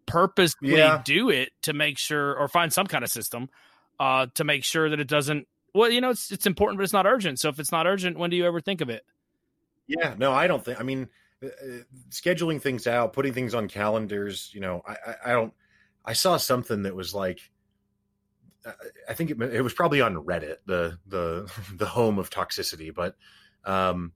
[0.07, 1.01] purposely yeah.
[1.05, 3.49] do it to make sure or find some kind of system
[4.01, 6.93] uh, to make sure that it doesn't well you know it's it's important but it's
[6.93, 9.05] not urgent so if it's not urgent when do you ever think of it
[9.87, 11.09] yeah no i don't think i mean
[11.43, 11.79] uh, uh
[12.11, 15.55] scheduling things out putting things on calendars you know I, I, I don't
[16.05, 17.41] I saw something that was like,
[19.09, 23.17] I think it, it was probably on Reddit, the the the home of toxicity, but
[23.65, 24.13] um,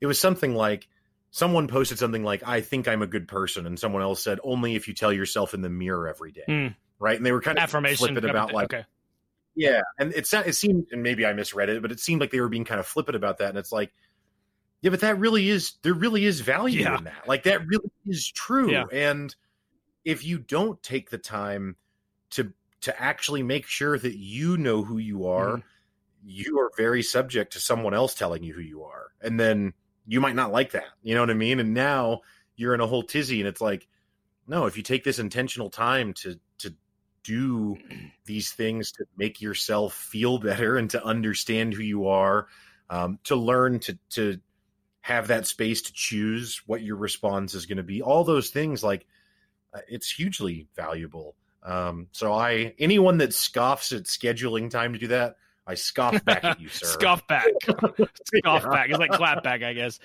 [0.00, 0.88] it was something like
[1.30, 4.74] someone posted something like, "I think I'm a good person," and someone else said, "Only
[4.74, 6.74] if you tell yourself in the mirror every day." Mm.
[7.00, 8.84] Right, and they were kind of affirmation flippant about like, okay.
[9.54, 12.40] yeah, and it it seemed, and maybe I misread it, but it seemed like they
[12.40, 13.92] were being kind of flippant about that, and it's like,
[14.80, 16.98] yeah, but that really is there really is value yeah.
[16.98, 18.84] in that, like that really is true, yeah.
[18.92, 19.34] and
[20.08, 21.76] if you don't take the time
[22.30, 25.66] to to actually make sure that you know who you are, mm-hmm.
[26.24, 29.08] you are very subject to someone else telling you who you are.
[29.20, 29.74] And then
[30.06, 30.86] you might not like that.
[31.02, 31.60] You know what I mean?
[31.60, 32.22] And now
[32.56, 33.86] you're in a whole tizzy and it's like,
[34.46, 36.74] no, if you take this intentional time to to
[37.22, 37.76] do
[38.24, 42.46] these things to make yourself feel better and to understand who you are,
[42.88, 44.40] um, to learn to to
[45.02, 48.82] have that space to choose what your response is going to be, all those things
[48.82, 49.06] like
[49.88, 51.34] it's hugely valuable.
[51.62, 55.36] Um, so I anyone that scoffs at scheduling time to do that,
[55.66, 56.86] I scoff back at you, sir.
[56.86, 58.70] scoff back, scoff yeah.
[58.70, 58.90] back.
[58.90, 59.98] It's like clap back, I guess.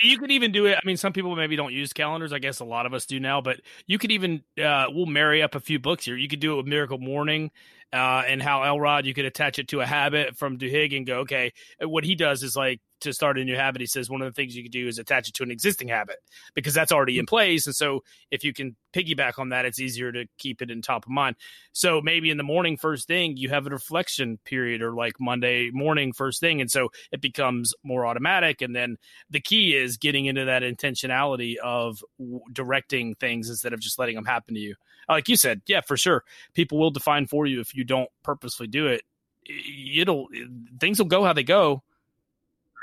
[0.00, 0.76] You could even do it.
[0.76, 2.32] I mean, some people maybe don't use calendars.
[2.32, 3.40] I guess a lot of us do now.
[3.40, 6.16] But you could even uh, we'll marry up a few books here.
[6.16, 7.50] You could do it with Miracle Morning
[7.92, 11.20] uh, and Hal Elrod you could attach it to a habit from Duhigg and go,
[11.20, 14.26] okay, what he does is like to start a new habit, he says one of
[14.26, 16.16] the things you can do is attach it to an existing habit
[16.54, 17.28] because that's already in mm.
[17.28, 17.66] place.
[17.66, 21.04] And so if you can piggyback on that, it's easier to keep it in top
[21.04, 21.36] of mind.
[21.72, 25.70] So maybe in the morning, first thing, you have a reflection period or like Monday
[25.70, 26.60] morning, first thing.
[26.60, 28.62] And so it becomes more automatic.
[28.62, 28.96] And then
[29.30, 32.02] the key is getting into that intentionality of
[32.52, 34.74] directing things instead of just letting them happen to you.
[35.08, 36.24] Like you said, yeah, for sure.
[36.54, 39.02] People will define for you if you don't purposely do it.
[39.48, 40.28] It'll
[40.80, 41.84] things will go how they go.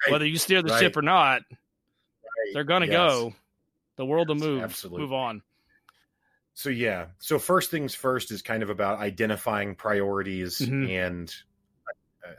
[0.10, 0.80] Whether you steer the right.
[0.80, 2.54] ship or not, right.
[2.54, 2.96] they're going to yes.
[2.96, 3.34] go.
[3.96, 4.64] The world yes, will move.
[4.64, 5.02] Absolutely.
[5.02, 5.42] Move on.
[6.56, 7.08] So yeah.
[7.20, 10.90] So first things first is kind of about identifying priorities mm-hmm.
[10.90, 11.34] and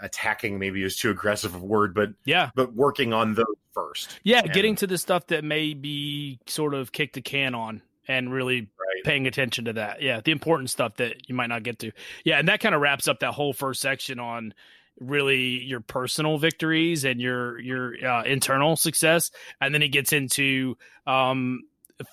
[0.01, 4.19] attacking maybe is too aggressive a word, but yeah, but working on those first.
[4.23, 7.82] Yeah, and, getting to the stuff that may be sort of kick the can on
[8.07, 8.69] and really
[9.05, 10.03] paying attention to that.
[10.03, 11.93] Yeah, the important stuff that you might not get to.
[12.24, 14.55] Yeah, and that kind of wraps up that whole first section on
[15.00, 19.30] really your personal victories and your your uh, internal success,
[19.60, 20.76] and then he gets into
[21.06, 21.62] um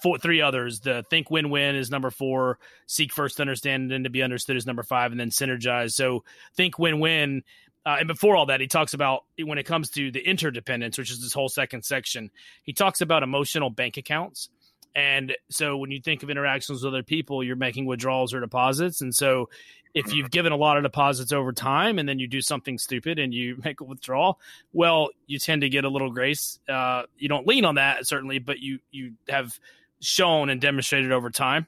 [0.01, 0.81] four three others.
[0.81, 2.59] The think win win is number four.
[2.87, 5.93] Seek first understand and to be understood is number five, and then synergize.
[5.93, 6.23] So
[6.55, 7.43] think win win.
[7.83, 11.09] Uh, and before all that, he talks about when it comes to the interdependence, which
[11.09, 12.29] is this whole second section.
[12.61, 14.49] He talks about emotional bank accounts
[14.95, 19.01] and so when you think of interactions with other people, you're making withdrawals or deposits.
[19.01, 19.49] And so
[19.93, 23.19] if you've given a lot of deposits over time and then you do something stupid
[23.19, 24.39] and you make a withdrawal,
[24.73, 26.59] well, you tend to get a little grace.
[26.67, 29.59] Uh, you don't lean on that certainly, but you you have
[29.99, 31.67] shown and demonstrated over time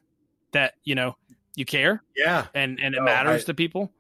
[0.52, 1.16] that you know
[1.56, 2.04] you care.
[2.16, 3.92] Yeah, and and it no, matters I, to people.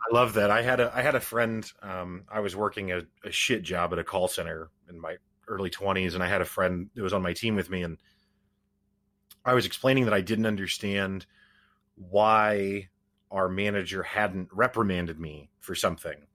[0.00, 0.50] I love that.
[0.50, 1.70] I had a I had a friend.
[1.82, 5.16] Um, I was working a, a shit job at a call center in my
[5.48, 7.98] early twenties, and I had a friend that was on my team with me, and
[9.44, 11.26] I was explaining that I didn't understand
[11.96, 12.88] why
[13.34, 16.26] our manager hadn't reprimanded me for something.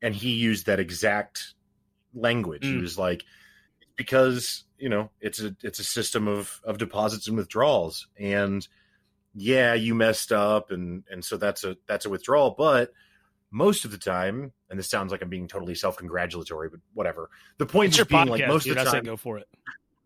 [0.00, 1.54] And he used that exact
[2.14, 2.62] language.
[2.62, 2.76] Mm.
[2.76, 3.24] He was like,
[3.96, 8.08] because, you know, it's a it's a system of of deposits and withdrawals.
[8.18, 8.66] And
[9.34, 12.92] yeah, you messed up and and so that's a that's a withdrawal, but
[13.50, 17.30] most of the time, and this sounds like I'm being totally self-congratulatory, but whatever.
[17.58, 19.48] The point it's is being podcast, like most dude, of the time, go for it.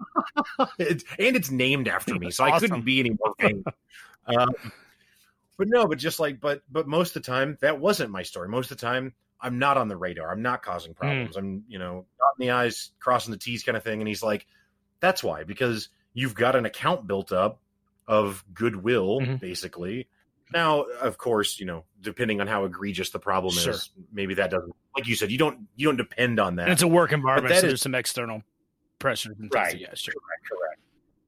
[0.78, 2.54] it's, and it's named after me, so awesome.
[2.54, 3.64] I couldn't be any more vain.
[4.26, 4.50] um,
[5.58, 8.48] but no, but just like, but but most of the time that wasn't my story.
[8.48, 10.30] Most of the time, I'm not on the radar.
[10.30, 10.98] I'm not causing hmm.
[10.98, 11.36] problems.
[11.36, 11.38] Mm.
[11.38, 14.00] I'm you know not in the eyes, crossing the t's, kind of thing.
[14.00, 14.46] And he's like,
[15.00, 17.60] that's why because you've got an account built up
[18.06, 19.36] of goodwill, mm-hmm.
[19.36, 20.08] basically.
[20.52, 23.72] Now, of course, you know, depending on how egregious the problem sure.
[23.72, 26.64] is, maybe that doesn't, like you said, you don't you don't depend on that.
[26.64, 28.42] And it's a work environment, so is, there's some external
[28.98, 29.78] pressures and right.
[29.78, 30.14] Yeah, sure.
[30.14, 30.71] Correct, correct.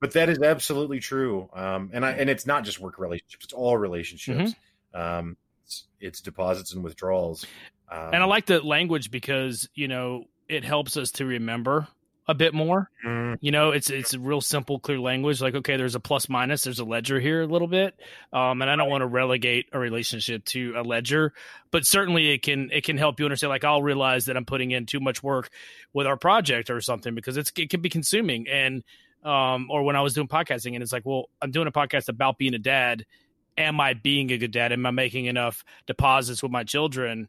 [0.05, 1.49] But that is absolutely true.
[1.55, 4.53] Um, and I and it's not just work relationships; it's all relationships.
[4.95, 5.01] Mm-hmm.
[5.01, 7.47] Um, it's, it's, deposits and withdrawals.
[7.91, 11.89] Um, and I like the language because you know it helps us to remember
[12.29, 12.91] a bit more.
[13.03, 13.39] Mm.
[13.41, 15.41] You know, it's it's a real simple, clear language.
[15.41, 17.99] Like, okay, there's a plus minus, there's a ledger here a little bit,
[18.31, 21.33] um, and I don't want to relegate a relationship to a ledger,
[21.71, 23.49] but certainly it can it can help you understand.
[23.49, 25.49] Like, I'll realize that I'm putting in too much work
[25.95, 28.49] with our project or something because it's it can be consuming.
[28.51, 28.85] And
[29.25, 32.09] um, or when I was doing podcasting, and it's like, well, I'm doing a podcast
[32.09, 33.07] about being a dad.
[33.57, 34.73] Am I being a good dad?
[34.73, 37.29] Am I making enough deposits with my children?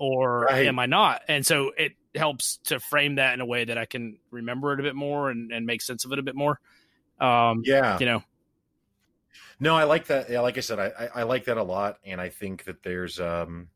[0.00, 0.66] or right.
[0.66, 1.22] am I not?
[1.28, 4.80] And so it helps to frame that in a way that I can remember it
[4.80, 6.58] a bit more and, and make sense of it a bit more.
[7.20, 8.24] Um, yeah, you know.
[9.60, 10.30] No, I like that.
[10.30, 13.20] Yeah, like I said, I, I like that a lot, and I think that there's,
[13.20, 13.68] um,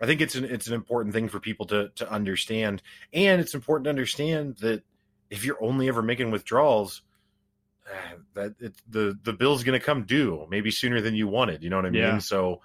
[0.00, 2.82] I think it's an it's an important thing for people to to understand,
[3.12, 4.82] and it's important to understand that
[5.30, 7.02] if you're only ever making withdrawals,
[8.34, 11.62] that it, the the bill's going to come due maybe sooner than you wanted.
[11.62, 12.02] You know what I mean?
[12.02, 12.18] Yeah.
[12.18, 12.60] So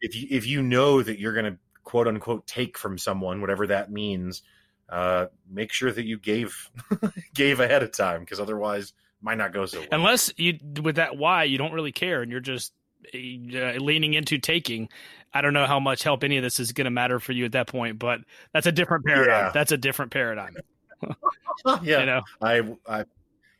[0.00, 3.66] if you if you know that you're going to quote unquote take from someone, whatever
[3.68, 4.42] that means,
[4.88, 6.70] uh, make sure that you gave
[7.34, 9.88] gave ahead of time because otherwise might not go so well.
[9.92, 12.72] Unless you with that why you don't really care and you're just
[13.14, 14.88] uh, leaning into taking.
[15.34, 17.44] I don't know how much help any of this is going to matter for you
[17.44, 18.20] at that point, but
[18.52, 19.46] that's a different paradigm.
[19.46, 19.50] Yeah.
[19.52, 20.54] That's a different paradigm.
[21.66, 23.04] yeah, you know, I, I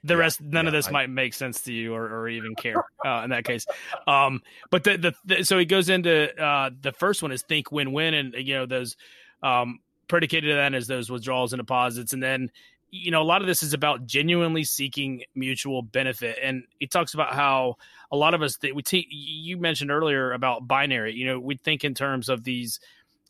[0.05, 2.55] the rest none yeah, of this I, might make sense to you or, or even
[2.55, 3.67] care uh, in that case.
[4.07, 7.71] Um but the, the, the, so he goes into uh the first one is think
[7.71, 8.97] win-win and you know those
[9.43, 12.13] um predicated then as those withdrawals and deposits.
[12.13, 12.51] And then
[12.91, 16.39] you know a lot of this is about genuinely seeking mutual benefit.
[16.43, 17.77] And he talks about how
[18.11, 21.57] a lot of us that we t- you mentioned earlier about binary you know we
[21.57, 22.79] think in terms of these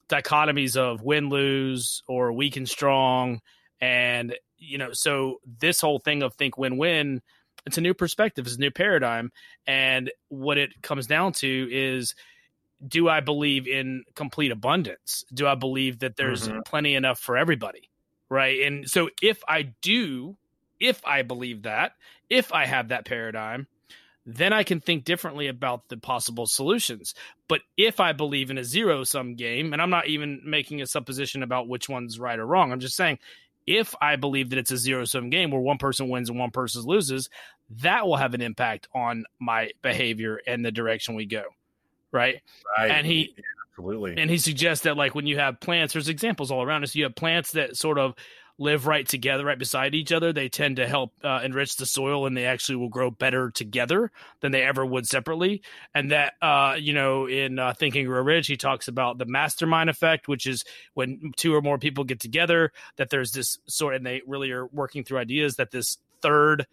[0.09, 3.41] dichotomies of win lose or weak and strong
[3.81, 7.21] and you know, so this whole thing of think win win,
[7.67, 9.33] it's a new perspective, it's a new paradigm.
[9.67, 12.15] And what it comes down to is
[12.87, 15.25] do I believe in complete abundance?
[15.33, 16.61] Do I believe that there's mm-hmm.
[16.65, 17.91] plenty enough for everybody?
[18.29, 18.63] Right.
[18.63, 20.37] And so if I do,
[20.81, 21.93] if I believe that,
[22.31, 23.67] if I have that paradigm,
[24.25, 27.15] then I can think differently about the possible solutions.
[27.49, 30.87] But if I believe in a zero sum game, and I'm not even making a
[30.87, 33.19] supposition about which one's right or wrong, I'm just saying
[33.67, 36.51] if I believe that it's a zero sum game where one person wins and one
[36.51, 37.29] person loses,
[37.81, 41.45] that will have an impact on my behavior and the direction we go.
[42.11, 42.43] Right.
[42.77, 42.91] Right.
[42.91, 46.51] And he yeah, absolutely and he suggests that like when you have plants, there's examples
[46.51, 46.95] all around us.
[46.95, 48.15] You have plants that sort of
[48.59, 52.27] live right together, right beside each other, they tend to help uh, enrich the soil
[52.27, 54.11] and they actually will grow better together
[54.41, 55.63] than they ever would separately.
[55.95, 59.27] And that, uh, you know, in uh, Think and Grow Rich, he talks about the
[59.27, 60.65] mastermind effect, which is
[60.95, 64.67] when two or more people get together, that there's this sort, and they really are
[64.67, 66.67] working through ideas that this third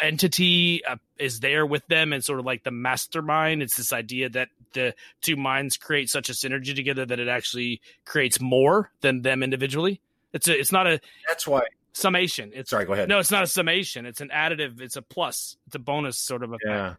[0.00, 3.62] entity uh, is there with them and sort of like the mastermind.
[3.62, 7.80] It's this idea that the two minds create such a synergy together that it actually
[8.04, 10.00] creates more than them individually.
[10.34, 11.00] It's a, it's not a.
[11.26, 11.62] That's why
[11.94, 12.50] summation.
[12.54, 12.84] It's sorry.
[12.84, 13.08] Go ahead.
[13.08, 14.04] No, it's not a summation.
[14.04, 14.80] It's an additive.
[14.80, 15.56] It's a plus.
[15.66, 16.66] It's a bonus sort of effect.
[16.66, 16.94] Yeah.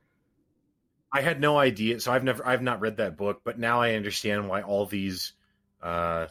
[1.13, 1.99] I had no idea.
[1.99, 5.33] So I've never, I've not read that book, but now I understand why all these
[5.81, 6.27] uh,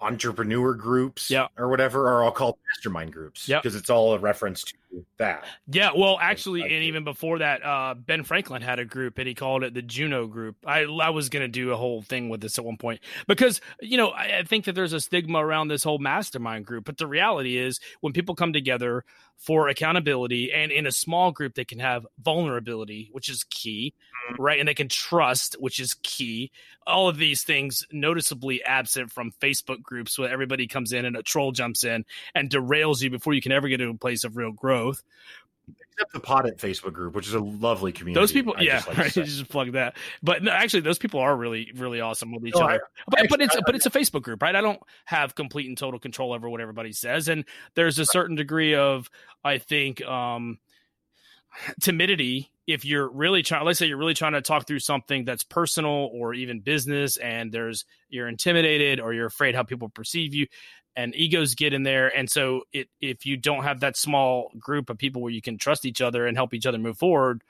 [0.00, 1.48] entrepreneur groups yeah.
[1.56, 3.58] or whatever are all called mastermind groups yeah.
[3.58, 4.74] because it's all a reference to
[5.18, 5.44] that.
[5.66, 9.34] Yeah well actually and even before that uh, ben franklin had a group and he
[9.34, 10.56] called it the junto group.
[10.64, 13.60] I, I was going to do a whole thing with this at one point because
[13.80, 16.96] you know I, I think that there's a stigma around this whole mastermind group but
[16.96, 19.04] the reality is when people come together
[19.36, 23.94] for accountability and in a small group they can have vulnerability which is key
[24.28, 24.42] mm-hmm.
[24.42, 24.58] right?
[24.58, 26.50] And they can trust which is key.
[26.86, 31.22] All of these things noticeably absent from facebook groups where everybody comes in and a
[31.22, 32.04] troll jumps in
[32.34, 35.02] and derails you before you can ever get to a place of real growth
[35.98, 38.20] except the Poddit Facebook group, which is a lovely community.
[38.20, 39.96] Those people, I yeah, just, like right, just plug that.
[40.22, 42.74] But no, actually, those people are really, really awesome with each no, other.
[42.74, 42.78] I,
[43.08, 44.54] but, actually, but it's but it's a Facebook group, right?
[44.54, 47.44] I don't have complete and total control over what everybody says, and
[47.74, 49.10] there's a certain degree of,
[49.44, 50.58] I think, um,
[51.80, 55.42] timidity if you're really trying let's say you're really trying to talk through something that's
[55.42, 60.46] personal or even business and there's you're intimidated or you're afraid how people perceive you
[60.94, 62.08] and egos get in there.
[62.08, 65.56] And so it, if you don't have that small group of people where you can
[65.56, 67.42] trust each other and help each other move forward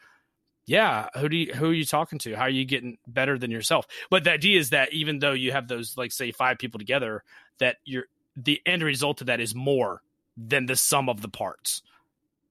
[0.68, 2.34] yeah who do you who are you talking to?
[2.34, 3.86] How are you getting better than yourself?
[4.10, 7.24] But the idea is that even though you have those like say five people together
[7.58, 8.04] that you're
[8.36, 10.02] the end result of that is more
[10.36, 11.82] than the sum of the parts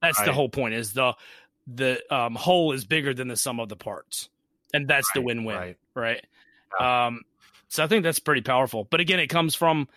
[0.02, 0.26] that's right.
[0.26, 1.14] the whole point is the
[1.68, 4.30] the um, whole is bigger than the sum of the parts,
[4.74, 5.78] and that's right, the win-win, right?
[5.96, 6.26] right?
[6.80, 7.08] Yeah.
[7.08, 7.22] Um,
[7.68, 8.86] so I think that's pretty powerful.
[8.86, 9.88] But again, it comes from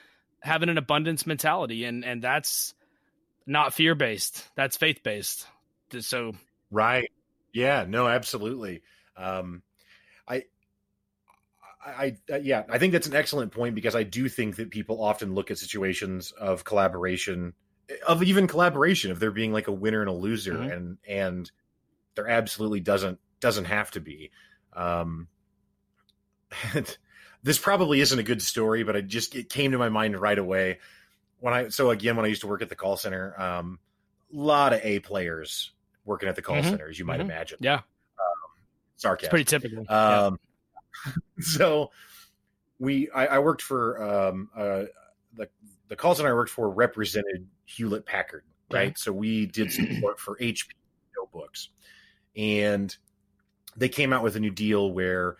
[0.40, 2.74] having an abundance mentality, and and that's
[3.46, 4.48] not fear based.
[4.56, 5.46] That's faith based.
[6.00, 6.32] So
[6.70, 7.10] right,
[7.52, 8.82] yeah, no, absolutely.
[9.16, 9.62] Um,
[10.26, 10.44] I,
[11.84, 15.02] I, I, yeah, I think that's an excellent point because I do think that people
[15.02, 17.54] often look at situations of collaboration,
[18.06, 20.70] of even collaboration, of there being like a winner and a loser, mm-hmm.
[20.70, 21.50] and and
[22.14, 24.30] there absolutely doesn't doesn't have to be.
[24.72, 25.28] Um,
[27.42, 30.38] this probably isn't a good story, but I just it came to my mind right
[30.38, 30.78] away
[31.38, 33.38] when I so again when I used to work at the call center.
[33.40, 33.78] Um,
[34.32, 35.72] a lot of A players
[36.04, 36.70] working at the call mm-hmm.
[36.70, 37.30] center, as you might mm-hmm.
[37.30, 37.58] imagine.
[37.60, 37.82] Yeah, um,
[38.96, 39.26] sarcasm.
[39.26, 39.92] It's pretty typical.
[39.92, 40.38] Um,
[41.06, 41.12] yeah.
[41.40, 41.90] so
[42.78, 44.84] we I, I worked for um, uh,
[45.90, 48.96] the call center I worked for represented Hewlett Packard, right?
[48.96, 50.68] So we did support for HP
[51.18, 51.68] notebooks
[52.36, 52.96] and
[53.76, 55.36] they came out with a new deal where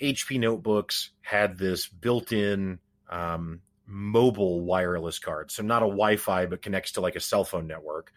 [0.00, 2.78] HP notebooks had this built-in
[3.08, 7.66] um, mobile wireless card, so not a Wi-Fi, but connects to like a cell phone
[7.66, 8.12] network.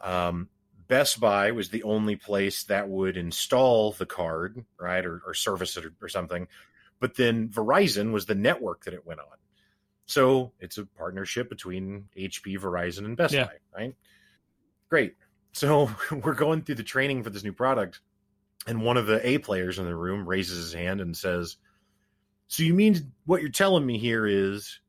[0.00, 0.48] Um,
[0.88, 5.76] Best Buy was the only place that would install the card, right, or, or service
[5.76, 6.48] it or, or something.
[7.00, 9.26] But then Verizon was the network that it went on.
[10.06, 13.44] So it's a partnership between HP, Verizon, and Best yeah.
[13.44, 13.96] Buy, right?
[14.88, 15.14] Great.
[15.52, 15.90] So
[16.24, 18.00] we're going through the training for this new product,
[18.66, 21.56] and one of the A players in the room raises his hand and says,
[22.48, 24.80] "So you mean what you're telling me here is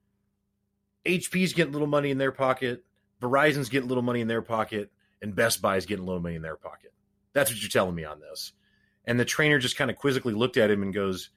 [1.05, 2.83] HP's getting a little money in their pocket,
[3.21, 4.91] Verizon's getting a little money in their pocket,
[5.21, 6.93] and Best Buy's getting a little money in their pocket?
[7.33, 8.53] That's what you're telling me on this?"
[9.05, 11.29] And the trainer just kind of quizzically looked at him and goes,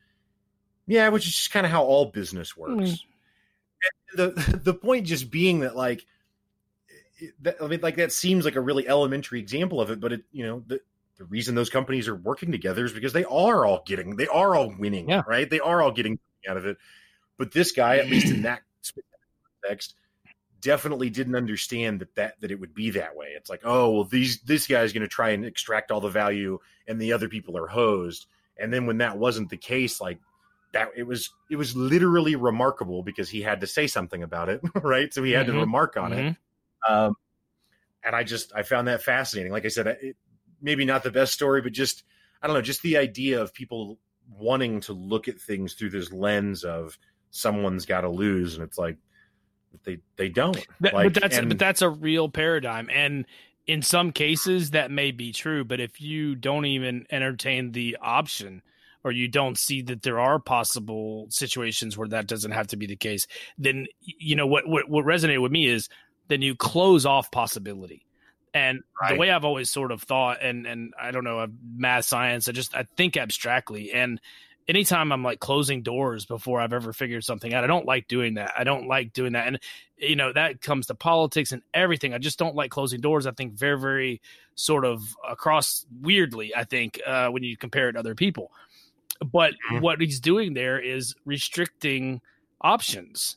[0.87, 3.01] "Yeah, which is just kind of how all business works." Mm.
[4.15, 6.07] The the point just being that like
[7.41, 10.25] that, I mean, like that seems like a really elementary example of it, but it,
[10.33, 10.81] you know, the,
[11.17, 14.55] the reason those companies are working together is because they are all getting, they are
[14.55, 15.23] all winning, yeah.
[15.27, 15.49] right?
[15.49, 16.77] They are all getting out of it.
[17.39, 18.63] But this guy, at least in that
[19.63, 19.95] context,
[20.61, 23.29] definitely didn't understand that that that it would be that way.
[23.29, 26.59] It's like, oh, well, these this guy's going to try and extract all the value,
[26.87, 28.27] and the other people are hosed.
[28.59, 30.19] And then when that wasn't the case, like
[30.77, 34.61] that, it was it was literally remarkable because he had to say something about it,
[34.83, 35.13] right?
[35.13, 35.57] So he had mm-hmm.
[35.57, 36.29] to remark on mm-hmm.
[36.29, 36.37] it
[36.87, 37.17] um,
[38.05, 39.53] and I just I found that fascinating.
[39.53, 40.17] Like I said, it,
[40.61, 42.05] maybe not the best story, but just
[42.43, 43.99] I don't know, just the idea of people
[44.39, 46.99] wanting to look at things through this lens of
[47.31, 48.97] someone's got to lose, and it's like
[49.85, 50.65] they they don't.
[50.81, 53.27] That, like, but that's and, but that's a real paradigm, and
[53.67, 55.65] in some cases that may be true.
[55.65, 58.63] But if you don't even entertain the option,
[59.05, 62.87] or you don't see that there are possible situations where that doesn't have to be
[62.87, 63.27] the case,
[63.59, 65.89] then you know what what, what resonated with me is
[66.29, 68.05] then you close off possibility.
[68.55, 69.13] And right.
[69.13, 71.47] the way I've always sort of thought, and and I don't know,
[71.77, 74.21] math science, I just I think abstractly, and
[74.69, 78.35] anytime I'm like closing doors before I've ever figured something out, I don't like doing
[78.35, 78.53] that.
[78.57, 79.47] I don't like doing that.
[79.47, 79.61] And,
[79.97, 82.15] you know, that comes to politics and everything.
[82.15, 83.27] I just don't like closing doors.
[83.27, 84.21] I think very, very
[84.55, 88.51] sort of across weirdly, I think, uh, when you compare it to other people.
[89.21, 89.81] But mm-hmm.
[89.81, 92.21] what he's doing there is restricting
[92.61, 93.37] options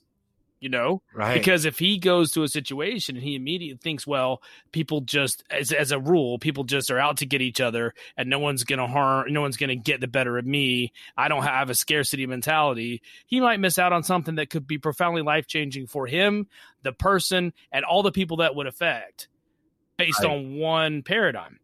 [0.59, 4.41] you know right because if he goes to a situation and he immediately thinks well
[4.71, 8.29] people just as, as a rule people just are out to get each other and
[8.29, 11.69] no one's gonna harm no one's gonna get the better of me i don't have
[11.69, 15.87] a scarcity mentality he might miss out on something that could be profoundly life changing
[15.87, 16.47] for him
[16.83, 19.27] the person and all the people that would affect
[19.97, 20.29] based right.
[20.29, 21.59] on one paradigm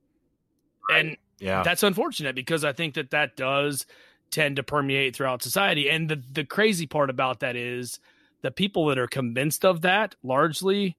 [0.90, 1.06] right.
[1.06, 3.86] and yeah that's unfortunate because i think that that does
[4.32, 8.00] tend to permeate throughout society and the, the crazy part about that is
[8.42, 10.98] the people that are convinced of that largely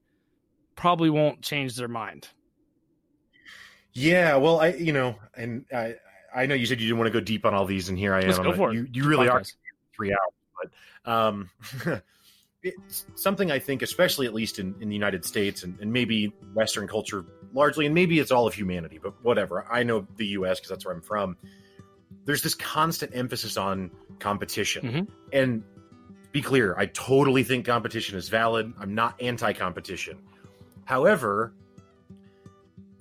[0.75, 2.29] probably won't change their mind.
[3.93, 5.95] Yeah, well, I you know, and I
[6.33, 8.13] I know you said you didn't want to go deep on all these, and here
[8.13, 8.43] I Let's am.
[8.43, 8.95] Go for you, it.
[8.95, 9.33] you really Podcast.
[9.33, 9.45] are
[9.95, 10.69] three hours,
[11.05, 11.49] but um,
[12.63, 16.27] it's something I think, especially at least in, in the United States and, and maybe
[16.53, 19.65] Western culture largely, and maybe it's all of humanity, but whatever.
[19.71, 20.59] I know the U.S.
[20.59, 21.37] because that's where I'm from.
[22.27, 23.89] There's this constant emphasis on
[24.19, 25.11] competition, mm-hmm.
[25.31, 25.63] and
[26.33, 28.73] be clear, I totally think competition is valid.
[28.79, 30.19] I'm not anti competition.
[30.83, 31.53] However,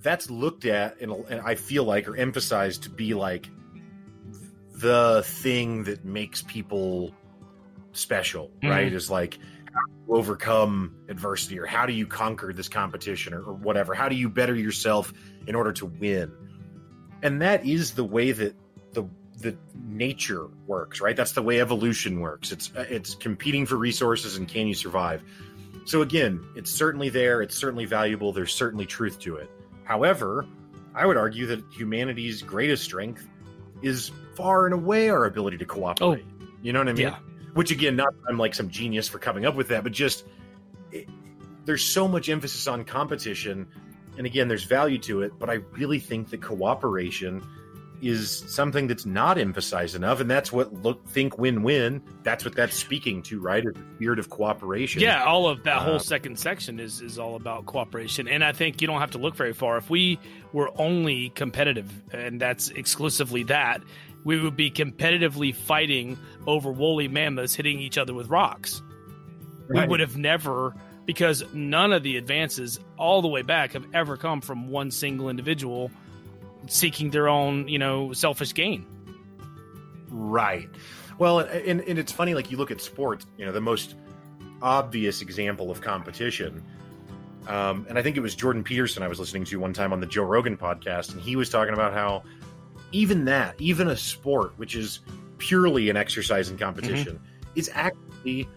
[0.01, 3.51] that's looked at and, and I feel like or emphasized to be like
[4.77, 7.13] the thing that makes people
[7.93, 8.69] special, mm-hmm.
[8.69, 8.93] right?
[8.93, 9.39] Is like
[10.09, 14.29] overcome adversity or how do you conquer this competition or, or, whatever how do you
[14.29, 15.13] better yourself
[15.47, 16.33] in order to win
[17.23, 18.55] and that is the way that
[18.97, 19.09] the
[19.39, 21.15] the nature works, right?
[21.15, 22.51] That's the way evolution works.
[22.51, 25.23] It's uh, it's competing for resources and can you survive?
[25.85, 29.49] So again, it's certainly there, it's certainly valuable, there's certainly truth to it.
[29.85, 30.47] However,
[30.95, 33.29] I would argue that humanity's greatest strength
[33.83, 36.25] is far and away our ability to cooperate.
[36.27, 37.03] Oh, you know what I mean?
[37.09, 37.19] Yeah.
[37.55, 40.25] Which again, not I'm like some genius for coming up with that, but just
[40.91, 41.09] it,
[41.67, 43.69] there's so much emphasis on competition
[44.17, 47.43] and again, there's value to it, but I really think that cooperation
[48.03, 52.03] is something that's not emphasized enough, and that's what look think win win.
[52.23, 53.65] That's what that's speaking to, right?
[53.65, 55.03] Is the spirit of cooperation.
[55.03, 58.53] Yeah, all of that uh, whole second section is is all about cooperation, and I
[58.53, 59.77] think you don't have to look very far.
[59.77, 60.19] If we
[60.53, 63.83] were only competitive, and that's exclusively that,
[64.25, 68.83] we would be competitively fighting over woolly mammoths hitting each other with rocks.
[69.69, 69.83] Right.
[69.83, 70.75] We would have never
[71.07, 75.29] because none of the advances all the way back have ever come from one single
[75.31, 75.91] individual
[76.69, 78.87] seeking their own, you know, selfish gain.
[80.11, 80.69] Right.
[81.19, 83.95] Well, and, and it's funny, like you look at sports, you know, the most
[84.63, 86.63] obvious example of competition.
[87.49, 90.01] Um, and I think it was Jordan Peterson I was listening to one time on
[90.01, 92.23] the Joe Rogan podcast, and he was talking about how
[92.93, 95.01] even that, even a sport, which is
[95.39, 97.59] purely an exercise in competition, mm-hmm.
[97.59, 98.49] is actually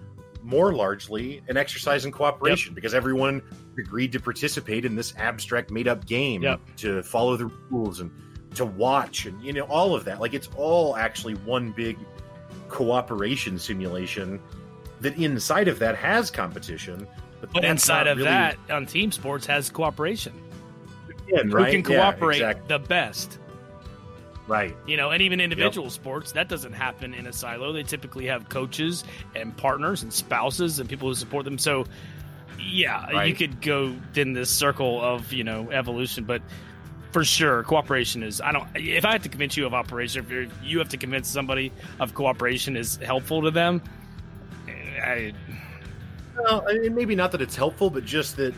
[0.49, 2.75] more largely an exercise in cooperation yep.
[2.75, 3.41] because everyone
[3.77, 6.59] agreed to participate in this abstract made up game yep.
[6.75, 8.11] to follow the rules and
[8.55, 11.97] to watch and you know all of that like it's all actually one big
[12.67, 14.41] cooperation simulation
[15.01, 17.07] that inside of that has competition
[17.39, 18.27] but, but inside of really...
[18.29, 20.33] that on team sports has cooperation
[21.27, 21.67] Again, right?
[21.67, 22.77] who can cooperate yeah, exactly.
[22.77, 23.39] the best
[24.49, 24.75] Right.
[24.87, 25.93] You know, and even individual yep.
[25.93, 27.71] sports, that doesn't happen in a silo.
[27.71, 29.03] They typically have coaches
[29.35, 31.59] and partners and spouses and people who support them.
[31.59, 31.85] So,
[32.59, 33.29] yeah, right.
[33.29, 36.41] you could go in this circle of, you know, evolution, but
[37.11, 38.41] for sure, cooperation is.
[38.41, 38.67] I don't.
[38.75, 42.15] If I have to convince you of operation, if you have to convince somebody of
[42.15, 43.83] cooperation is helpful to them,
[44.67, 45.33] I.
[46.37, 48.53] Well, I mean, maybe not that it's helpful, but just that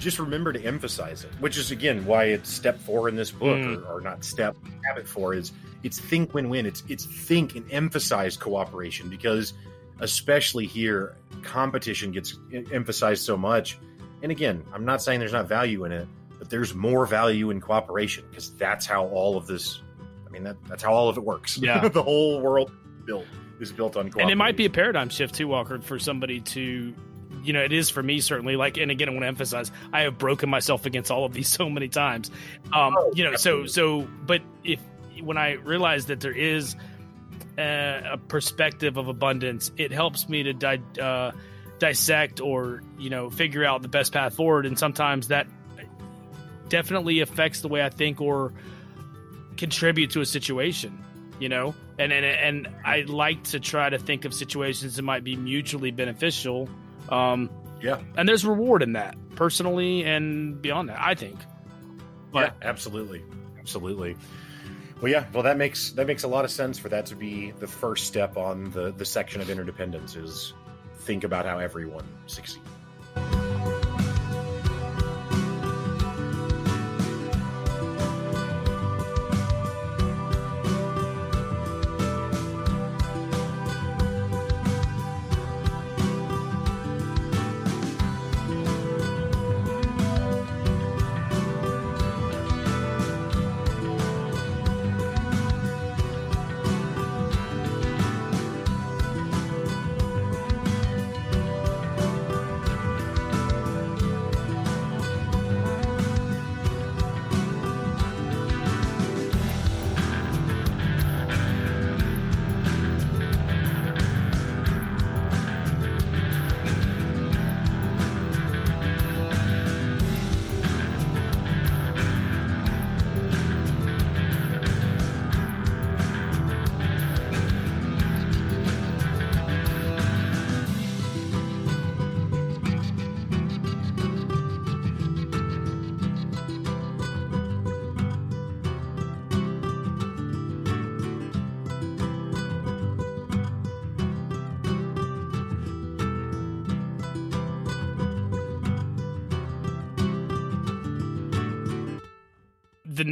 [0.00, 3.58] just remember to emphasize it, which is again why it's step four in this book,
[3.58, 3.86] mm.
[3.86, 5.52] or, or, not step habit four is
[5.82, 6.66] it's think win win.
[6.66, 9.52] It's it's think and emphasize cooperation because
[10.00, 12.36] especially here, competition gets
[12.72, 13.78] emphasized so much.
[14.22, 16.08] And again, I'm not saying there's not value in it,
[16.38, 19.80] but there's more value in cooperation because that's how all of this.
[20.26, 21.58] I mean, that that's how all of it works.
[21.58, 22.72] Yeah, the whole world
[23.04, 23.26] built
[23.60, 24.22] is built on cooperation.
[24.22, 26.94] And it might be a paradigm shift too, Walker, for somebody to
[27.42, 28.56] you know, it is for me certainly.
[28.56, 31.48] Like, and again, I want to emphasize, I have broken myself against all of these
[31.58, 32.30] so many times.
[32.72, 33.68] Um, oh, you know, absolutely.
[33.68, 34.80] so so, but if
[35.22, 36.76] when I realize that there is
[37.58, 41.32] a, a perspective of abundance, it helps me to di- uh,
[41.78, 44.66] dissect or you know figure out the best path forward.
[44.66, 45.46] And sometimes that
[46.68, 48.52] definitely affects the way I think or
[49.56, 51.04] contribute to a situation.
[51.38, 55.24] You know, and and and I like to try to think of situations that might
[55.24, 56.68] be mutually beneficial
[57.10, 57.50] um,
[57.82, 61.00] yeah, and there's reward in that, personally and beyond that.
[61.00, 61.38] I think.
[62.32, 63.22] But, yeah, absolutely,
[63.58, 64.16] absolutely.
[65.00, 65.24] Well, yeah.
[65.32, 68.06] Well, that makes that makes a lot of sense for that to be the first
[68.06, 70.52] step on the the section of interdependence is
[70.98, 72.64] think about how everyone succeeds.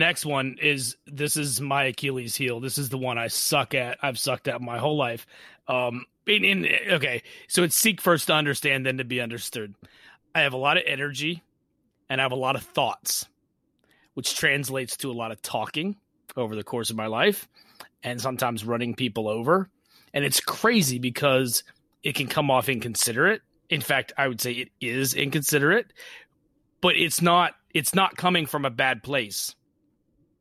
[0.09, 2.61] Next one is this is my Achilles heel.
[2.61, 3.99] This is the one I suck at.
[4.03, 5.27] I've sucked at my whole life.
[5.67, 9.75] Um, in, in okay, so it's seek first to understand, then to be understood.
[10.35, 11.43] I have a lot of energy,
[12.09, 13.27] and I have a lot of thoughts,
[14.15, 15.97] which translates to a lot of talking
[16.39, 17.47] over the course of my life,
[18.03, 19.69] and sometimes running people over.
[20.15, 21.65] And it's crazy because
[22.03, 23.43] it can come off inconsiderate.
[23.69, 25.93] In fact, I would say it is inconsiderate,
[26.81, 27.53] but it's not.
[27.75, 29.55] It's not coming from a bad place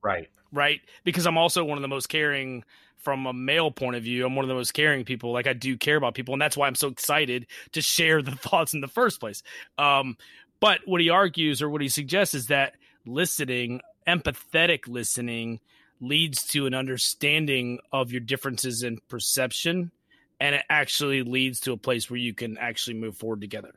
[0.01, 0.29] Right.
[0.51, 0.81] Right.
[1.03, 2.63] Because I'm also one of the most caring
[2.97, 4.25] from a male point of view.
[4.25, 5.31] I'm one of the most caring people.
[5.31, 6.33] Like I do care about people.
[6.33, 9.43] And that's why I'm so excited to share the thoughts in the first place.
[9.77, 10.17] Um,
[10.59, 12.73] but what he argues or what he suggests is that
[13.05, 15.59] listening, empathetic listening,
[15.99, 19.91] leads to an understanding of your differences in perception.
[20.39, 23.73] And it actually leads to a place where you can actually move forward together.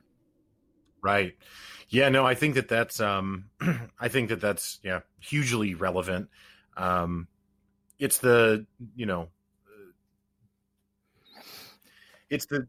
[1.02, 1.34] Right.
[1.88, 3.46] Yeah, no, I think that that's um
[4.00, 6.28] I think that that's yeah, hugely relevant.
[6.76, 7.28] Um
[7.98, 8.66] it's the,
[8.96, 9.28] you know,
[12.30, 12.66] it's the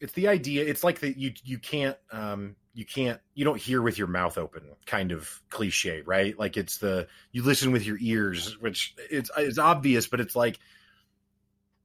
[0.00, 3.80] it's the idea it's like that you you can't um you can't you don't hear
[3.80, 7.98] with your mouth open kind of cliche right like it's the you listen with your
[8.00, 10.58] ears which it's it's obvious but it's like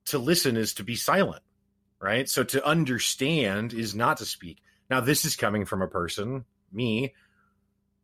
[0.06, 1.44] to listen is to be silent
[2.00, 4.58] right so to understand is not to speak
[4.90, 7.14] now, this is coming from a person, me,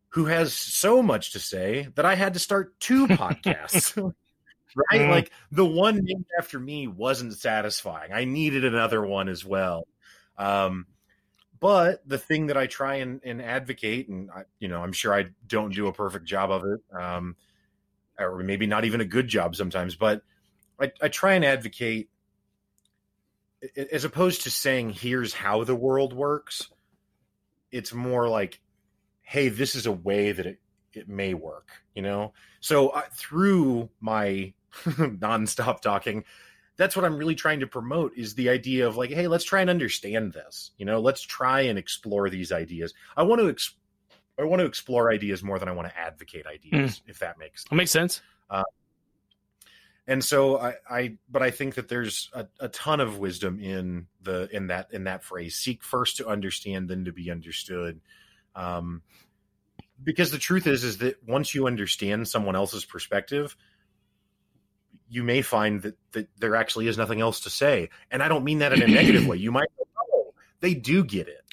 [0.09, 3.97] who has so much to say that I had to start two podcasts.
[4.75, 5.01] right?
[5.01, 5.09] Mm.
[5.09, 8.11] Like the one named after me wasn't satisfying.
[8.11, 9.87] I needed another one as well.
[10.37, 10.87] Um,
[11.59, 15.13] but the thing that I try and, and advocate, and I, you know, I'm sure
[15.13, 17.37] I don't do a perfect job of it, um,
[18.19, 20.23] or maybe not even a good job sometimes, but
[20.79, 22.09] I, I try and advocate
[23.91, 26.69] as opposed to saying here's how the world works
[27.73, 28.61] it's more like,
[29.23, 30.59] hey, this is a way that it,
[30.93, 32.33] it may work, you know?
[32.61, 34.53] So uh, through my
[34.85, 36.23] nonstop talking,
[36.77, 39.61] that's what I'm really trying to promote is the idea of like, hey, let's try
[39.61, 40.71] and understand this.
[40.77, 42.93] You know, let's try and explore these ideas.
[43.17, 43.75] I want to ex-
[44.39, 47.01] I want to explore ideas more than I want to advocate ideas, mm.
[47.07, 47.69] if that makes sense.
[47.69, 48.21] That makes sense.
[48.49, 48.63] Uh,
[50.07, 54.07] and so I, I, but I think that there's a, a ton of wisdom in
[54.21, 58.01] the in that in that phrase: seek first to understand, then to be understood.
[58.55, 59.01] Um,
[60.03, 63.55] because the truth is, is that once you understand someone else's perspective,
[65.07, 67.89] you may find that that there actually is nothing else to say.
[68.11, 69.37] And I don't mean that in a negative way.
[69.37, 69.69] You might,
[70.13, 71.43] oh, they do get it.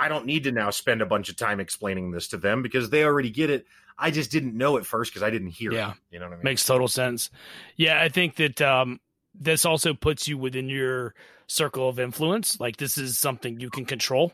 [0.00, 2.88] I don't need to now spend a bunch of time explaining this to them because
[2.88, 3.66] they already get it.
[3.98, 5.90] I just didn't know at first because I didn't hear yeah.
[5.90, 5.96] it.
[6.10, 6.44] You know what I mean?
[6.44, 7.28] Makes total sense.
[7.76, 8.98] Yeah, I think that um,
[9.34, 11.14] this also puts you within your
[11.46, 12.58] circle of influence.
[12.58, 14.32] Like this is something you can control,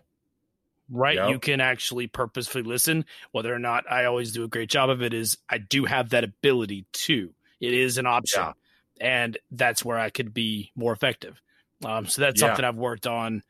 [0.89, 1.17] right?
[1.17, 1.31] Yep.
[1.31, 3.05] You can actually purposefully listen.
[3.33, 6.11] Whether or not I always do a great job of it is I do have
[6.11, 7.35] that ability to.
[7.59, 8.45] It is an option,
[9.01, 9.25] yeah.
[9.25, 11.43] and that's where I could be more effective.
[11.85, 12.49] Um, so that's yeah.
[12.49, 13.43] something I've worked on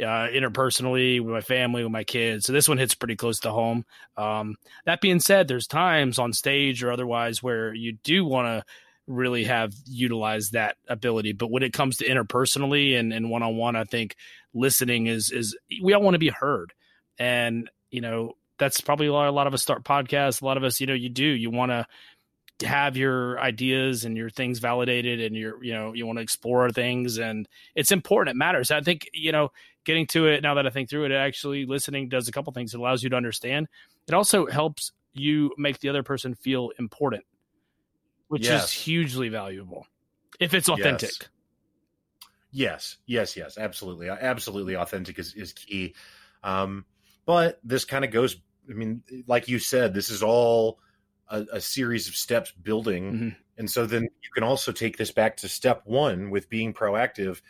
[0.00, 2.46] uh, interpersonally with my family, with my kids.
[2.46, 3.84] So this one hits pretty close to home.
[4.16, 4.56] Um,
[4.86, 8.64] that being said, there's times on stage or otherwise where you do want to
[9.06, 11.32] really have utilized that ability.
[11.32, 14.16] But when it comes to interpersonally and, and one-on-one, I think
[14.54, 16.72] listening is, is we all want to be heard.
[17.18, 20.42] And, you know, that's probably why a lot of us start podcasts.
[20.42, 21.86] A lot of us, you know, you do, you want to
[22.66, 26.70] have your ideas and your things validated and you're you know you want to explore
[26.70, 29.50] things and it's important it matters i think you know
[29.90, 32.74] getting to it now that i think through it actually listening does a couple things
[32.74, 33.68] it allows you to understand
[34.06, 37.24] it also helps you make the other person feel important
[38.28, 38.64] which yes.
[38.64, 39.86] is hugely valuable
[40.38, 41.10] if it's authentic
[42.52, 45.94] yes yes yes, yes absolutely absolutely authentic is, is key
[46.44, 46.84] um
[47.26, 48.36] but this kind of goes
[48.70, 50.78] i mean like you said this is all
[51.30, 53.12] a, a series of steps building.
[53.12, 53.28] Mm-hmm.
[53.58, 57.40] And so then you can also take this back to step one with being proactive.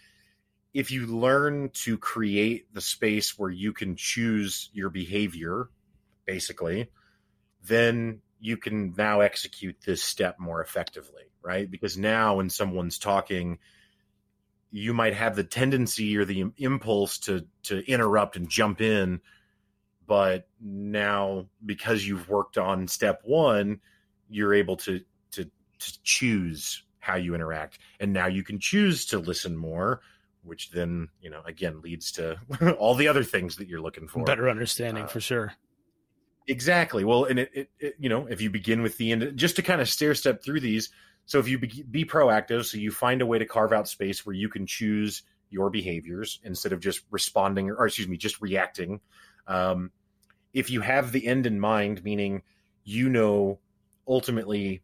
[0.72, 5.68] If you learn to create the space where you can choose your behavior,
[6.26, 6.90] basically,
[7.64, 11.70] then you can now execute this step more effectively, right?
[11.70, 13.58] Because now when someone's talking,
[14.70, 19.20] you might have the tendency or the impulse to to interrupt and jump in
[20.06, 23.80] but now because you've worked on step one
[24.28, 25.00] you're able to
[25.32, 25.44] to
[25.78, 30.00] to choose how you interact and now you can choose to listen more
[30.42, 32.38] which then you know again leads to
[32.78, 34.24] all the other things that you're looking for.
[34.24, 35.52] Better understanding uh, for sure.
[36.46, 37.04] Exactly.
[37.04, 39.62] Well and it, it, it, you know if you begin with the end just to
[39.62, 40.90] kind of stair step through these
[41.26, 44.26] so if you be, be proactive so you find a way to carve out space
[44.26, 49.00] where you can choose your behaviors instead of just responding or excuse me just reacting.
[49.46, 49.90] Um,
[50.52, 52.42] if you have the end in mind, meaning
[52.84, 53.58] you know
[54.08, 54.82] ultimately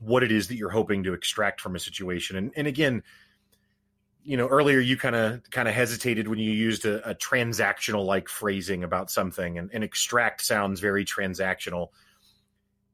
[0.00, 2.36] what it is that you're hoping to extract from a situation.
[2.36, 3.02] And, and again,
[4.26, 8.04] you know, earlier you kind of kind of hesitated when you used a, a transactional
[8.04, 11.88] like phrasing about something, and, and extract sounds very transactional.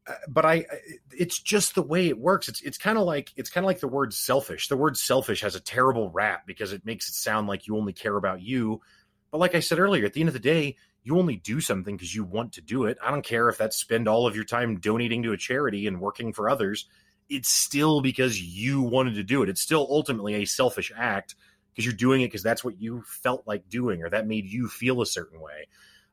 [0.06, 0.66] Uh, but I,
[1.10, 2.48] it's just the way it works.
[2.48, 4.68] It's it's kind of like it's kind of like the word selfish.
[4.68, 7.94] The word selfish has a terrible rap because it makes it sound like you only
[7.94, 8.82] care about you.
[9.30, 11.96] But like I said earlier, at the end of the day, you only do something
[11.96, 12.98] because you want to do it.
[13.02, 15.98] I don't care if that's spend all of your time donating to a charity and
[15.98, 16.86] working for others.
[17.32, 19.48] It's still because you wanted to do it.
[19.48, 21.34] It's still ultimately a selfish act
[21.70, 24.68] because you're doing it because that's what you felt like doing or that made you
[24.68, 25.68] feel a certain way.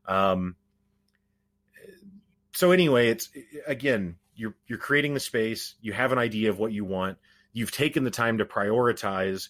[0.05, 0.55] Um,
[2.53, 3.29] so anyway, it's
[3.67, 5.75] again, you're you're creating the space.
[5.81, 7.17] You have an idea of what you want.
[7.53, 9.49] You've taken the time to prioritize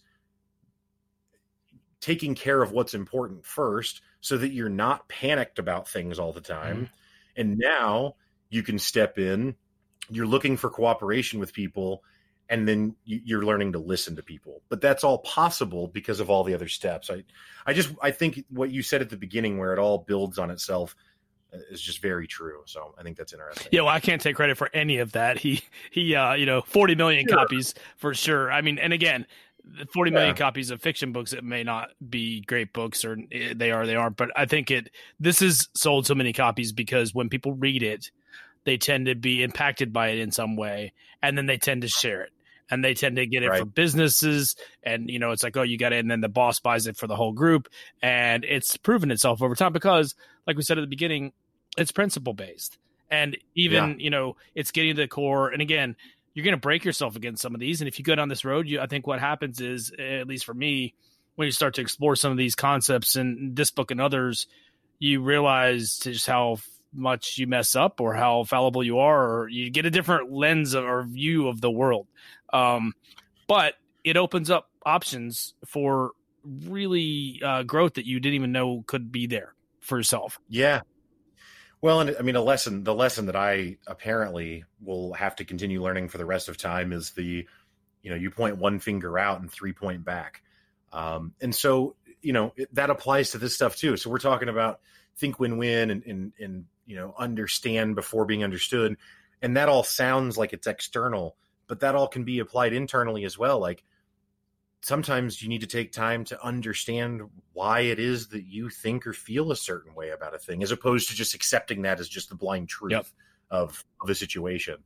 [2.00, 6.42] taking care of what's important first so that you're not panicked about things all the
[6.42, 6.76] time.
[6.76, 7.42] Mm-hmm.
[7.42, 8.16] And now
[8.50, 9.56] you can step in,
[10.10, 12.04] you're looking for cooperation with people,
[12.50, 14.62] and then you're learning to listen to people.
[14.70, 17.10] But that's all possible because of all the other steps.
[17.10, 17.24] I,
[17.66, 20.50] I just, I think what you said at the beginning, where it all builds on
[20.50, 20.96] itself,
[21.54, 22.62] uh, is just very true.
[22.66, 23.68] So I think that's interesting.
[23.72, 25.38] Yeah, well, I can't take credit for any of that.
[25.38, 25.62] He
[25.92, 27.38] he uh, you know, 40 million sure.
[27.38, 28.52] copies for sure.
[28.52, 29.26] I mean, and again,
[29.94, 30.36] 40 million yeah.
[30.36, 33.18] copies of fiction books it may not be great books or
[33.56, 37.14] they are they aren't but i think it this is sold so many copies because
[37.14, 38.10] when people read it
[38.70, 40.94] they tend to be impacted by it in some way
[41.24, 42.32] and then they tend to share it
[42.70, 43.60] and they tend to get it right.
[43.60, 46.60] for businesses and you know it's like oh you got it and then the boss
[46.60, 47.68] buys it for the whole group
[48.02, 50.14] and it's proven itself over time because
[50.46, 51.34] like we said at the beginning
[51.78, 52.78] it's principle based
[53.10, 53.96] and even yeah.
[53.98, 55.96] you know it's getting to the core and again
[56.34, 57.82] you're going to break yourself against some of these.
[57.82, 60.46] And if you go down this road, you, I think what happens is, at least
[60.46, 60.94] for me,
[61.36, 64.48] when you start to explore some of these concepts in this book and others,
[65.00, 66.60] you realize just how
[66.94, 70.76] much you mess up or how fallible you are, or you get a different lens
[70.76, 72.08] or view of the world.
[72.52, 72.94] Um,
[73.48, 76.12] but it opens up options for
[76.44, 80.40] really uh, growth that you didn't even know could be there for yourself.
[80.48, 80.82] Yeah,
[81.82, 85.82] well, and I mean, a lesson, the lesson that I apparently will have to continue
[85.82, 87.48] learning for the rest of time is the,
[88.02, 90.42] you know, you point one finger out and three point back.
[90.92, 93.96] Um, and so, you know, it, that applies to this stuff too.
[93.96, 94.82] So we're talking about
[95.18, 98.98] think win win and, and, and, you know, understand before being understood.
[99.44, 101.38] And that all sounds like it's external,
[101.68, 103.60] but that all can be applied internally as well.
[103.60, 103.84] Like,
[104.82, 107.22] sometimes you need to take time to understand
[107.54, 110.72] why it is that you think or feel a certain way about a thing, as
[110.72, 113.06] opposed to just accepting that as just the blind truth yep.
[113.52, 114.78] of, of the situation.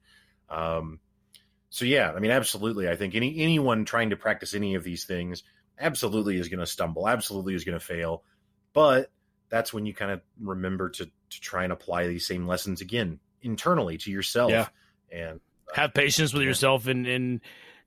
[0.49, 0.99] Um,
[1.69, 2.89] so yeah, I mean, absolutely.
[2.89, 5.41] I think any anyone trying to practice any of these things
[5.79, 8.23] absolutely is going to stumble, absolutely is going to fail.
[8.73, 9.09] But
[9.49, 13.19] that's when you kind of remember to to try and apply these same lessons again
[13.41, 14.51] internally to yourself.
[14.51, 14.67] Yeah.
[15.11, 15.39] and
[15.69, 16.49] uh, have patience with yeah.
[16.49, 17.41] yourself and and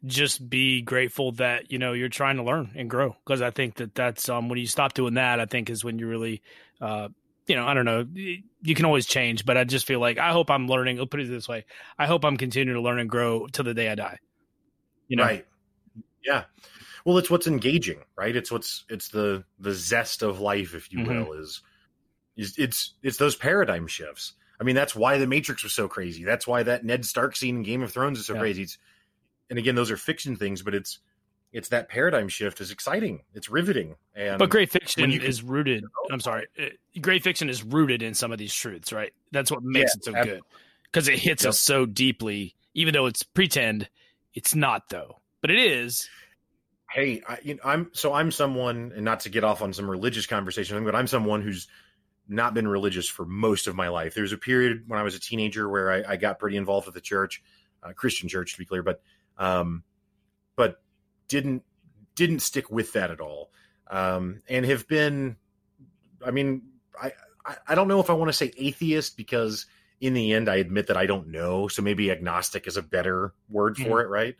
[0.04, 3.76] just be grateful that you know you're trying to learn and grow because I think
[3.76, 6.42] that that's um when you stop doing that I think is when you really
[6.80, 7.08] uh
[7.46, 10.32] you know I don't know you can always change but I just feel like I
[10.32, 11.64] hope I'm learning I'll put it this way
[11.98, 14.18] I hope I'm continuing to learn and grow till the day I die
[15.08, 15.46] you know right
[16.24, 16.44] yeah
[17.04, 21.00] well it's what's engaging right it's what's it's the the zest of life if you
[21.00, 21.24] mm-hmm.
[21.24, 21.62] will is
[22.36, 26.24] is it's it's those paradigm shifts I mean, that's why the Matrix was so crazy.
[26.24, 28.40] That's why that Ned Stark scene in Game of Thrones is so Yeah.
[28.40, 28.62] crazy.
[28.62, 28.78] It's,
[29.50, 30.98] and again, those are fiction things, but it's
[31.52, 33.22] it's that paradigm shift is exciting.
[33.34, 33.96] It's riveting.
[34.14, 35.84] And But great fiction you- is rooted.
[36.10, 36.46] I'm sorry.
[36.58, 36.70] uh,
[37.02, 39.12] Great fiction is rooted in some of these truths, right?
[39.30, 40.40] That's what makes Yeah, it so ab- good
[40.84, 41.50] because it hits Yep.
[41.50, 42.54] us so deeply.
[42.72, 43.90] Even though it's pretend,
[44.32, 45.20] it's not though.
[45.42, 46.08] But it is.
[46.92, 49.90] hey, I, you know, I'm so I'm someone, and not to get off on some
[49.90, 51.68] religious conversation, but I'm someone who's
[52.28, 54.14] not been religious for most of my life.
[54.14, 56.94] There's a period when I was a teenager where I, I got pretty involved with
[56.94, 57.42] the church,
[57.82, 59.00] uh, Christian church to be clear, but
[59.38, 59.84] um,
[60.56, 60.82] but
[61.28, 61.62] didn't
[62.14, 63.50] didn't stick with that at all,
[63.90, 65.36] um, and have been.
[66.24, 66.62] I mean,
[67.00, 67.12] I
[67.44, 69.66] I, I don't know if I want to say atheist because
[70.00, 73.32] in the end I admit that I don't know, so maybe agnostic is a better
[73.48, 74.36] word for it, right?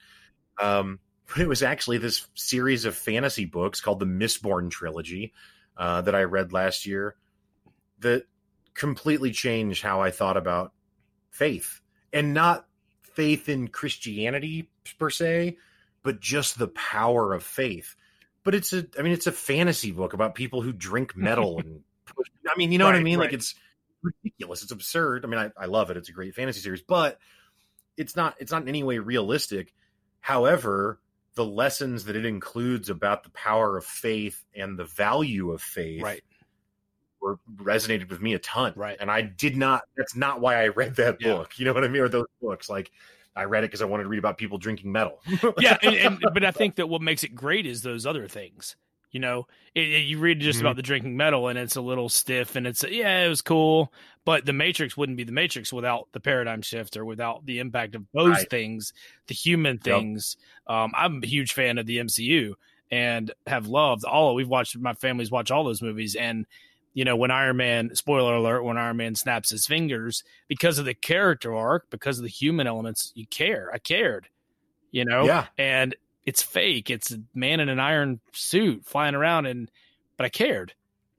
[0.61, 0.99] Um,
[1.29, 5.33] but it was actually this series of fantasy books called the Mistborn trilogy
[5.77, 7.17] uh, that I read last year
[8.01, 8.27] that
[8.75, 10.73] completely changed how I thought about
[11.31, 11.81] faith
[12.13, 12.67] and not
[13.03, 15.57] faith in Christianity per se,
[16.03, 17.97] but just the power of faith.
[18.45, 21.83] But it's a, I mean, it's a fantasy book about people who drink metal and,
[22.49, 23.19] I mean, you know what I Right, mean?
[23.19, 23.55] Like it's
[24.03, 24.63] ridiculous.
[24.63, 25.25] It's absurd.
[25.25, 25.97] I mean, I, I love it.
[25.97, 27.19] It's a great fantasy series, but
[27.97, 29.75] it's not, it's not in any way realistic.
[30.21, 31.01] However,
[31.35, 36.03] the lessons that it includes about the power of faith and the value of faith
[36.03, 36.23] Right.
[37.27, 38.73] Were resonated with me a ton.
[38.77, 38.97] Right.
[39.01, 41.35] And I did not that's not why I read that Yeah.
[41.35, 41.59] book.
[41.59, 42.03] You know what I mean?
[42.03, 42.69] Or those books.
[42.71, 42.91] Like
[43.35, 45.21] I read it because I wanted to read about people drinking metal.
[45.59, 48.77] yeah, and, and but I think that what makes it great is those other things.
[49.13, 50.63] You know, it, it- you read just Mhm.
[50.63, 53.93] about the drinking metal, and it's a little stiff, and it's yeah, it was cool,
[54.25, 57.95] but the Matrix wouldn't be the Matrix without the paradigm shift or without the impact
[57.95, 58.51] of those Right.
[58.51, 58.93] things,
[59.29, 60.37] the human things.
[60.67, 62.55] Um, I'm a huge fan of the MCU
[62.91, 64.31] and have loved all.
[64.31, 66.47] Of we've watched my family's watch all those movies, and
[66.97, 70.87] you know when Iron Man, spoiler alert, when Iron Man snaps his fingers because of
[70.87, 73.71] the character arc, because of the human elements, you care.
[73.73, 74.29] I cared,
[74.91, 75.47] you know yeah.
[75.59, 75.95] and
[76.25, 76.89] it's fake.
[76.89, 79.71] It's a man in an iron suit flying around, and
[80.17, 80.73] but I cared.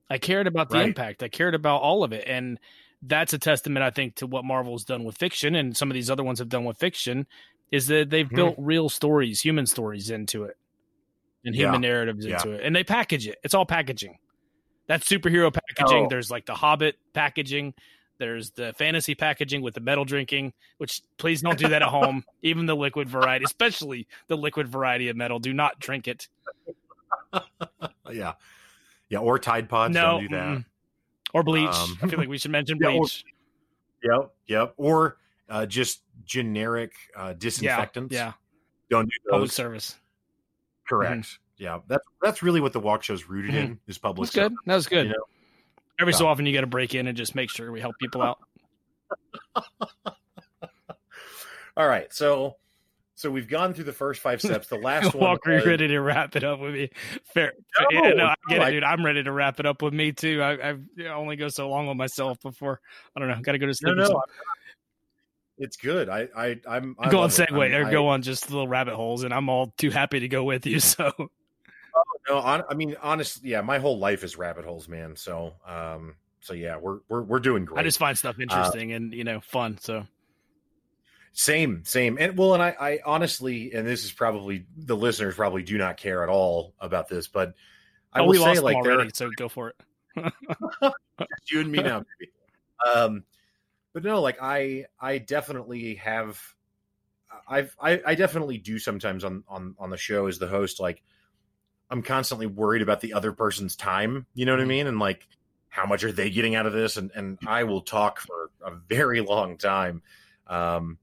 [0.09, 0.87] I cared about the Right.
[0.87, 1.21] impact.
[1.21, 2.59] I cared about all of it, and
[3.03, 6.09] that's a testament, I think, to what Marvel's done with fiction, and some of these
[6.09, 7.27] other ones have done with fiction,
[7.71, 8.35] is that they've Mhm.
[8.35, 10.57] built real stories, human stories into it,
[11.45, 11.67] and Yeah.
[11.67, 12.33] human narratives Yeah.
[12.37, 13.37] into it, and they package it.
[13.43, 14.17] It's all packaging.
[14.87, 16.05] That's superhero packaging.
[16.05, 16.07] Oh.
[16.09, 17.73] There's like the Hobbit packaging.
[18.19, 22.23] There's the fantasy packaging with the metal drinking, which please don't do that at home.
[22.41, 26.27] Even the liquid variety, especially the liquid variety of metal, do not drink it.
[28.11, 28.33] Yeah.
[29.09, 29.19] Yeah.
[29.19, 29.93] Or Tide Pods.
[29.93, 30.63] no, Don't do that.
[31.33, 31.69] or bleach.
[31.69, 33.23] Um, I feel like we should mention Yeah, or- bleach.
[34.03, 34.31] Yep.
[34.47, 34.73] Yep.
[34.77, 35.17] Or
[35.49, 38.13] uh, just generic uh, disinfectants.
[38.13, 38.33] yeah,
[38.89, 39.31] Don't do those.
[39.31, 39.95] public service.
[40.87, 41.39] Correct.
[41.57, 41.79] Yeah.
[41.87, 43.71] That's that's really what the Walkshow's rooted mm-hmm.
[43.71, 44.53] in is public That's good.
[44.65, 45.07] That was good.
[45.07, 45.23] You know?
[45.99, 48.21] Every so often, you got to break in and just make sure we help people
[48.21, 48.37] out.
[51.75, 52.13] All right.
[52.13, 52.57] So
[53.17, 54.67] so we've gone through the first five steps.
[54.67, 56.91] The last one Walker, you was- ready to wrap it up with me?
[57.23, 57.53] Fair.
[57.79, 58.83] No, yeah, no, I get no, it, I- dude.
[58.83, 60.41] I'm ready to wrap it up with me too.
[60.43, 60.75] I, I
[61.07, 62.79] only go so long with myself before
[63.15, 63.41] I don't know.
[63.41, 63.93] Got to go to sleep.
[63.93, 64.23] or no,
[65.57, 66.09] it's good.
[66.09, 66.95] I, I, I'm.
[66.99, 69.73] I go on segue I'm- or go on just little rabbit holes, and I'm all
[69.79, 70.79] too happy to go with you.
[70.87, 71.11] So
[72.29, 75.15] No, hon- I mean, honestly, yeah, my whole life is rabbit holes, man.
[75.15, 77.79] So, um, so yeah, we're we're we're doing great.
[77.79, 79.77] I just find stuff interesting and you know fun.
[79.79, 80.05] So
[81.33, 85.63] Same, same, and well, and I, I honestly, and this is probably the listeners probably
[85.63, 87.53] do not care at all about this, but
[88.11, 89.09] I oh, will say, like, there.
[89.13, 89.75] So go for it.
[91.51, 92.31] you and me now, baby.
[92.93, 93.23] Um,
[93.93, 96.41] but no, like I, I definitely have,
[97.47, 101.03] I've, I, I definitely do sometimes on on on the show as the host, like
[101.89, 104.25] I'm constantly worried about the other person's time.
[104.33, 104.67] You know what I Mhm.
[104.67, 104.87] mean?
[104.87, 105.27] And like,
[105.69, 106.97] how much are they getting out of this?
[106.97, 110.01] And and I will talk for a very long time.
[110.47, 110.97] Um,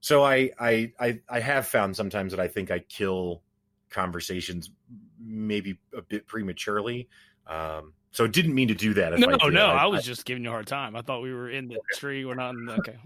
[0.00, 3.42] so I I I I have found sometimes that I think I kill
[3.90, 4.70] conversations
[5.18, 7.08] maybe a bit prematurely.
[7.46, 9.18] Um, so didn't mean to do that.
[9.18, 10.96] No, I no, I, was just giving you a hard time.
[10.96, 12.24] I thought we were in the tree.
[12.24, 12.74] We're not in the.
[12.74, 12.96] Okay,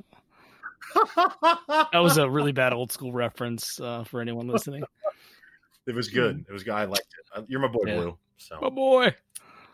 [1.93, 4.85] that was a really bad old school reference uh, for anyone listening.
[5.87, 6.45] It was good.
[6.49, 6.75] It was good.
[6.75, 7.39] I liked it.
[7.39, 7.97] Uh, You're my boy, Yeah.
[7.97, 8.19] Blue.
[8.37, 9.15] So Oh boy.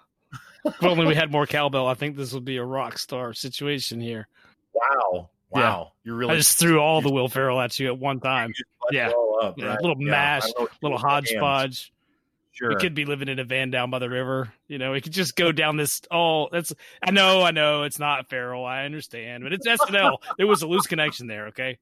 [0.64, 4.00] if only we had more cowbell, I think this would be a rock star situation
[4.00, 4.28] here.
[4.74, 8.20] wow, wow, you're really I just threw all the Will Ferrell at you at one
[8.20, 8.50] time.
[8.52, 9.46] just let it yeah.
[9.48, 9.80] up, Yeah, right?
[9.80, 11.30] little Yeah, mash, I Little you're doing with your hands.
[11.30, 11.92] hodgepodge.
[12.52, 12.68] Sure.
[12.70, 14.52] We could be living in a van down by the river.
[14.68, 16.02] You know, we could just go down this.
[16.10, 16.74] Oh, that's.
[17.02, 18.66] I know, I know, it's not Ferrell.
[18.66, 20.18] I understand, but it's SNL.
[20.36, 21.46] there was a loose connection there.
[21.46, 21.78] Okay.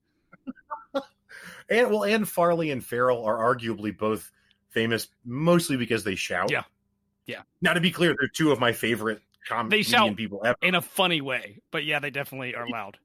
[1.71, 4.31] And well, and Farley and Ferrell are arguably both
[4.71, 6.51] famous mostly because they shout.
[6.51, 6.63] Yeah.
[7.27, 7.43] Yeah.
[7.61, 10.57] Now, to be clear, they're two of my favorite comedy shout people ever.
[10.63, 11.61] in a funny way.
[11.71, 12.99] But yeah, they definitely are loud.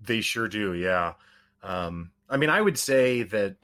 [0.00, 0.74] They sure do.
[0.74, 1.14] Yeah.
[1.62, 3.56] Um, I mean, I would say that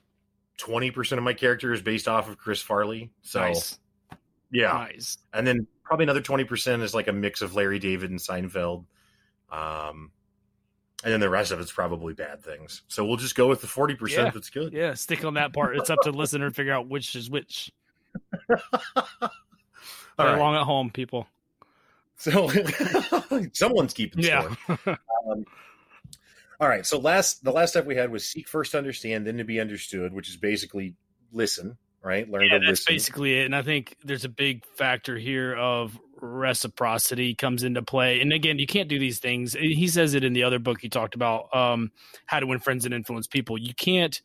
[0.58, 3.10] 20% of my character is based off of Chris Farley.
[3.22, 3.78] So, nice.
[4.50, 4.72] yeah.
[4.72, 5.18] Nice.
[5.32, 8.84] And then probably another 20% is like a mix of Larry David and Seinfeld.
[9.50, 10.12] Um,
[11.02, 12.82] and then the rest of it's probably bad things.
[12.88, 14.30] So we'll just go with the 40% yeah.
[14.30, 14.72] that's good.
[14.72, 15.76] Yeah, stick on that part.
[15.76, 17.72] It's up to the listener to figure out which is which.
[18.50, 20.36] All right.
[20.36, 21.26] along at home, people.
[22.16, 22.50] So
[23.54, 24.54] someone's keeping yeah.
[24.64, 24.98] score.
[25.30, 25.46] um,
[26.60, 26.84] all right.
[26.84, 29.58] So last the last step we had was seek first to understand, then to be
[29.58, 30.94] understood, which is basically
[31.32, 32.30] listen, right?
[32.30, 32.94] Learn yeah, to that's listen.
[32.94, 33.46] basically it.
[33.46, 38.20] And I think there's a big factor here of reciprocity comes into play.
[38.20, 39.54] And again, you can't do these things.
[39.54, 41.90] He says it in the other book he talked about, um,
[42.26, 43.58] how to win friends and influence people.
[43.58, 44.20] You can't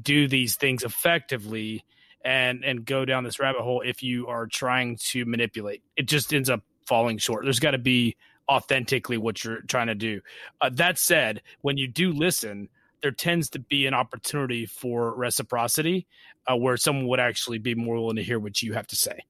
[0.00, 1.84] do these things effectively
[2.24, 5.82] and and go down this rabbit hole if you are trying to manipulate.
[5.96, 7.44] It just ends up falling short.
[7.44, 8.16] There's got to be
[8.48, 10.20] authentically what you're trying to do.
[10.60, 12.68] Uh, that said, when you do listen,
[13.02, 16.06] there tends to be an opportunity for reciprocity
[16.50, 19.20] uh, where someone would actually be more willing to hear what you have to say.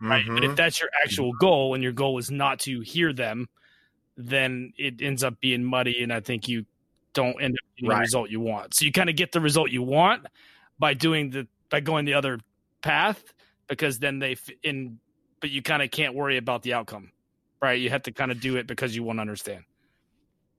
[0.00, 0.24] Right.
[0.24, 0.34] Mm-hmm.
[0.34, 0.56] But if mm-hmm.
[0.56, 3.48] that's your actual goal and your goal is not to hear them,
[4.16, 6.02] then it ends up being muddy.
[6.02, 6.66] And I think you
[7.14, 7.96] don't end up getting right.
[7.96, 8.74] the result you want.
[8.74, 10.26] So you kind of get the result you want
[10.78, 12.38] by doing the by going the other
[12.82, 13.22] path
[13.68, 14.98] because then they in
[15.40, 17.10] but you kind of can't worry about the outcome
[17.60, 19.64] right you have to kind of do it because you want to understand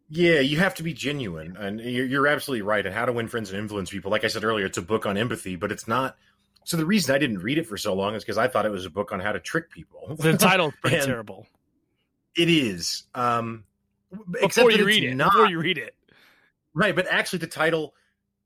[0.09, 3.27] yeah you have to be genuine and you're, you're absolutely right and how to win
[3.27, 5.87] friends and influence people like i said earlier it's a book on empathy but it's
[5.87, 6.17] not
[6.63, 8.71] so the reason i didn't read it for so long is because i thought it
[8.71, 10.15] was a book on how to trick people.
[10.17, 11.47] The title's pretty terrible.
[12.35, 13.63] it is um
[14.31, 15.95] before you read it not, before you read it.
[16.73, 17.93] Right but actually the title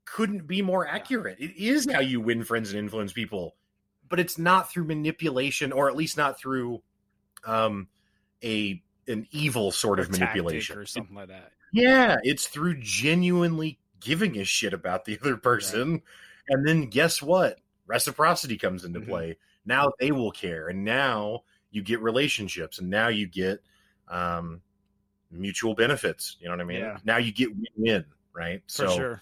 [0.04, 1.38] couldn't be more accurate.
[1.40, 3.56] It is how you win friends and influence people,
[4.08, 6.82] but it's not through manipulation, or at least not through
[7.44, 7.88] um,
[8.42, 10.78] a an evil sort of manipulation.
[10.78, 11.52] or something like that.
[11.72, 16.02] Yeah, it's through genuinely giving a shit about the other person,
[16.48, 17.58] and then guess what?
[17.86, 19.10] Reciprocity comes into mm-hmm.
[19.10, 19.36] play.
[19.66, 23.60] Now they will care, and now you get relationships, and now you get
[24.08, 24.60] um,
[25.30, 26.36] mutual benefits.
[26.40, 26.80] You know what I mean?
[26.80, 26.98] Yeah.
[27.04, 28.04] Now you get win-win,
[28.34, 28.62] right?
[28.66, 28.96] For so.
[28.96, 29.20] Sure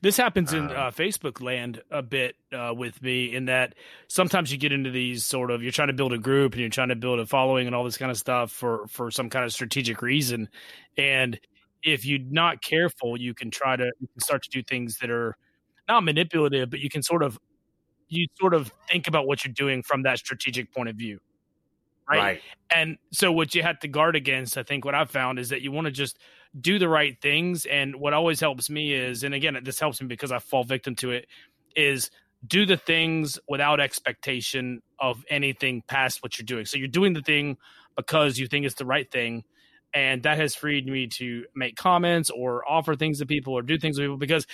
[0.00, 3.74] this happens in uh, uh, Facebook land a bit uh, with me in that
[4.08, 6.70] sometimes you get into these sort of you're trying to build a group and you're
[6.70, 9.44] trying to build a following and all this kind of stuff for for some kind
[9.44, 10.48] of strategic reason,
[10.96, 11.38] and
[11.82, 15.10] if you're not careful, you can try to you can start to do things that
[15.10, 15.36] are
[15.88, 17.38] not manipulative, but you can sort of
[18.16, 21.20] you sort of think about what you're doing from that strategic point of view.
[22.08, 22.18] Right?
[22.18, 22.40] right.
[22.74, 25.62] And so what you have to guard against, I think what I've found is that
[25.62, 26.18] you want to just
[26.58, 27.64] do the right things.
[27.66, 30.94] And what always helps me is, and again, this helps me because I fall victim
[30.96, 31.26] to it,
[31.74, 32.10] is
[32.46, 36.66] do the things without expectation of anything past what you're doing.
[36.66, 37.56] So you're doing the thing
[37.96, 39.44] because you think it's the right thing.
[39.94, 43.78] And that has freed me to make comments or offer things to people or do
[43.78, 44.46] things to people because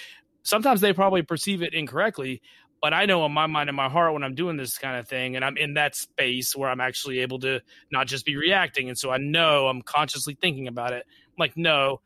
[0.43, 2.43] sometimes they probably perceive it incorrectly.
[2.82, 5.07] But I know in my mind and my heart when I'm doing this kind of
[5.07, 7.61] thing and I'm in that space where I'm actually able to
[7.93, 8.89] not just be reacting.
[8.89, 11.05] And so I know I'm consciously thinking about it
[11.39, 12.01] like, no,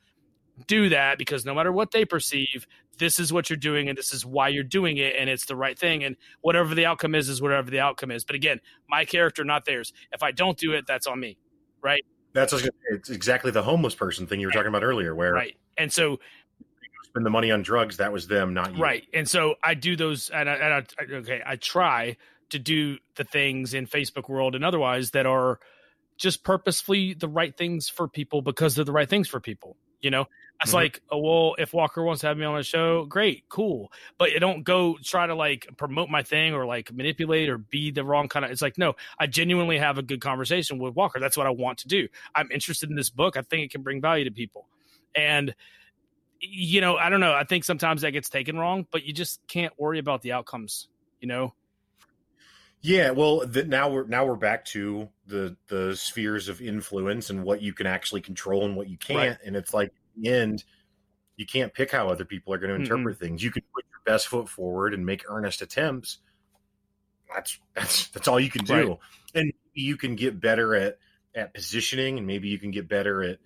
[0.66, 2.66] do that because no matter what they perceive,
[2.98, 5.56] this is what you're doing and this is why you're doing it and it's the
[5.56, 6.02] right thing.
[6.02, 8.24] And whatever the outcome is, is whatever the outcome is.
[8.24, 9.92] But again, my character, not theirs.
[10.12, 11.36] If I don't do it, that's on me.
[11.82, 12.04] Right.
[12.32, 12.52] That's
[12.90, 15.56] it's exactly the homeless person thing you were talking about earlier, where right.
[15.78, 16.18] And so
[17.14, 18.82] spend the money on drugs, that was them, not you.
[18.82, 19.04] Right.
[19.14, 22.16] And so I do those, and I, and I okay, I try
[22.50, 25.60] to do the things in Facebook world and otherwise that are
[26.16, 29.76] just purposefully the right things for people because they're the right things for people.
[30.00, 30.26] You know,
[30.60, 30.76] it's mm-hmm.
[30.76, 33.92] like, oh, well, if Walker wants to have me on the show, great, cool.
[34.18, 37.92] But you don't go try to like promote my thing or like manipulate or be
[37.92, 38.50] the wrong kind of.
[38.50, 41.20] It's like, no, I genuinely have a good conversation with Walker.
[41.20, 42.08] That's what I want to do.
[42.34, 43.36] I'm interested in this book.
[43.36, 44.66] I think it can bring value to people.
[45.14, 45.54] And,
[46.50, 47.32] you know, I don't know.
[47.32, 50.88] I think sometimes that gets taken wrong, but you just can't worry about the outcomes,
[51.20, 51.54] you know?
[52.80, 57.42] Yeah, well, the, now we're now we're back to the the spheres of influence and
[57.42, 59.38] what you can actually control and what you can't.
[59.38, 59.38] Right.
[59.46, 60.64] And it's like in the end,
[61.36, 63.24] you can't pick how other people are going to interpret mm-hmm.
[63.24, 63.42] things.
[63.42, 66.18] You can put your best foot forward and make earnest attempts.
[67.34, 68.74] That's that's that's all you can do.
[68.74, 68.98] Right.
[69.34, 70.98] And you can get better at
[71.34, 73.38] at positioning, and maybe you can get better at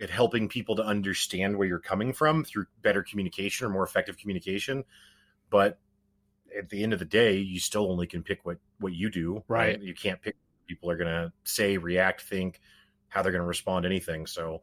[0.00, 4.16] at helping people to understand where you're coming from through better communication or more effective
[4.16, 4.84] communication.
[5.50, 5.78] But
[6.56, 9.42] at the end of the day, you still only can pick what what you do.
[9.48, 9.76] Right.
[9.76, 9.82] right?
[9.82, 10.36] You can't pick
[10.68, 12.60] people are going to say, react, think,
[13.08, 14.26] how they're going to respond to anything.
[14.26, 14.60] So,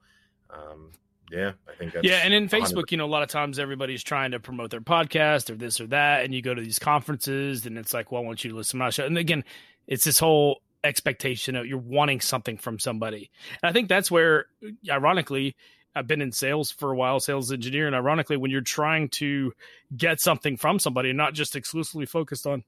[0.52, 0.92] um,
[1.32, 2.22] yeah, I think yeah.
[2.24, 2.92] And in Facebook, 100%.
[2.92, 5.88] you know, a lot of times everybody's trying to promote their podcast or this or
[5.88, 8.56] that, and you go to these conferences, and it's like, well, I want you to
[8.56, 9.06] listen to my show.
[9.06, 9.44] And again,
[9.88, 13.32] it's this whole expectation of you're wanting something from somebody.
[13.62, 14.46] And I think that's where,
[14.90, 15.56] ironically,
[15.96, 19.54] I've been in sales for a while, sales engineer, and ironically, when you're trying to
[19.96, 22.64] get something from somebody, and not just exclusively focused on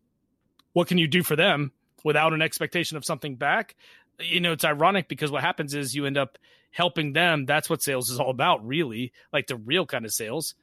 [0.74, 1.72] what can you do for them
[2.04, 3.76] without an expectation of something back,
[4.20, 6.38] you know, it's ironic because what happens is you end up
[6.72, 7.46] helping them.
[7.46, 10.56] That's what sales is all about, really, like the real kind of sales,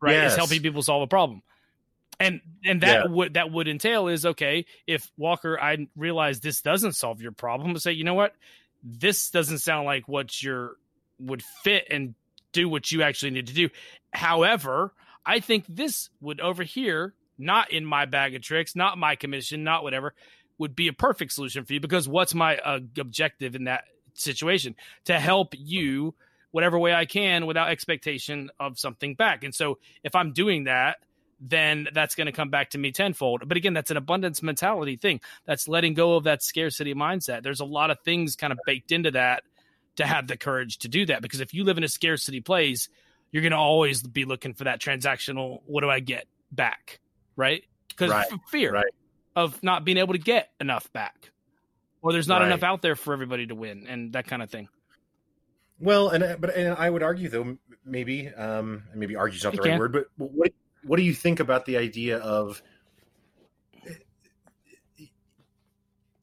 [0.00, 0.12] right?
[0.12, 0.32] Yes.
[0.32, 1.42] Is helping people solve a problem
[2.20, 3.10] and and that yeah.
[3.10, 7.76] would that would entail is okay if Walker I realize this doesn't solve your problem
[7.78, 8.34] say you know what
[8.82, 10.76] this doesn't sound like what your
[11.18, 12.14] would fit and
[12.52, 13.68] do what you actually need to do.
[14.12, 14.92] However,
[15.26, 19.64] I think this would over here not in my bag of tricks, not my commission,
[19.64, 20.14] not whatever
[20.58, 24.76] would be a perfect solution for you because what's my uh, objective in that situation
[25.04, 26.14] to help you
[26.52, 29.42] whatever way I can without expectation of something back.
[29.42, 30.98] And so if I'm doing that
[31.40, 33.46] then that's going to come back to me tenfold.
[33.46, 35.20] But again, that's an abundance mentality thing.
[35.44, 37.42] That's letting go of that scarcity mindset.
[37.42, 39.42] There's a lot of things kind of baked into that
[39.96, 41.22] to have the courage to do that.
[41.22, 42.88] Because if you live in a scarcity place,
[43.30, 47.00] you're going to always be looking for that transactional, what do I get back?
[47.36, 47.64] Right?
[47.88, 48.26] Because right.
[48.48, 48.84] fear right.
[49.34, 51.30] of not being able to get enough back,
[52.02, 52.46] or there's not right.
[52.46, 54.68] enough out there for everybody to win, and that kind of thing.
[55.80, 59.78] Well, and but and I would argue though maybe um maybe argue's not the right
[59.78, 60.52] word, but what
[60.84, 62.62] what do you think about the idea of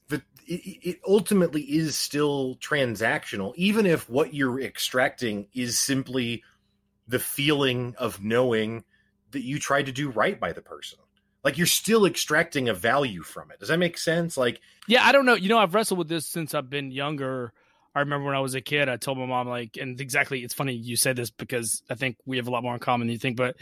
[0.08, 6.44] the it ultimately is still transactional even if what you're extracting is simply
[7.08, 8.84] the feeling of knowing
[9.32, 11.00] that you tried to do right by the person?
[11.44, 13.60] Like you're still extracting a value from it.
[13.60, 14.38] Does that make sense?
[14.38, 15.36] Like yeah i don't know.
[15.36, 17.54] You know i've wrestled with this since i've been younger
[17.94, 20.54] I remember when I was a kid, I told my mom like, and exactly, it's
[20.54, 23.14] funny you said this because I think we have a lot more in common than
[23.14, 23.58] you think, but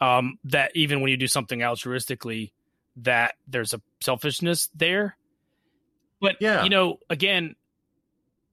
[0.00, 2.52] um, that even when you do something altruistically,
[2.98, 5.16] that there's a selfishness there.
[6.20, 7.56] But yeah, you know, again,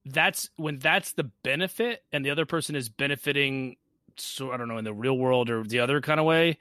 [0.04, 3.76] that's when that's the benefit, and the other person is benefiting.
[4.16, 6.58] So I don't know in the real world or the other kind of way.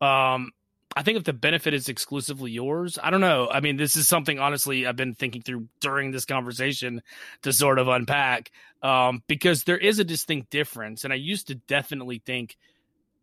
[0.00, 0.52] Um,
[0.98, 3.48] I think if the benefit is exclusively yours, I don't know.
[3.48, 7.02] I mean, this is something honestly I've been thinking through during this conversation
[7.42, 8.50] to sort of unpack
[8.82, 12.56] um, because there is a distinct difference, and I used to definitely think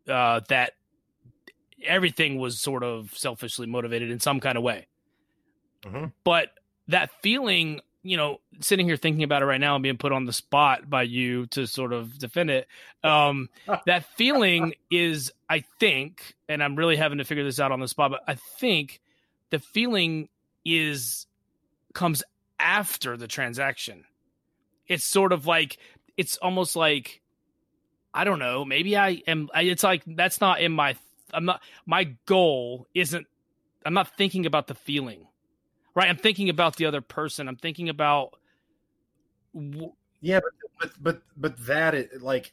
[0.08, 0.72] uh, that
[1.84, 4.86] everything was sort of selfishly motivated in some kind of way.
[5.84, 6.06] Mm-hmm.
[6.24, 6.48] But
[6.88, 10.24] that feeling you know, sitting here thinking about it right now and being put on
[10.24, 12.68] the spot by you to sort of defend it,
[13.02, 13.48] um,
[13.86, 17.88] that feeling is, I think, and I'm really having to figure this out on the
[17.88, 19.00] spot, but I think
[19.50, 20.28] the feeling
[20.64, 21.26] is
[21.94, 22.22] comes
[22.58, 24.04] after the transaction.
[24.86, 25.78] It's sort of like
[26.16, 27.22] it's almost like
[28.14, 28.64] I don't know.
[28.64, 29.50] Maybe I am.
[29.54, 30.96] It's like that's not in my.
[31.34, 31.60] I'm not.
[31.84, 33.26] My goal isn't.
[33.84, 35.26] I'm not thinking about the feeling
[35.96, 36.08] right?
[36.08, 37.48] I'm thinking about the other person.
[37.48, 38.34] I'm thinking about.
[40.20, 42.52] Yeah, but but but but that like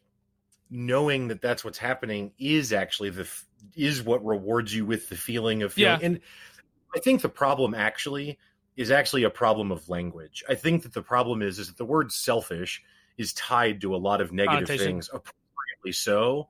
[0.72, 3.30] knowing that that's what's happening is actually the
[3.76, 6.00] is what rewards you with the feeling of feeling.
[6.00, 6.06] Yeah.
[6.06, 6.20] And
[6.96, 8.40] I think the problem actually
[8.76, 10.44] is actually a problem of language.
[10.50, 12.82] I think that the problem is is that the word selfish
[13.18, 16.50] is tied to a lot of negative things, appropriately so.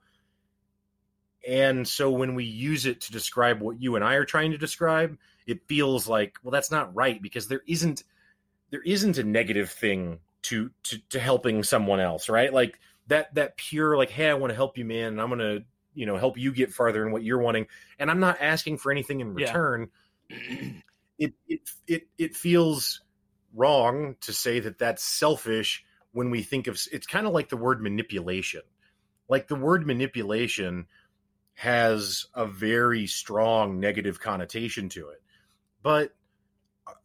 [1.45, 4.57] And so when we use it to describe what you and I are trying to
[4.57, 5.17] describe,
[5.47, 8.03] it feels like well that's not right because there isn't
[8.73, 12.53] there isn't a negative thing to to to helping someone else, right?
[12.53, 15.39] Like that that pure like hey, I want to help you man and I'm going
[15.39, 15.63] to,
[15.93, 17.67] you know, help you get farther in what you're wanting
[17.97, 19.89] and I'm not asking for anything in return.
[20.29, 20.37] Yeah.
[21.19, 23.01] it it it it feels
[23.53, 27.57] wrong to say that that's selfish when we think of it's kind of like the
[27.57, 28.61] word manipulation.
[29.29, 30.87] Like the word manipulation
[31.55, 35.22] has a very strong negative connotation to it.
[35.83, 36.13] But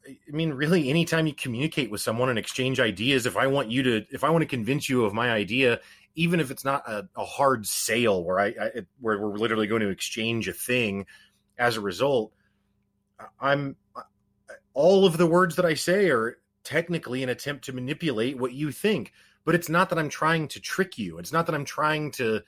[0.06, 3.82] I mean, really, anytime you communicate with someone and exchange ideas, if I want you
[3.82, 5.80] to, if I want to convince you of my idea,
[6.14, 9.82] even if it's not a, a hard sale where I, I, where we're literally going
[9.82, 11.04] to exchange a thing,
[11.58, 12.32] as a result,
[13.40, 13.76] I'm
[14.74, 18.70] all of the words that I say are technically an attempt to manipulate what you
[18.70, 19.12] think.
[19.44, 21.18] But it's not that I'm trying to trick you.
[21.18, 22.42] It's not that I'm trying to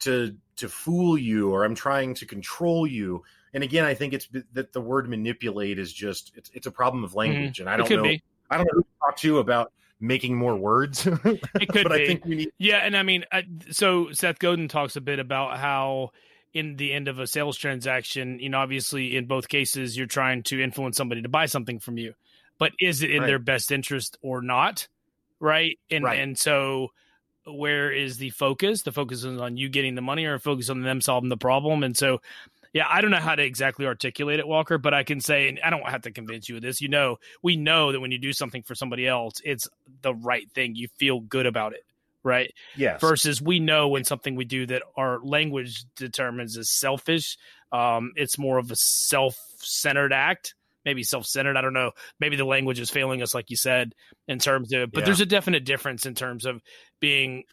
[0.00, 3.22] to to fool you or I'm trying to control you.
[3.52, 7.04] And again, I think it's that the word manipulate is just it's it's a problem
[7.04, 7.18] of mm-hmm.
[7.18, 7.68] language, mm-hmm.
[7.68, 8.02] and I don't know.
[8.02, 8.22] Be.
[8.50, 11.06] I don't know who to talk to about making more words.
[11.06, 12.02] it could but be.
[12.02, 12.52] I think we need.
[12.58, 16.10] Yeah, and I mean, I, so Seth Godin talks a bit about how
[16.52, 20.42] in the end of a sales transaction, you know, obviously in both cases you're trying
[20.42, 22.14] to influence somebody to buy something from you,
[22.58, 23.26] but is it in right.
[23.26, 24.88] their best interest or not?
[25.38, 26.18] Right, and right.
[26.20, 26.90] and so
[27.46, 28.82] where is the focus?
[28.82, 31.82] The focus is on you getting the money, or focus on them solving the problem.
[31.82, 32.20] And so,
[32.72, 35.58] Yeah, I don't know how to exactly articulate it, Walker, but I can say, and
[35.64, 36.80] I don't have to convince you of this.
[36.80, 39.68] You know, we know that when you do something for somebody else, it's
[40.02, 40.76] the right thing.
[40.76, 41.84] You feel good about it,
[42.22, 42.54] right?
[42.76, 42.98] Yeah.
[42.98, 47.36] Versus we know when something we do that our language determines is selfish.
[47.72, 51.56] Um, it's more of a self-centered act, maybe self-centered.
[51.56, 51.90] I don't know.
[52.20, 53.94] Maybe the language is failing us, like you said,
[54.28, 54.92] in terms of.
[54.92, 55.06] But Yeah.
[55.06, 56.62] there's a definite difference in terms of
[57.00, 57.44] being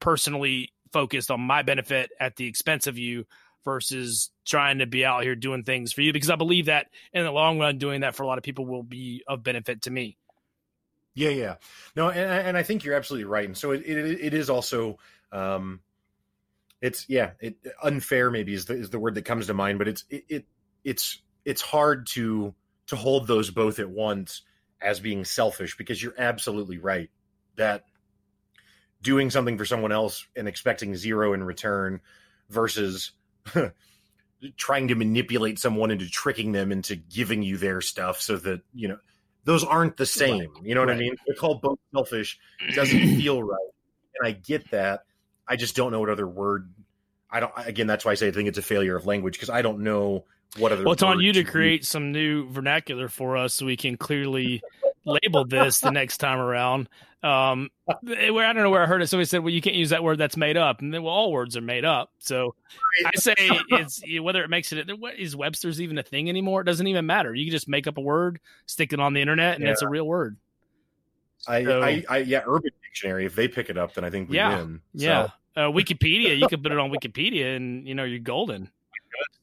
[0.00, 3.24] personally focused on my benefit at the expense of you
[3.64, 7.24] versus trying to be out here doing things for you because I believe that in
[7.24, 9.90] the long run doing that for a lot of people will be of benefit to
[9.90, 10.16] me.
[11.14, 11.54] Yeah, yeah.
[11.94, 13.46] No, and, and I think you're absolutely right.
[13.46, 14.98] And so it, it, it is also,
[15.32, 15.80] um,
[16.80, 19.88] it's yeah, it unfair maybe is the is the word that comes to mind, but
[19.88, 20.44] it's it, it
[20.84, 22.54] it's it's hard to
[22.88, 24.42] to hold those both at once
[24.82, 27.10] as being selfish because you're absolutely right
[27.56, 27.84] that
[29.00, 32.00] doing something for someone else and expecting zero in return
[32.50, 33.12] versus
[34.56, 38.88] trying to manipulate someone into tricking them into giving you their stuff so that you
[38.88, 38.98] know
[39.44, 42.38] those aren't the same you know what i mean they're called both selfish
[42.68, 43.70] it doesn't feel right
[44.18, 45.04] and i get that
[45.48, 46.70] i just don't know what other word
[47.30, 49.50] i don't again that's why i say i think it's a failure of language because
[49.50, 50.24] i don't know
[50.58, 51.50] what other Well, it's on you to use.
[51.50, 54.62] create some new vernacular for us so we can clearly
[55.04, 56.88] label this the next time around.
[57.24, 57.70] Um,
[58.02, 59.06] where I don't know where I heard it.
[59.06, 61.32] Somebody said, "Well, you can't use that word that's made up," and then well, all
[61.32, 62.10] words are made up.
[62.18, 62.54] So
[63.06, 66.60] I say it's whether it makes it what is Webster's even a thing anymore?
[66.60, 67.34] It doesn't even matter.
[67.34, 69.70] You can just make up a word, stick it on the internet, and Yeah.
[69.70, 70.36] it's a real word.
[71.48, 74.30] I, So- I, I yeah urban dictionary if they pick it up then i think
[74.30, 74.56] we Yeah.
[74.58, 75.28] win So, Yeah.
[75.56, 78.70] Uh, Wikipedia, you could put it on Wikipedia, and you know you're golden.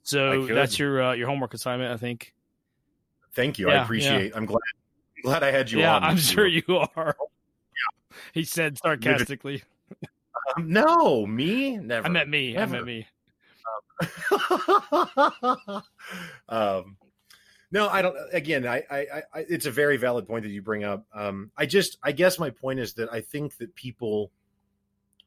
[0.03, 2.33] So that's your uh, your homework assignment, I think.
[3.33, 4.59] thank you i Yeah, appreciate i'm glad
[5.23, 6.63] glad i had you yeah, on I'm sure you
[6.95, 7.15] are.
[8.33, 9.63] He said sarcastically.
[10.57, 12.07] Um, no, me never.
[12.07, 12.55] I meant me.
[12.57, 12.71] I Never.
[12.73, 13.07] meant me.
[16.49, 16.97] um,
[17.71, 18.15] no, I don't.
[18.33, 21.05] Again, I, I, I, I- it's a very valid point that you bring up.
[21.13, 24.31] Um, I just, I guess my point is that I think that people,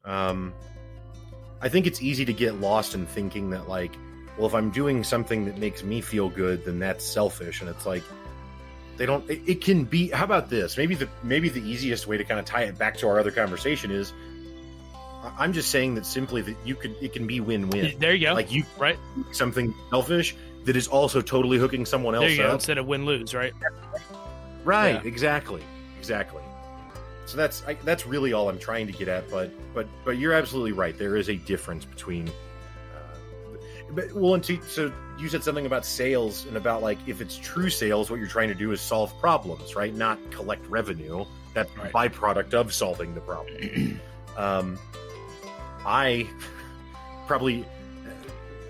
[0.03, 0.53] um,
[1.61, 3.95] I think it's easy to get lost in thinking that like,
[4.37, 7.85] well, if I'm doing something that makes me feel good, then that's selfish, and it's
[7.85, 8.03] like.
[8.97, 9.29] They don't.
[9.29, 10.09] It, it can be.
[10.09, 10.77] How about this?
[10.77, 13.31] Maybe the maybe the easiest way to kind of tie it back to our other
[13.31, 14.13] conversation is,
[15.37, 16.95] I'm just saying that simply that you could.
[17.01, 17.99] It can be win-win.
[17.99, 18.33] There you go.
[18.33, 18.97] Like you right
[19.31, 20.35] something selfish
[20.65, 22.53] that is also totally hooking someone there else you go.
[22.53, 23.53] Instead of win lose, right?
[24.63, 25.07] Right, Yeah.
[25.07, 25.61] exactly,
[25.99, 26.41] exactly.
[27.25, 29.29] So that's I, that's really all I'm trying to get at.
[29.29, 30.97] But but but you're absolutely right.
[30.97, 32.29] There is a difference between.
[33.95, 37.37] But well, and to, so you said something about sales and about like if it's
[37.37, 39.93] true sales, what you're trying to do is solve problems, right?
[39.93, 41.25] Not collect revenue.
[41.53, 41.93] That's Right.
[41.93, 44.01] byproduct of solving the problem.
[44.37, 44.77] um,
[45.85, 46.27] I
[47.27, 47.65] probably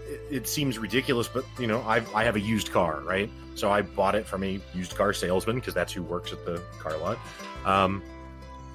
[0.07, 3.29] it, it seems ridiculous, but you know, I I have a used car, right?
[3.55, 6.61] So I bought it from a used car salesman because that's who works at the
[6.77, 7.17] car lot.
[7.65, 8.03] Um,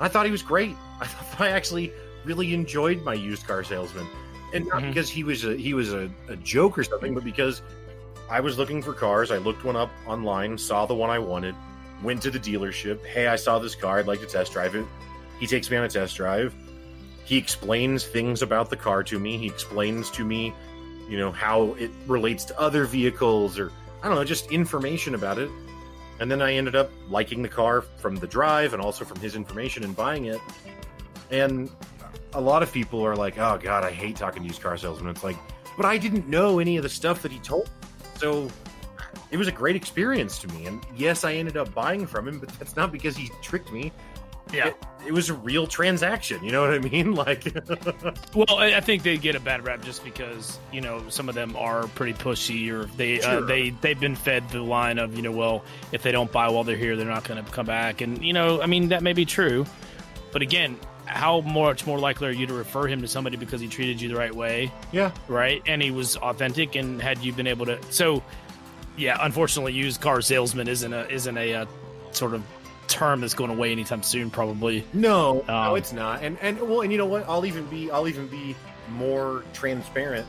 [0.01, 0.75] I thought he was great.
[1.01, 1.93] I thought I actually
[2.25, 4.07] really enjoyed my used car salesman,
[4.53, 4.89] and not Mhm.
[4.89, 7.63] because he was a he was a, a joke or something, but because
[8.31, 9.31] I was looking for cars.
[9.31, 11.55] I looked one up online, saw the one I wanted,
[12.03, 13.05] went to the dealership.
[13.05, 13.99] Hey, I saw this car.
[13.99, 14.85] I'd like to test drive it.
[15.41, 16.55] He takes me on a test drive.
[17.25, 19.37] He explains things about the car to me.
[19.39, 20.53] He explains to me,
[21.09, 23.73] you know, how it relates to other vehicles or
[24.03, 25.51] I don't know, just information about it.
[26.21, 29.35] And then I ended up liking the car from the drive and also from his
[29.37, 30.41] information and buying it.
[31.31, 31.71] And
[32.35, 35.11] a lot of people are like, "Oh God, I hate talking to used car salesmen."
[35.11, 35.37] It's like,
[35.77, 37.71] but I didn't know any of the stuff that he told, me.
[38.17, 38.49] so
[39.31, 40.67] it was a great experience to me.
[40.67, 43.93] And yes, I ended up buying from him, but that's not because he tricked me.
[44.53, 44.69] Yeah.
[44.69, 44.77] It,
[45.09, 46.43] it was a real transaction.
[46.43, 47.15] You know what I mean?
[47.21, 47.45] Like,
[48.35, 51.55] Well, I think they get a bad rap just because you know some of them
[51.57, 55.33] are pretty pushy, or they uh, they they've been fed the line of you know,
[55.33, 58.25] well, if they don't buy while they're here, they're not going to come back, and
[58.25, 59.67] you know, I mean that may be true,
[60.33, 60.79] but again,
[61.11, 64.09] how much more likely are you to refer him to somebody because he treated you
[64.09, 67.79] the right way, yeah, right, and he was authentic, and had you been able to,
[67.91, 68.23] so
[68.97, 71.67] yeah, unfortunately, used car salesman isn't a isn't a uh,
[72.13, 72.43] sort of
[72.89, 74.85] term that's going away anytime soon, probably.
[74.93, 76.23] No, no, Um, it's not.
[76.23, 77.29] And and well, and you know what?
[77.29, 78.57] I'll even be I'll even be
[78.91, 80.27] more transparent.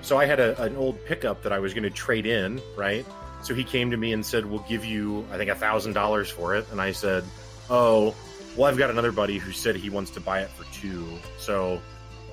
[0.00, 3.04] So I had a, an old pickup that I was going to trade in, right?
[3.42, 6.30] So he came to me and said, "We'll give you, I think, a thousand dollars
[6.30, 7.24] for it." And I said,
[7.68, 8.14] "Oh,
[8.58, 11.06] well, I've got another buddy who said he wants to buy it for two,
[11.38, 11.80] so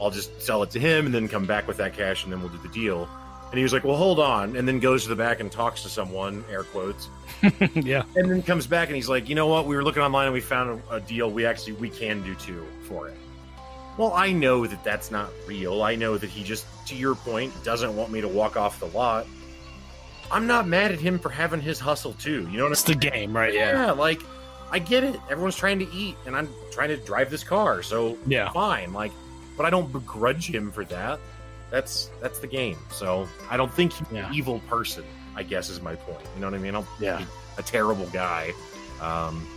[0.01, 2.41] I'll just sell it to him and then come back with that cash, and then
[2.41, 3.07] we'll do the deal."
[3.51, 5.83] And he was like, "Well, hold on," and then goes to the back and talks
[5.83, 7.07] to someone, air quotes,
[7.75, 9.65] yeah, and then comes back and he's like, you know what?
[9.67, 11.29] We were looking online and we found a, a deal.
[11.31, 13.17] We actually we can do two for it.
[13.97, 15.83] well, I know that that's not real.
[15.83, 18.87] I know that he just, to your point, doesn't want me to walk off the
[18.87, 19.27] lot.
[20.31, 22.47] I'm not mad at him for having his hustle too.
[22.49, 23.53] You know what It's the game, right?
[23.53, 23.85] Yeah.
[23.85, 24.21] yeah, like
[24.75, 25.17] I get it.
[25.29, 28.51] Everyone's trying to eat, and I'm trying to drive this car, so Yeah.
[28.51, 28.91] fine.
[28.91, 29.13] Like,
[29.55, 31.17] but I don't begrudge him for that.
[31.71, 32.77] That's that's the game.
[32.91, 34.27] So I don't think he's Yeah.
[34.27, 35.05] an evil person.
[35.33, 36.25] I guess is my point.
[36.35, 36.71] You know what I mean?
[36.75, 37.23] I don't Yeah.
[37.57, 38.53] a terrible guy.
[39.01, 39.47] Um,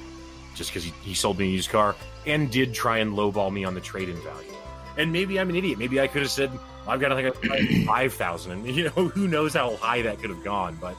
[0.55, 1.97] just because he, he sold me a used car
[2.27, 4.53] and did try and lowball me on the trade-in value.
[4.97, 5.79] And maybe I'm an idiot.
[5.81, 6.51] Maybe I could have said
[6.87, 10.45] I've got think five thousand, and you know who knows how high that could have
[10.45, 10.79] gone.
[10.81, 10.95] But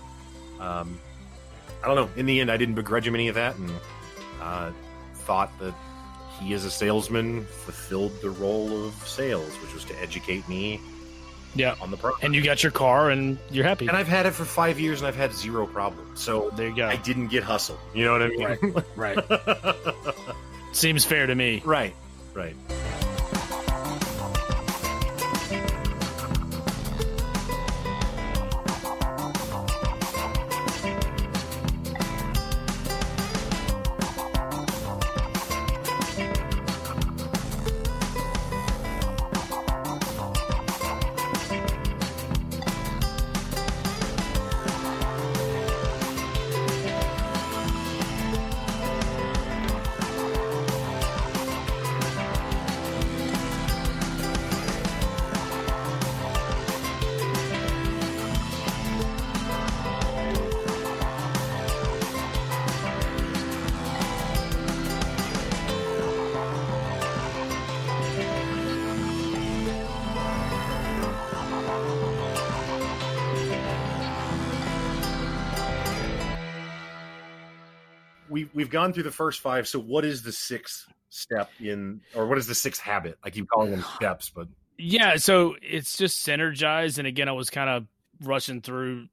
[0.59, 0.99] um,
[1.81, 2.09] I don't know.
[2.17, 3.69] In the end, I didn't begrudge him any of that, and
[4.41, 4.72] uh,
[5.14, 5.74] thought that
[6.40, 10.80] he, as a salesman, fulfilled the role of sales, which was to educate me
[11.56, 11.76] Yeah.
[11.82, 12.24] on the product.
[12.24, 13.88] And you got your car and you're happy.
[13.88, 16.22] And I've had it for five years, and I've had zero problems.
[16.22, 16.88] So there you go.
[16.88, 17.80] I didn't get hustled.
[17.94, 18.84] You know what I mean?
[18.95, 19.20] Right.
[20.74, 21.61] Seems fair to me.
[21.66, 21.94] right.
[22.34, 22.56] Right.
[78.80, 79.68] Gone through the first five.
[79.68, 83.18] So what is the sixth step in, or what is the sixth habit?
[83.23, 84.47] I keep calling them steps, but
[84.77, 86.97] Yeah, so it's just synergize.
[86.97, 87.88] And again, I was kind of
[88.22, 89.07] rushing through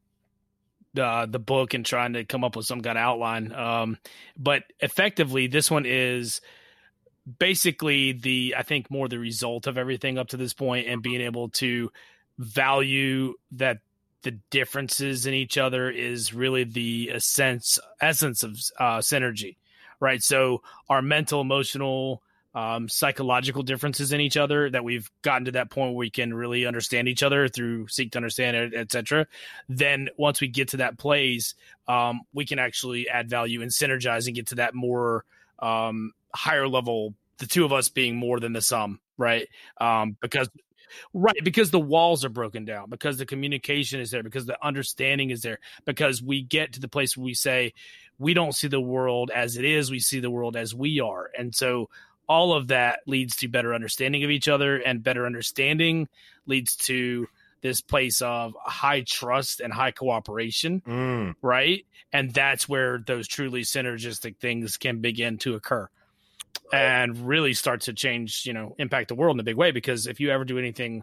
[0.94, 3.52] the the book and trying to come up with some kind of outline.
[3.52, 3.98] Um,
[4.36, 6.40] but effectively, this one is
[7.38, 11.20] basically the I think more the result of everything up to this point and being
[11.20, 11.90] able to
[12.38, 13.78] value that
[14.22, 19.56] the differences in each other is really the essence essence of uh, synergy,
[20.00, 20.22] right?
[20.22, 22.22] So our mental, emotional,
[22.56, 26.32] um, psychological differences in each other that we've gotten to that point where we can
[26.32, 29.26] really understand each other through seek to understand, it, etc.
[29.68, 31.54] Then once we get to that place,
[31.86, 35.26] um, we can actually add value and synergize and get to that more
[35.58, 37.12] um, higher level.
[37.38, 39.46] The two of us being more than the sum, right?
[39.78, 40.48] Um, because
[41.14, 41.36] right.
[41.42, 45.42] Because the walls are broken down because the communication is there because the understanding is
[45.42, 47.72] there because we get to the place where we say
[48.18, 51.30] we don't see the world as it is we see the world as we are.
[51.38, 51.88] And so
[52.28, 56.08] all of that leads to better understanding of each other and better understanding
[56.46, 57.28] leads to
[57.62, 61.84] this place of high trust and high cooperation mm, right?
[62.12, 65.88] And that's where those truly synergistic things can begin to occur
[66.72, 70.06] and really start to change you know impact the world in a big way because
[70.06, 71.02] if you ever do anything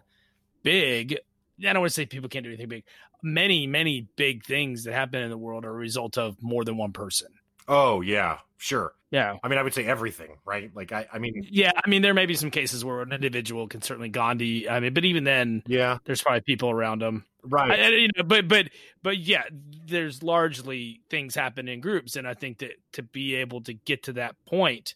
[0.62, 1.18] big
[1.60, 2.84] i don't want to say people can't do anything big
[3.22, 6.76] many many big things that happen in the world are a result of more than
[6.76, 7.28] one person
[7.68, 8.92] oh yeah, sure.
[9.10, 10.70] yeah I mean, I would say everything, right?
[10.74, 13.66] Like I, I mean, yeah i mean there may be some cases where an individual
[13.68, 17.80] can certainly gandhi i mean but even then yeah, there's probably people around them right.
[17.80, 18.68] I, you know, but but
[19.02, 19.44] but yeah,
[19.86, 24.04] there's largely things happen in groups, and I think that to be able to get
[24.04, 24.94] to that point,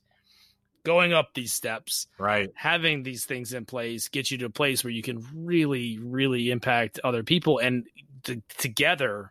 [0.88, 2.50] going up these steps, right.
[2.54, 6.50] having these things in place, gets you to a place where you can really, really
[6.50, 7.84] impact other people, and
[8.24, 9.30] t- together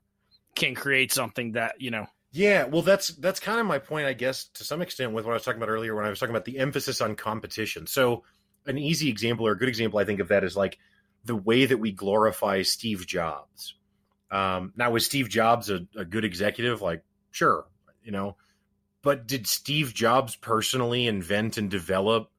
[0.54, 2.06] can create something that you know.
[2.32, 5.32] Yeah, well, that's that's kind of my point, I guess, to some extent, with what
[5.32, 7.88] I was talking about earlier when I was talking about the emphasis on competition.
[7.88, 8.24] So,
[8.68, 10.78] an easy example or a good example, I think, of that is like
[11.26, 13.74] the way that we glorify Steve Jobs.
[14.30, 16.84] Um, now, was Steve Jobs a, a good executive?
[16.84, 17.02] Like,
[17.32, 17.66] sure,
[18.04, 18.36] you know,
[19.08, 22.30] but did Steve Jobs personally invent and develop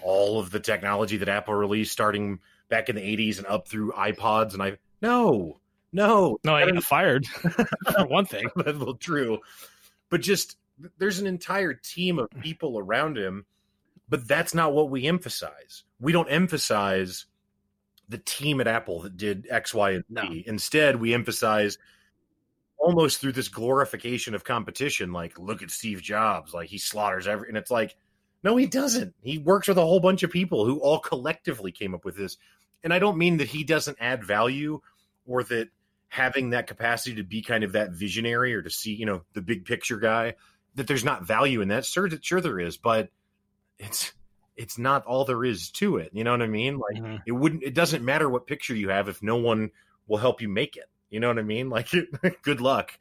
[0.00, 2.38] all of the technology that Apple released starting
[2.70, 4.54] back in the '80s and up through iPods?
[4.54, 5.60] And I no,
[5.92, 7.26] no, No, I got fired
[7.92, 8.48] for one thing.
[8.56, 9.40] that's well true.
[10.08, 10.56] But just
[10.96, 13.44] there's an entire team of people around him,
[14.08, 15.84] but that's not what we emphasize.
[16.00, 17.26] We don't emphasize
[18.08, 20.14] the team at Apple that did X, Y, and Z.
[20.14, 20.22] No.
[20.46, 21.76] Instead, we emphasize
[22.80, 27.48] almost through this glorification of competition, like look at Steve Jobs, like he slaughters every,
[27.48, 27.94] and it's like,
[28.42, 29.14] no, he doesn't.
[29.22, 32.38] He works with a whole bunch of people who all collectively came up with this.
[32.82, 34.80] And I don't mean that he doesn't add value
[35.26, 35.68] or that
[36.08, 39.42] having that capacity to be kind of that visionary or to see, you know, the
[39.42, 40.34] big picture guy,
[40.76, 41.84] that there's not value in that.
[41.84, 43.10] Sure, sure there is, but
[43.78, 44.12] it's
[44.56, 46.10] it's not all there is to it.
[46.14, 46.78] You know what I mean?
[46.78, 47.22] Like Mhm.
[47.26, 47.62] it wouldn't.
[47.62, 49.70] It doesn't matter what picture you have if no one
[50.06, 50.88] will help you make it.
[51.10, 51.68] You know what I mean?
[51.70, 51.88] Like
[52.42, 52.92] good luck.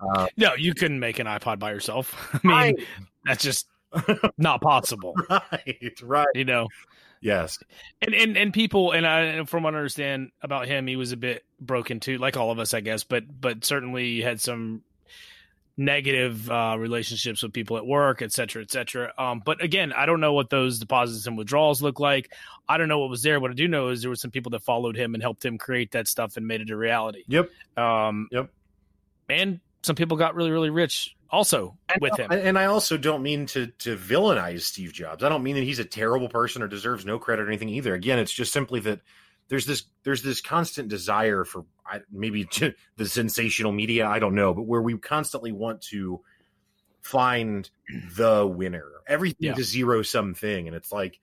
[0.00, 2.14] Uh, No, you couldn't make an iPod by yourself.
[2.44, 2.86] I mean,
[3.24, 3.68] that's just
[4.38, 5.14] not possible.
[5.30, 6.26] right, right.
[6.34, 6.68] You know,
[7.20, 7.58] Yes.
[8.00, 11.12] and and and people, and I, and from what I understand about him, he was
[11.12, 13.04] a bit broken too, like all of us, I guess.
[13.04, 14.82] But but certainly had some
[15.76, 19.12] negative uh, relationships with people at work, et cetera, et cetera.
[19.16, 22.32] Um, but again, I don't know what those deposits and withdrawals look like.
[22.68, 23.40] I don't know what was there.
[23.40, 25.58] What I do know is there were some people that followed him and helped him
[25.58, 27.24] create that stuff and made it a reality.
[27.28, 27.50] Yep.
[27.76, 28.50] Um, Yep.
[29.28, 32.30] And some people got really, really rich also with him.
[32.30, 35.24] And, and I also don't mean to to villainize Steve Jobs.
[35.24, 37.94] I don't mean that he's a terrible person or deserves no credit or anything either.
[37.94, 39.00] Again, it's just simply that
[39.48, 42.48] there's this there's this constant desire for I- maybe
[42.96, 44.06] the sensational media.
[44.06, 46.20] I don't know, but where we constantly want to
[47.02, 47.68] find
[48.16, 49.54] the winner, everything Yeah.
[49.54, 51.20] to zero sum thing, and it's like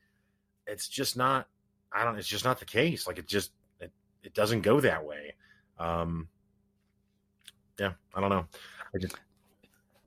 [0.68, 1.48] it's just not.
[1.92, 2.18] I don't.
[2.20, 3.08] It's just not the case.
[3.08, 3.92] Like it just it,
[4.24, 5.34] it doesn't go that way.
[5.80, 6.28] Um.
[7.80, 8.46] Yeah, I don't know.
[8.94, 9.16] I just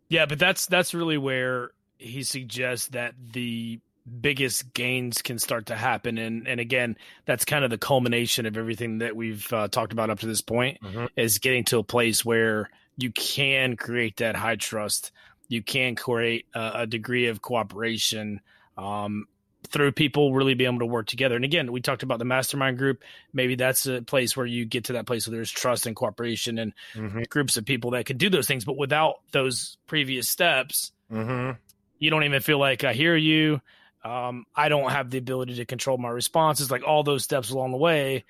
[0.08, 3.80] Yeah, but that's that's really where he suggests that the
[4.20, 8.56] biggest gains can start to happen, and and again, that's kind of the culmination of
[8.56, 11.08] everything that we've uh, talked about up to this point Mhm.
[11.16, 15.12] is getting to a place where you can create that high trust,
[15.48, 18.40] you can create a, a degree of cooperation.
[18.76, 19.26] Um,
[19.68, 21.36] through people really being able to work together.
[21.36, 23.02] And again, we talked about the mastermind group.
[23.32, 26.58] Maybe that's a place where you get to that place where there's trust and cooperation
[26.58, 27.28] and Mhm.
[27.30, 28.64] groups of people that can do those things.
[28.64, 31.52] But without those previous steps, Mm-hmm.
[32.00, 33.62] you don't even feel like I hear you.
[34.04, 36.70] Um, I don't have the ability to control my responses.
[36.70, 38.24] Like all those steps along the way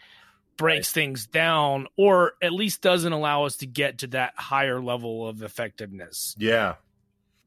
[0.57, 5.27] breaks things down, or at least doesn't allow us to get to that higher level
[5.27, 6.35] of effectiveness.
[6.39, 6.75] Yeah,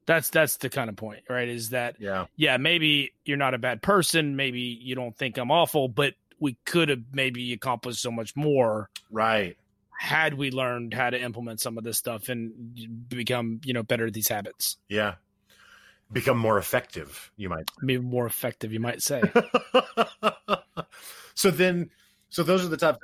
[0.06, 1.48] That's that's the kind of point, right?
[1.48, 5.52] Is that yeah, yeah, maybe you're not a bad person, maybe you don't think I'm
[5.52, 9.56] awful, but we could have maybe accomplished so much more right.
[10.00, 14.08] had we learned how to implement some of this stuff and become you know better
[14.08, 15.16] at these habits Yeah,
[16.12, 17.32] become more effective.
[17.38, 17.70] You might.
[17.86, 19.22] be more effective you might say
[21.36, 21.90] so then,
[22.30, 23.00] so those are the top.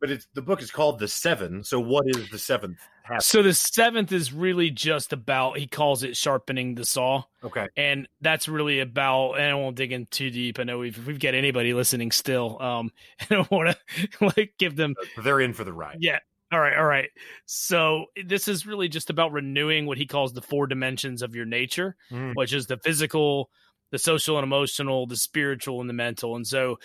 [0.00, 1.64] But it's the book is called the Seven.
[1.64, 2.78] So what is the seventh?
[3.20, 7.68] So the seventh is really just about he calls it sharpening the saw Okay.
[7.76, 11.06] and that's really about and i won't dig in too deep i know we've, if
[11.06, 12.90] we've got anybody listening still um
[13.20, 15.98] i don't want to like give them They're in for the ride.
[16.00, 16.20] Yeah.
[16.54, 16.76] All right.
[16.78, 17.10] All right.
[17.46, 21.46] So this is really just about renewing what he calls the four dimensions of your
[21.46, 22.36] nature, Mm.
[22.36, 23.50] which is the physical,
[23.90, 26.34] the social and emotional, the spiritual and the mental.
[26.36, 26.78] And so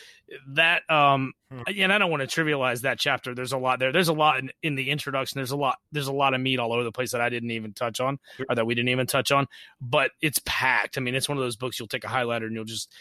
[0.49, 1.61] that, um, Hmm.
[1.79, 3.33] and I don't want to trivialize that chapter.
[3.33, 3.91] There's a lot there.
[3.91, 5.39] There's a lot in, in the introduction.
[5.39, 7.49] There's a lot, there's a lot of meat all over the place that I didn't
[7.49, 9.47] even touch on or that we didn't even touch on,
[9.81, 10.97] but it's packed.
[10.97, 12.93] I mean, it's one of those books you'll take a highlighter and you'll just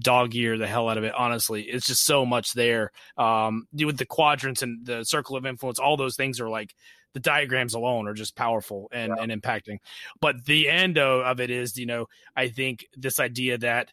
[0.00, 1.14] dog ear the hell out of it.
[1.14, 2.90] Honestly, it's just so much there.
[3.16, 6.74] Um, with the quadrants and the circle of influence, all those things are like
[7.14, 9.78] the diagrams alone are just powerful and, and impacting.
[10.20, 13.92] But the end of, of it is, you know, I think this idea that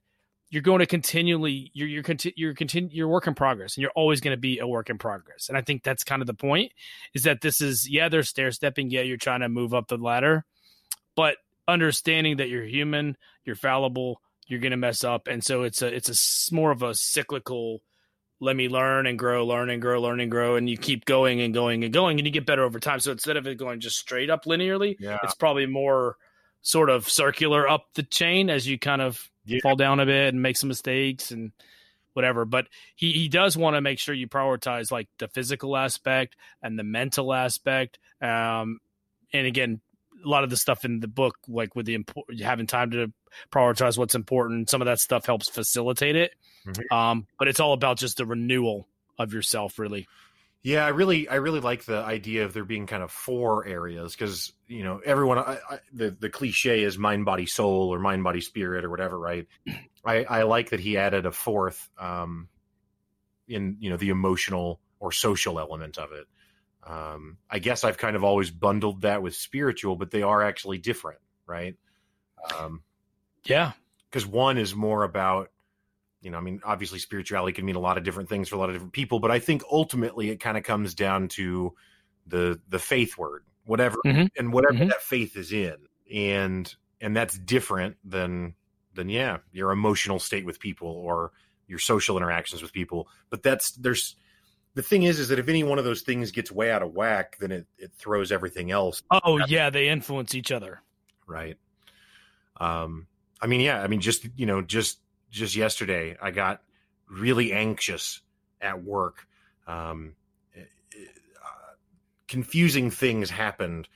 [0.50, 3.94] you're going to continually you're you're conti- you're continue you're work in progress and you're
[3.96, 5.48] always going to be a work in progress.
[5.48, 6.74] And I think that's kind of the point
[7.14, 9.98] is that this is yeah, they're stair stepping, yeah, you're trying to move up the
[9.98, 10.44] ladder,
[11.16, 11.38] but
[11.68, 13.16] understanding that you're human,
[13.46, 16.84] you're fallible, you're going to mess up, and so it's a it's a more of
[16.84, 17.82] a cyclical.
[18.42, 21.42] Let me learn and grow, learn and grow, learn and grow, and you keep going
[21.42, 23.00] and going and going, and you get better over time.
[23.00, 25.20] So instead of it going just straight up linearly, Yeah.
[25.22, 26.18] it's probably more
[26.64, 29.60] sort of circular up the chain as you kind of Yeah.
[29.62, 31.52] fall down a bit and make some mistakes and
[32.14, 32.44] whatever.
[32.46, 36.78] But he, he does want to make sure you prioritize like the physical aspect and
[36.78, 38.00] the mental aspect.
[38.22, 38.80] Um,
[39.34, 39.82] and again,
[40.26, 43.14] a lot of the stuff in the book, like with the import, having time to
[43.52, 46.34] prioritize what's important, some of that stuff helps facilitate it.
[46.66, 46.92] Mhm.
[46.92, 50.08] Um, but it's all about just the renewal of yourself, really.
[50.64, 54.14] Yeah, I really, I really like the idea of there being kind of four areas
[54.14, 58.24] because you know everyone, I, I, the the cliche is mind, body, soul, or mind,
[58.24, 59.48] body, spirit, or whatever, right?
[60.06, 62.48] I, I like that he added a fourth, um,
[63.48, 66.28] in you know the emotional or social element of it.
[66.84, 70.80] Um, I guess I've kind of always bundled that with spiritual, but they are actually
[70.80, 71.76] different, right?
[72.60, 72.84] Um,
[73.46, 73.74] Yeah.
[74.10, 75.50] because one is more about
[76.22, 78.60] you know i mean obviously spirituality can mean a lot of different things for a
[78.60, 81.74] lot of different people but i think ultimately it kind of comes down to
[82.28, 84.30] the the faith word whatever Mhm.
[84.38, 84.90] and whatever Mhm.
[84.90, 85.76] that faith is in
[86.14, 88.54] and and that's different than
[88.94, 91.32] than yeah your emotional state with people or
[91.68, 94.16] your social interactions with people but that's there's
[94.74, 96.94] the thing is is that if any one of those things gets way out of
[96.94, 99.70] whack then it it throws everything else Oh, yeah.
[99.70, 100.82] They influence each other.
[101.28, 101.58] right
[102.58, 103.08] um
[103.42, 105.00] i mean yeah i mean just you know just
[105.32, 106.62] just yesterday, I got
[107.10, 108.22] really anxious
[108.60, 109.28] at work.
[109.66, 110.16] Um,
[110.56, 110.62] uh,
[112.28, 113.88] confusing things happened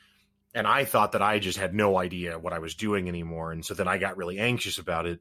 [0.56, 3.52] and I thought that I just had no idea what I was doing anymore.
[3.52, 5.20] And so then I got really anxious about it.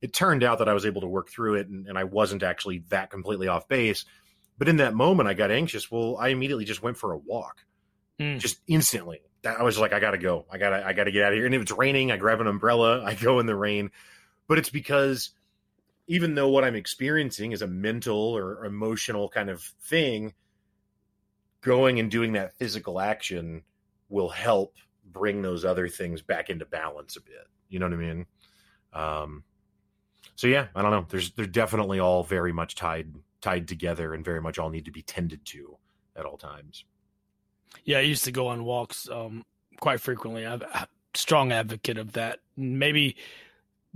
[0.00, 2.42] It turned out that I was able to work through it and, and I wasn't
[2.42, 4.06] actually that completely off base.
[4.56, 5.90] But in that moment, I got anxious.
[5.90, 7.66] Well, I immediately just went for a walk,
[8.18, 8.38] mm.
[8.38, 9.20] just instantly.
[9.44, 10.46] I was like, I gotta go.
[10.50, 11.44] I gotta, I gotta get out of here.
[11.44, 13.04] And if it's raining, I grab an umbrella.
[13.04, 13.90] I go in the rain.
[14.48, 15.30] But it's because
[16.06, 20.34] even though what I'm experiencing is a mental or emotional kind of thing,
[21.62, 23.62] going and doing that physical action
[24.08, 24.74] will help
[25.04, 27.46] bring those other things back into balance a bit.
[27.68, 28.26] You know what I mean?
[28.92, 29.44] Um,
[30.36, 31.06] so yeah, I don't know.
[31.08, 34.90] There's they're definitely all very much tied tied together and very much all need to
[34.90, 35.76] be tended to
[36.14, 36.84] at all times.
[37.84, 39.44] Yeah, I used to go on walks um,
[39.80, 40.46] quite frequently.
[40.46, 42.40] I'm a strong advocate of that.
[42.56, 43.16] Maybe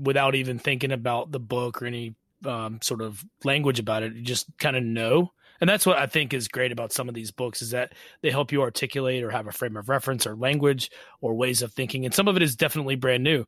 [0.00, 2.14] without even thinking about the book or any
[2.44, 6.06] um, sort of language about it, you just kind of know and that's what I
[6.06, 9.30] think is great about some of these books is that they help you articulate or
[9.30, 10.90] have a frame of reference or language
[11.20, 12.04] or ways of thinking.
[12.04, 13.44] And some of it is definitely brand new,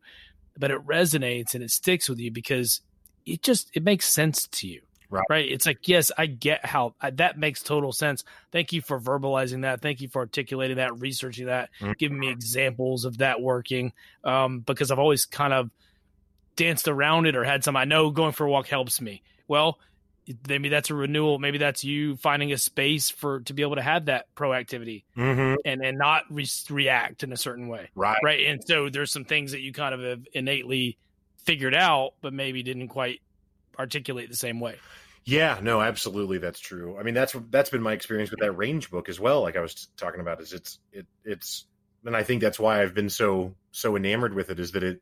[0.59, 2.83] but it resonates and it sticks with you because
[3.25, 4.83] it just it makes sense to you.
[5.09, 5.25] Right.
[5.29, 5.47] right.
[5.47, 8.25] It's like, yes, I get how I, that makes total sense.
[8.51, 9.83] Thank you for verbalizing that.
[9.83, 11.93] Thank you for articulating that, researching that, mm-hmm.
[11.99, 13.93] giving me examples of that working.
[14.25, 15.71] Um, because I've always kind of
[16.57, 19.23] danced around it or had some, I know going for a walk helps me.
[19.49, 19.79] Well,
[20.49, 21.39] maybe that's a renewal.
[21.39, 25.57] Maybe that's you finding a space for to be able to have that proactivity mm-hmm.
[25.65, 27.91] and and not re- react in a certain way.
[27.95, 28.19] Right.
[28.23, 28.47] Right?
[28.47, 30.99] And so there's some things that you kind of have innately
[31.39, 33.21] figured out but maybe didn't quite
[33.79, 34.77] articulate the same way.
[35.25, 36.97] Yeah no absolutely that's true.
[36.99, 39.61] I mean that's that's been my experience with that range book as well like i
[39.61, 41.67] was talking about is it's it it's
[42.05, 45.01] and i think that's why i've been so so enamored with it is that it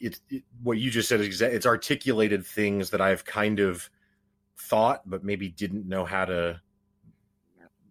[0.00, 3.88] it's it, what you just said is exa- it's articulated things that I've kind of
[4.58, 6.60] thought, but maybe didn't know how to,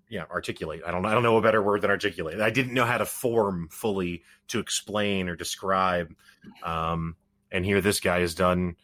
[0.09, 0.81] yeah, articulate.
[0.85, 2.39] I don't, I don't know a better word than articulate.
[2.39, 6.13] I didn't know how to form fully to explain or describe.
[6.63, 7.15] Um,
[7.51, 8.75] and here, this guy has done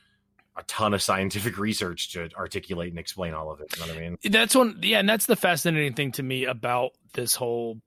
[0.55, 3.75] a ton of scientific research to articulate and explain all of it.
[3.75, 4.17] You know what I mean?
[4.23, 7.81] That's one, yeah, and that's the fascinating thing to me about this whole.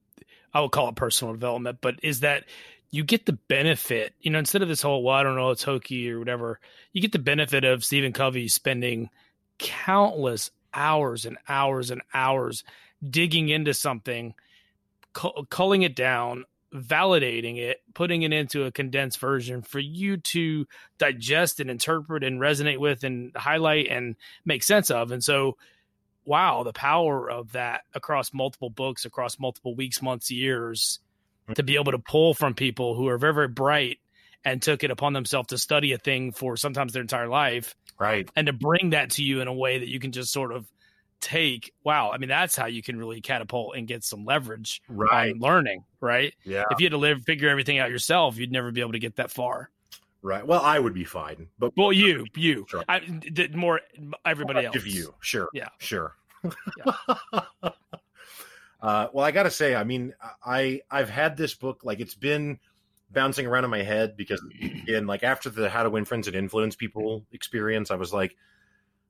[0.54, 2.44] I would call it personal development, but is that
[2.92, 5.64] you get the benefit, you know, instead of this whole, well, I don't know, it's
[5.64, 6.60] hokey or whatever,
[6.92, 9.08] you get the benefit of Stephen Covey spending
[9.58, 12.64] countless hours and hours and hours
[13.08, 14.34] digging into something,
[15.14, 16.44] cu- culling it down,
[16.74, 20.66] validating it, putting it into a condensed version for you to
[20.98, 25.12] digest and interpret and resonate with and highlight and make sense of.
[25.12, 25.56] And so,
[26.26, 30.98] wow, the power of that across multiple books, across multiple weeks, months, years
[31.54, 33.98] to be able to pull from people who are very, very bright
[34.44, 37.76] and took it upon themselves to study a thing for sometimes their entire life.
[37.98, 38.28] Right.
[38.34, 40.66] And to bring that to you in a way that you can just sort of
[41.20, 45.32] take, wow, I mean, that's how you can really catapult and get some leverage right.
[45.32, 46.34] on learning, right?
[46.44, 46.64] Yeah.
[46.70, 49.16] If you had to live, figure everything out yourself, you'd never be able to get
[49.16, 49.70] that far.
[50.20, 50.46] Right.
[50.46, 52.84] Well, I would be fine, but well, you, you, sure.
[52.88, 53.00] I,
[53.54, 53.80] more
[54.24, 54.84] everybody else.
[54.84, 55.48] You, sure.
[55.52, 55.68] Yeah.
[55.78, 56.14] Sure.
[56.44, 57.42] Yeah.
[58.82, 60.12] Uh, well, I got to say, I mean,
[60.44, 62.58] I I've had this book like it's been
[63.12, 66.34] bouncing around in my head because again, like after the How to Win Friends and
[66.34, 68.36] Influence People experience, I was like,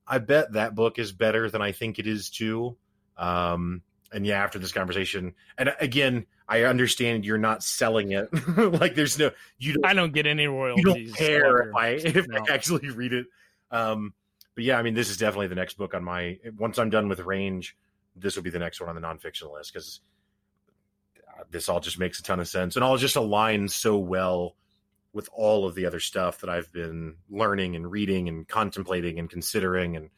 [0.07, 2.77] I bet that book is better than I think it is too.
[3.17, 3.81] Um,
[4.11, 8.29] and yeah, after this conversation, and again, I understand you're not selling it.
[8.57, 9.73] like, there's no you.
[9.73, 10.85] Don't, I don't get any royalties.
[10.85, 12.37] You don't care if I if no.
[12.37, 13.25] I actually read it.
[13.71, 14.13] Um,
[14.53, 16.37] but yeah, I mean, this is definitely the next book on my.
[16.57, 17.75] Once I'm done with Range,
[18.15, 20.01] this will be the next one on the nonfiction list because
[21.27, 24.55] uh, this all just makes a ton of sense and all just aligns so well
[25.13, 29.29] with all of the other stuff that I've been learning and reading and contemplating and
[29.29, 29.95] considering.
[29.95, 30.09] And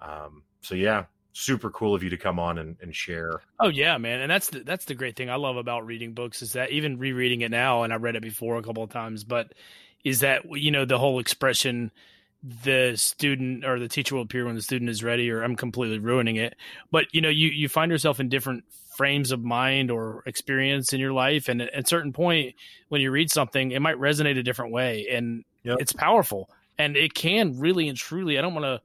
[0.00, 3.40] um, so, yeah, super cool of you to come on and, and, share.
[3.60, 4.20] Oh yeah, man.
[4.20, 6.98] And that's the, that's the great thing I love about reading books is that even
[6.98, 9.54] rereading it now, and I read it before a couple of times, but
[10.02, 11.92] is that, you know, the whole expression,
[12.42, 15.98] the student or the teacher will appear when the student is ready or i'm completely
[15.98, 16.56] ruining it.
[16.90, 18.64] But you know you you find yourself in different
[18.96, 21.48] frames of mind or experience in your life.
[21.48, 22.54] And at a certain point
[22.88, 25.06] when you read something it might resonate a different way.
[25.10, 25.78] And yep.
[25.80, 26.50] it's powerful.
[26.78, 28.80] And it can really and truly i don't want to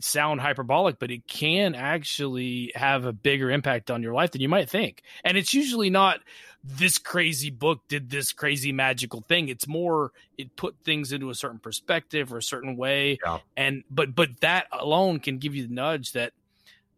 [0.00, 4.48] sound hyperbolic, but it can actually have a bigger impact on your life than you
[4.48, 5.02] might think.
[5.24, 6.20] And it's usually not
[6.64, 9.48] this crazy book did this crazy magical thing.
[9.48, 13.18] It's more it put things into a certain perspective or a certain way.
[13.24, 13.38] Yeah.
[13.56, 16.32] And but but that alone can give you the nudge that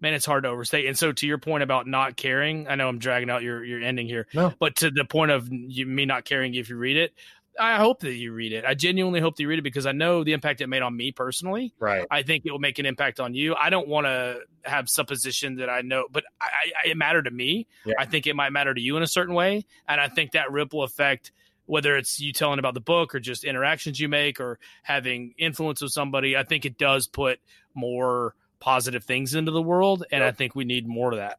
[0.00, 0.86] man, it's hard to overstate.
[0.86, 3.82] And so to your point about not caring, I know I'm dragging out your your
[3.82, 4.52] ending here, no.
[4.58, 7.14] but to the point of you, me not caring if you read it,
[7.58, 8.64] I hope that you read it.
[8.64, 10.96] I genuinely hope that you read it because I know the impact it made on
[10.96, 11.74] me personally.
[11.78, 12.06] Right.
[12.10, 13.54] I think it will make an impact on you.
[13.54, 16.46] I don't want to have supposition that I know, but I,
[16.84, 17.66] I, it mattered to me.
[17.84, 17.94] Yeah.
[17.98, 20.50] I think it might matter to you in a certain way, and I think that
[20.50, 21.32] ripple effect,
[21.66, 25.80] whether it's you telling about the book or just interactions you make or having influence
[25.80, 27.40] with somebody, I think it does put
[27.74, 30.34] more positive things into the world, and Yep.
[30.34, 31.38] I think we need more of that.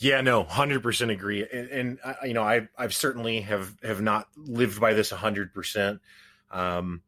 [0.00, 4.00] Yeah, no, hundred percent agree, and, and uh, you know, I I've certainly have have
[4.00, 6.00] not lived by this hundred percent,
[6.52, 7.02] um,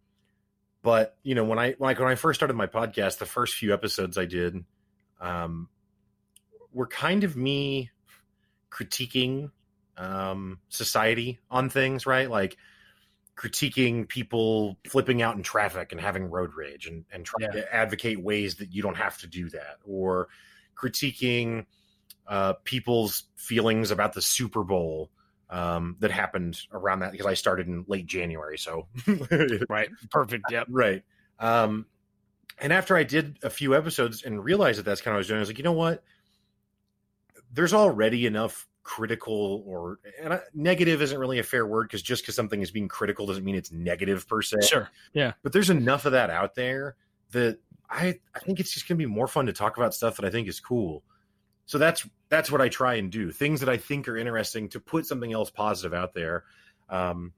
[0.83, 3.55] but you know, when I when I when I first started my podcast, the first
[3.55, 4.65] few episodes I did,
[5.21, 5.69] um,
[6.73, 7.91] were kind of me
[8.71, 9.51] critiquing
[9.97, 12.31] um society on things, right?
[12.31, 12.57] Like
[13.37, 17.61] critiquing people flipping out in traffic and having road rage, and and trying Yeah.
[17.63, 20.29] to advocate ways that you don't have to do that, or
[20.77, 21.67] critiquing
[22.31, 25.11] uh, people's feelings about the Super Bowl
[25.51, 28.57] um, that happened around that because I started in late January.
[28.57, 28.87] So,
[29.69, 29.91] Right.
[30.11, 30.45] Perfect.
[30.51, 30.69] Yep.
[30.71, 31.03] right.
[31.41, 31.87] Um,
[32.61, 35.19] and after I did a few episodes and realized that that's kind of what I
[35.19, 36.03] was doing, I was like, you know what?
[37.53, 42.23] There's already enough critical or and I, negative isn't really a fair word because just
[42.23, 44.89] because something is being critical doesn't mean it's negative per se Sure.
[45.13, 45.33] Yeah.
[45.43, 46.97] but there's enough of that out there
[47.33, 47.59] that
[47.91, 50.31] I I think it's just gonna be more fun to talk about stuff that I
[50.31, 51.05] think is cool.
[51.71, 53.31] So that's that's what I try and do.
[53.31, 56.43] Things that I think are interesting to put something else positive out there.
[56.89, 57.33] Um,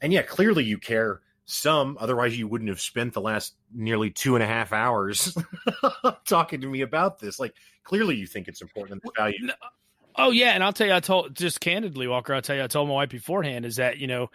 [0.00, 4.36] and yeah, clearly you care some, otherwise you wouldn't have spent the last nearly two
[4.36, 5.36] and a half hours
[6.26, 7.38] talking to me about this.
[7.38, 7.52] Like
[7.84, 9.50] clearly you think it's important and value.
[10.16, 12.32] Oh yeah, and I'll tell you, I told just candidly, Walker.
[12.32, 14.30] I'll tell you, I told my wife beforehand is that you know,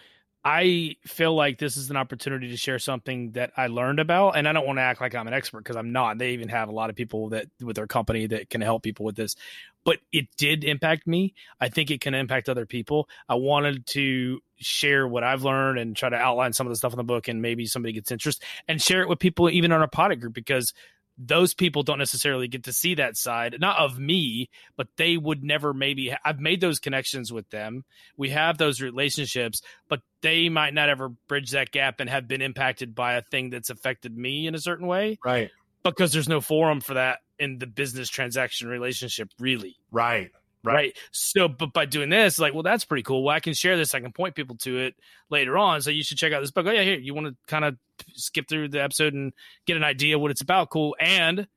[0.46, 4.46] I feel like this is an opportunity to share something that I learned about, and
[4.46, 6.18] I don't want to act like I'm an expert because I'm not.
[6.18, 9.06] They even have a lot of people that with their company that can help people
[9.06, 9.38] with this,
[9.86, 11.34] but it did impact me.
[11.62, 13.08] I think it can impact other people.
[13.30, 16.92] I wanted to share what I've learned and try to outline some of the stuff
[16.92, 19.80] in the book, and maybe somebody gets interest and share it with people even on
[19.80, 20.74] our product group because
[21.18, 25.44] those people don't necessarily get to see that side not of me but they would
[25.44, 27.84] never maybe i've made those connections with them
[28.18, 32.42] we have those relationships but they might not ever bridge that gap and have been
[32.42, 35.52] impacted by a thing that's affected me in a certain way Right.
[35.84, 40.32] because there's no forum for that in the business transaction relationship really Right.
[40.64, 40.98] Right, Right.
[41.12, 43.94] so but by doing this like well that's pretty cool well i can share this
[43.94, 44.96] i can point people to it
[45.30, 47.36] later on so you should check out this book oh yeah here you want to
[47.48, 47.76] kind of
[48.14, 49.34] skip through the episode and
[49.66, 51.48] get an idea what it's about cool and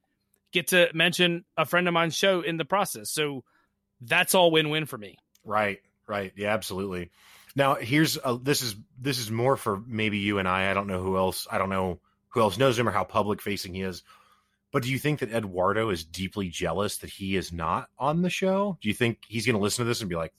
[0.52, 3.42] get to mention a friend of mine's show in the process so
[4.00, 5.16] that's all win-win for me
[5.48, 5.78] Right,
[6.08, 6.32] right.
[6.36, 7.12] Yeah, absolutely.
[7.54, 10.68] Now, here's a, this is this is more for maybe you and I.
[10.70, 11.46] I don't know who else.
[11.48, 12.00] I don't know
[12.30, 14.02] who else knows him or how public facing he is.
[14.76, 18.28] But do you think that Eduardo is deeply jealous that he is not on the
[18.28, 18.76] show?
[18.82, 20.34] Do you think he's going to listen to this and be like,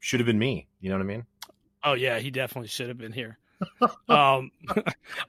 [0.00, 0.68] "Should have been me"?
[0.80, 1.26] You know what I mean?
[1.84, 3.38] oh yeah he definitely should have been here
[4.08, 4.50] um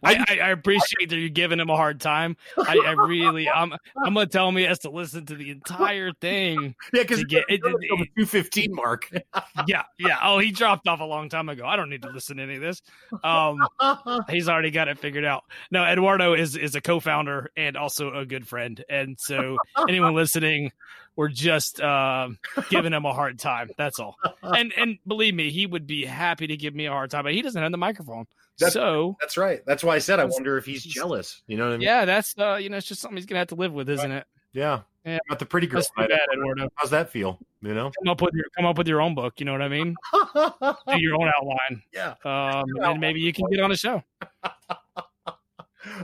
[0.03, 3.73] I, I, I appreciate that you're giving him a hard time i, I really i'm
[4.03, 7.45] i'm gonna tell him he has to listen to the entire thing Yeah, because get
[7.49, 9.09] it, the two fifteen mark.
[9.67, 10.17] yeah, yeah.
[10.23, 11.65] Oh, he dropped off a long time ago.
[11.65, 12.81] I don't need to listen to any of this.
[13.23, 13.59] Um,
[14.29, 15.43] he's already got it figured out.
[15.71, 19.57] No, Eduardo is is a co-founder and also a good friend, and so
[19.87, 20.71] anyone listening,
[21.17, 22.39] we're just um,
[22.69, 23.69] giving him a hard time.
[23.77, 24.15] That's all.
[24.41, 27.33] And and believe me, he would be happy to give me a hard time, but
[27.33, 28.25] he doesn't have the microphone.
[28.59, 29.61] That's- so That's right.
[29.65, 31.41] That's why I said I wonder if he's jealous.
[31.47, 31.81] You know what I mean?
[31.81, 34.11] yeah, that's uh, you know, it's just something he's gonna have to live with, isn't
[34.11, 34.25] it?
[34.53, 34.81] Yeah.
[35.05, 35.19] Yeah.
[35.29, 35.81] But the pretty girl.
[35.95, 36.67] Bad, Eduardo.
[36.75, 37.39] How's that feel?
[37.61, 37.91] You know?
[38.03, 39.35] Come up with your come up with your own book.
[39.39, 39.95] You know what I mean?
[40.13, 41.81] Do your own outline.
[41.93, 42.15] yeah.
[42.25, 44.03] Um, and maybe you can get on a show.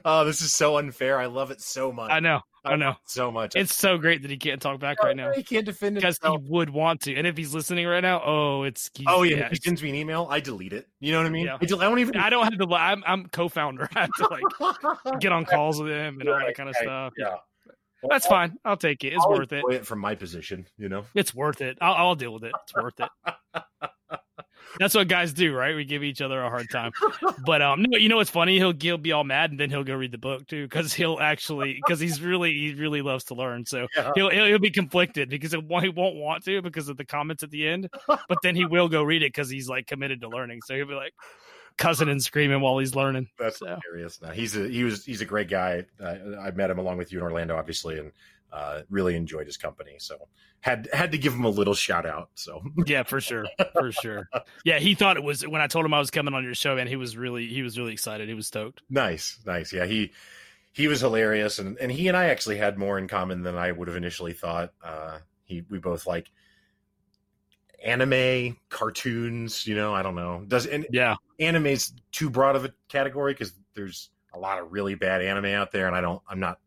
[0.05, 1.19] Oh, this is so unfair.
[1.19, 2.09] I love it so much.
[2.09, 2.39] I know.
[2.65, 2.85] I know.
[2.87, 3.55] love it so much.
[3.55, 6.01] It's so great that he can't talk back right now He can't defend it.
[6.01, 7.15] because he would want to.
[7.15, 9.89] And if he's listening right now, oh, it's he's, Oh yeah, if he sends me
[9.89, 10.87] an email, I delete it.
[10.99, 11.45] You know what I mean?
[11.45, 11.57] Yeah.
[11.61, 12.15] I, del- I don't even.
[12.17, 12.65] I don't have to.
[12.65, 13.89] li- I'm I'm co-founder.
[13.95, 16.83] I have to like get on calls with him and all that kind of right,
[16.83, 17.13] stuff.
[17.17, 17.35] Yeah,
[18.09, 18.57] That's fine.
[18.63, 19.13] I'll take it.
[19.13, 19.63] It's I'll worth it.
[19.69, 20.65] it from my position.
[20.77, 21.05] You know.
[21.15, 21.77] It's worth it.
[21.81, 22.53] I'll, I'll deal with it.
[22.63, 23.09] It's worth it.
[24.79, 25.75] That's what guys do, right?
[25.75, 26.91] We give each other a hard time.
[27.45, 28.57] But um, no, you know what's funny?
[28.57, 31.19] He'll he'll be all mad and then he'll go read the book too because he'll
[31.19, 33.65] actually because he's really he really loves to learn.
[33.65, 34.11] So Yeah.
[34.15, 37.43] he'll, he'll he'll be conflicted because it, he won't want to because of the comments
[37.43, 40.29] at the end, but then he will go read it because he's like committed to
[40.29, 40.61] learning.
[40.65, 41.13] So he'll be like
[41.77, 43.27] cussing and screaming while he's learning.
[43.39, 43.77] That's So.
[43.83, 44.21] hilarious.
[44.21, 45.85] No, he's a he was he's a great guy.
[46.01, 48.11] Uh, I met him along with you in Orlando, obviously, and
[48.53, 49.95] uh, really enjoyed his company.
[49.97, 50.27] So
[50.61, 52.29] had had to give him a little shout out.
[52.35, 54.29] So Yeah, for sure, for sure.
[54.63, 56.77] Yeah, he thought it was when I told him I was coming on your show,
[56.77, 58.27] and he was really he was really excited.
[58.27, 58.81] He was stoked.
[58.89, 59.73] nice, nice.
[59.73, 60.11] Yeah, he
[60.71, 63.71] he was hilarious, and and he and I actually had more in common than I
[63.71, 64.71] would have initially thought.
[64.83, 66.31] Uh, he we both like
[67.83, 69.65] anime, cartoons.
[69.65, 70.43] You know, I don't know.
[70.47, 74.95] Does and yeah, anime's too broad of a category because there's a lot of really
[74.95, 76.21] bad anime out there, and I don't.
[76.29, 76.59] I'm not.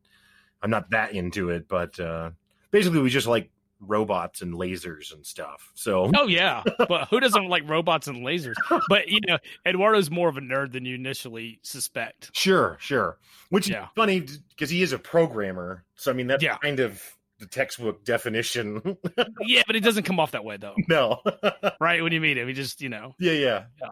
[0.63, 2.31] I'm not that into it, but uh,
[2.71, 5.71] basically, we just like robots and lasers and stuff.
[5.75, 6.63] So Oh yeah.
[6.89, 8.55] but who doesn't like robots and lasers?
[8.89, 9.37] But you know,
[9.67, 12.31] Eduardo's more of a nerd than you initially suspect.
[12.35, 13.19] Sure, sure.
[13.51, 13.85] Which Yeah.
[13.85, 14.21] is funny
[14.51, 15.85] because he is a programmer.
[15.95, 16.57] So I mean that's Yeah.
[16.57, 17.03] kind of
[17.39, 18.97] the textbook definition.
[19.43, 20.75] Yeah, but it doesn't come off that way though.
[20.89, 21.21] no.
[21.81, 22.03] Right?
[22.03, 23.65] When you meet him, he just, you know, yeah, yeah.
[23.83, 23.89] Yeah.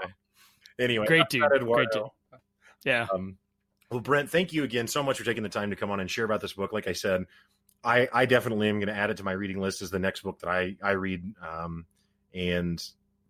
[0.79, 2.15] Anyway, Great dude, great Eduardo.
[2.87, 3.07] yeah.
[3.13, 3.37] Um,
[3.95, 6.11] well, Brent, thank you again so much for taking the time to come on and
[6.11, 6.73] share about this book.
[6.73, 7.27] Like I said,
[7.85, 10.25] I, I definitely am going to add it to my reading list as the next
[10.25, 11.33] book that I, I read.
[11.41, 11.87] Um,
[12.35, 12.83] and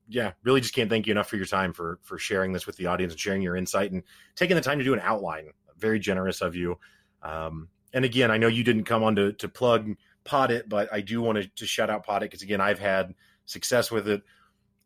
[0.08, 2.76] yeah, really just can't thank you enough for your time for, for sharing this with
[2.76, 4.04] the audience and sharing your insight and
[4.36, 5.50] taking the time to do an outline.
[5.76, 6.78] Very generous of you.
[7.22, 9.90] Um, and again, I know you didn't come on to, to plug
[10.24, 13.90] Poddit, but I do want to, to shout out Poddit because again, I've had success
[13.90, 14.22] with it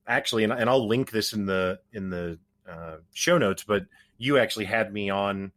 [0.09, 3.85] actually, and, and I'll link this in the, in the uh, show notes, but
[4.17, 5.53] you actually had me on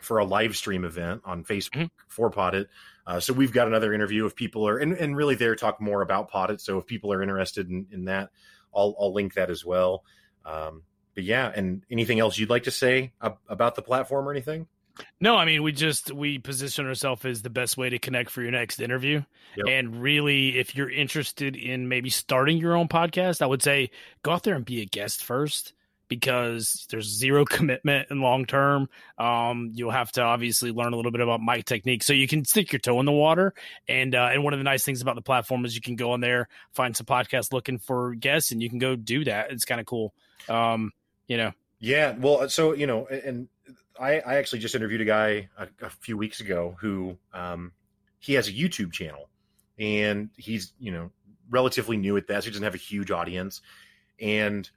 [0.00, 1.90] for a live stream event on Facebook Mhm.
[2.08, 2.66] for Poddit.
[3.06, 6.02] Uh, so we've got another interview if people are, and, and really there talk more
[6.02, 6.60] about Poddit.
[6.60, 8.30] So if people are interested in, in that,
[8.74, 10.04] I'll, I'll link that as well.
[10.44, 10.82] Um,
[11.14, 14.66] but yeah, and anything else you'd like to say ab- about the platform or anything?
[15.20, 18.40] No, I mean we just we position ourselves as the best way to connect for
[18.40, 19.22] your next interview.
[19.56, 19.66] Yep.
[19.68, 23.90] And really, if you're interested in maybe starting your own podcast, I would say
[24.22, 25.74] go out there and be a guest first
[26.08, 28.88] because there's zero commitment in long term.
[29.18, 32.44] Um, you'll have to obviously learn a little bit about mic technique so you can
[32.44, 33.54] stick your toe in the water.
[33.88, 36.12] And uh, and one of the nice things about the platform is you can go
[36.12, 39.50] on there, find some podcasts looking for guests, and you can go do that.
[39.50, 40.14] It's kind of cool.
[40.48, 40.92] Um,
[41.26, 43.48] you know, Yeah, well, so you know, and
[44.00, 47.72] I, I actually just interviewed a guy a, a few weeks ago who um,
[48.18, 49.28] he has a YouTube channel,
[49.78, 51.10] and he's you know
[51.50, 53.60] relatively new at that, so he doesn't have a huge audience,
[54.20, 54.70] and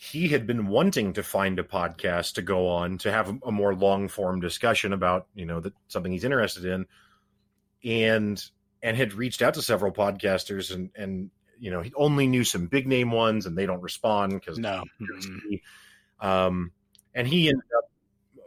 [0.00, 3.74] he had been wanting to find a podcast to go on to have a, more
[3.74, 6.86] long form discussion about you know that something he's interested in,
[7.84, 8.42] and
[8.80, 12.68] and had reached out to several podcasters and and you know he only knew some
[12.68, 14.84] big name ones and they don't respond because no.
[15.00, 15.60] Mm-mm.
[16.20, 16.70] um,
[17.12, 17.90] and he ended up,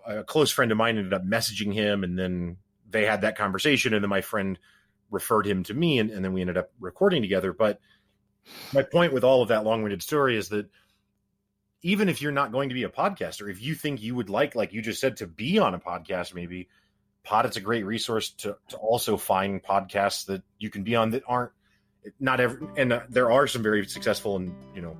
[0.07, 2.55] a close friend of mine ended up messaging him, and then
[2.89, 4.57] they had that conversation, and then my friend
[5.09, 7.51] referred him to me, and, and then we ended up recording together.
[7.51, 7.81] But
[8.73, 10.69] my point with all of that long-winded story is that
[11.83, 14.55] even if you're not going to be a podcaster, if you think you would like,
[14.55, 16.67] like you just said, to be on a podcast, maybe
[17.23, 21.23] Poddit's a great resource to to also find podcasts that you can be on that
[21.27, 21.51] aren't
[22.19, 24.97] not every, and uh, there are some very successful and you know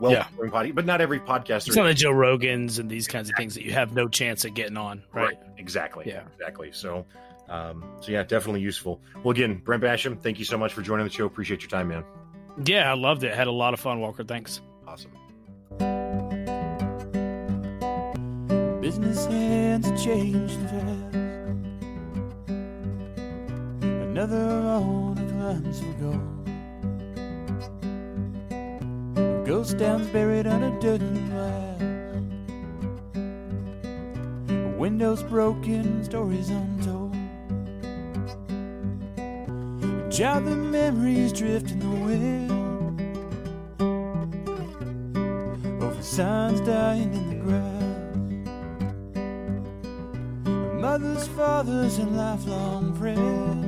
[0.00, 0.26] well Yeah.
[0.50, 3.54] pod, but not every podcaster It's not the Joe Rogans and these kinds of things
[3.54, 5.36] that you have no chance at getting on, right?
[5.58, 6.04] Exactly.
[6.06, 6.22] Yeah.
[6.34, 6.70] Exactly.
[6.72, 7.06] So,
[7.48, 9.00] um, so yeah, definitely useful.
[9.22, 11.26] Well, again, Brent Basham, thank you so much for joining the show.
[11.26, 12.04] Appreciate your time, man.
[12.64, 13.34] Yeah, I loved it.
[13.34, 14.22] Had a lot of fun, Walker.
[14.24, 14.60] Thanks.
[14.86, 15.10] Awesome.
[18.94, 21.16] Business hands have changed fast.
[23.82, 26.48] Another owner climbs for gold.
[29.16, 31.80] A ghost town's buried under dirt and glass.
[34.78, 37.16] Windows broken, stories untold.
[40.12, 42.52] Child, the memories drift in the wind.
[45.82, 47.33] Over signs dying in the
[50.94, 53.66] Mothers, fathers, and lifelong friends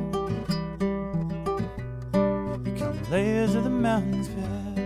[2.62, 4.78] become layers of the mountains past.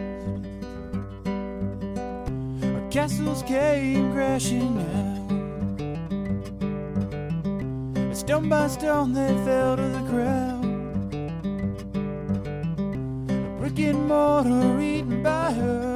[2.64, 5.28] Our castles came crashing down.
[7.96, 10.80] And stone by stone, they fell to the ground.
[13.58, 15.89] Brick and mortar eaten by earth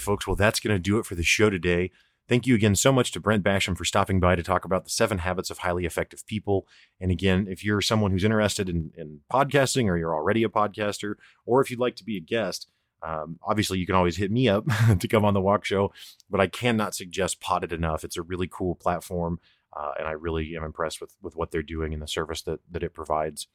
[0.00, 0.26] right, folks.
[0.26, 1.90] Well, that's going to do it for the show today.
[2.28, 4.90] Thank you again so much to Brent Basham for stopping by to talk about the
[4.90, 6.66] seven habits of highly effective people.
[7.00, 11.14] And again, if you're someone who's interested in, in podcasting or you're already a podcaster,
[11.44, 12.68] or if you'd like to be a guest,
[13.02, 14.64] um, obviously you can always hit me up
[14.98, 15.90] to come on the Walkshow,
[16.30, 18.04] but I cannot suggest Poddit enough.
[18.04, 19.40] It's a really cool platform.
[19.76, 22.60] Uh, and I really am impressed with, with what they're doing and the service that,
[22.70, 23.46] that it provides.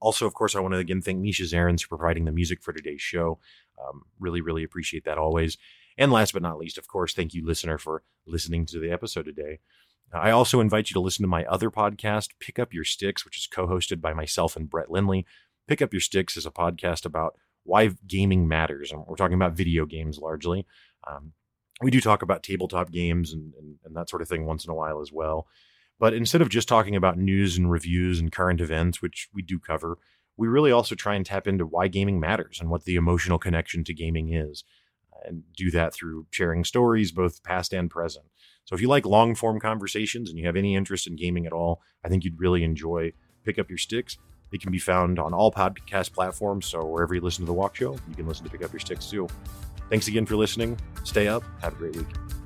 [0.00, 2.72] Also, of course, I want to again thank Misha Zarins for providing the music for
[2.72, 3.38] today's show.
[3.88, 5.56] Um, really, really appreciate that always.
[5.96, 9.24] And last but not least, of course, thank you, listener, for listening to the episode
[9.24, 9.58] today.
[10.12, 13.38] I also invite you to listen to my other podcast, Pick Up Your Sticks, which
[13.38, 15.24] is co hosted by myself and Brett Lindley.
[15.68, 18.90] Pick Up Your Sticks is a podcast about why gaming matters.
[18.90, 20.66] And we're talking about video games largely.
[21.06, 21.32] Um,
[21.80, 24.70] we do talk about tabletop games and, and, and that sort of thing once in
[24.70, 25.46] a while as well.
[25.98, 29.58] But instead of just talking about news and reviews and current events, which we do
[29.58, 29.98] cover,
[30.40, 33.84] we really also try and tap into why gaming matters and what the emotional connection
[33.84, 34.64] to gaming is,
[35.26, 38.24] and do that through sharing stories, both past and present.
[38.64, 41.52] So if you like long form conversations and you have any interest in gaming at
[41.52, 43.12] all, I think you'd really enjoy
[43.44, 44.16] Pick Up Your Sticks.
[44.50, 46.64] It can be found on all podcast platforms.
[46.64, 49.10] So wherever you listen to The Walkshow, you can listen to Pick Up Your Sticks
[49.10, 49.28] too.
[49.90, 50.80] Thanks again for listening.
[51.04, 51.42] Stay up.
[51.60, 52.39] Have a great week.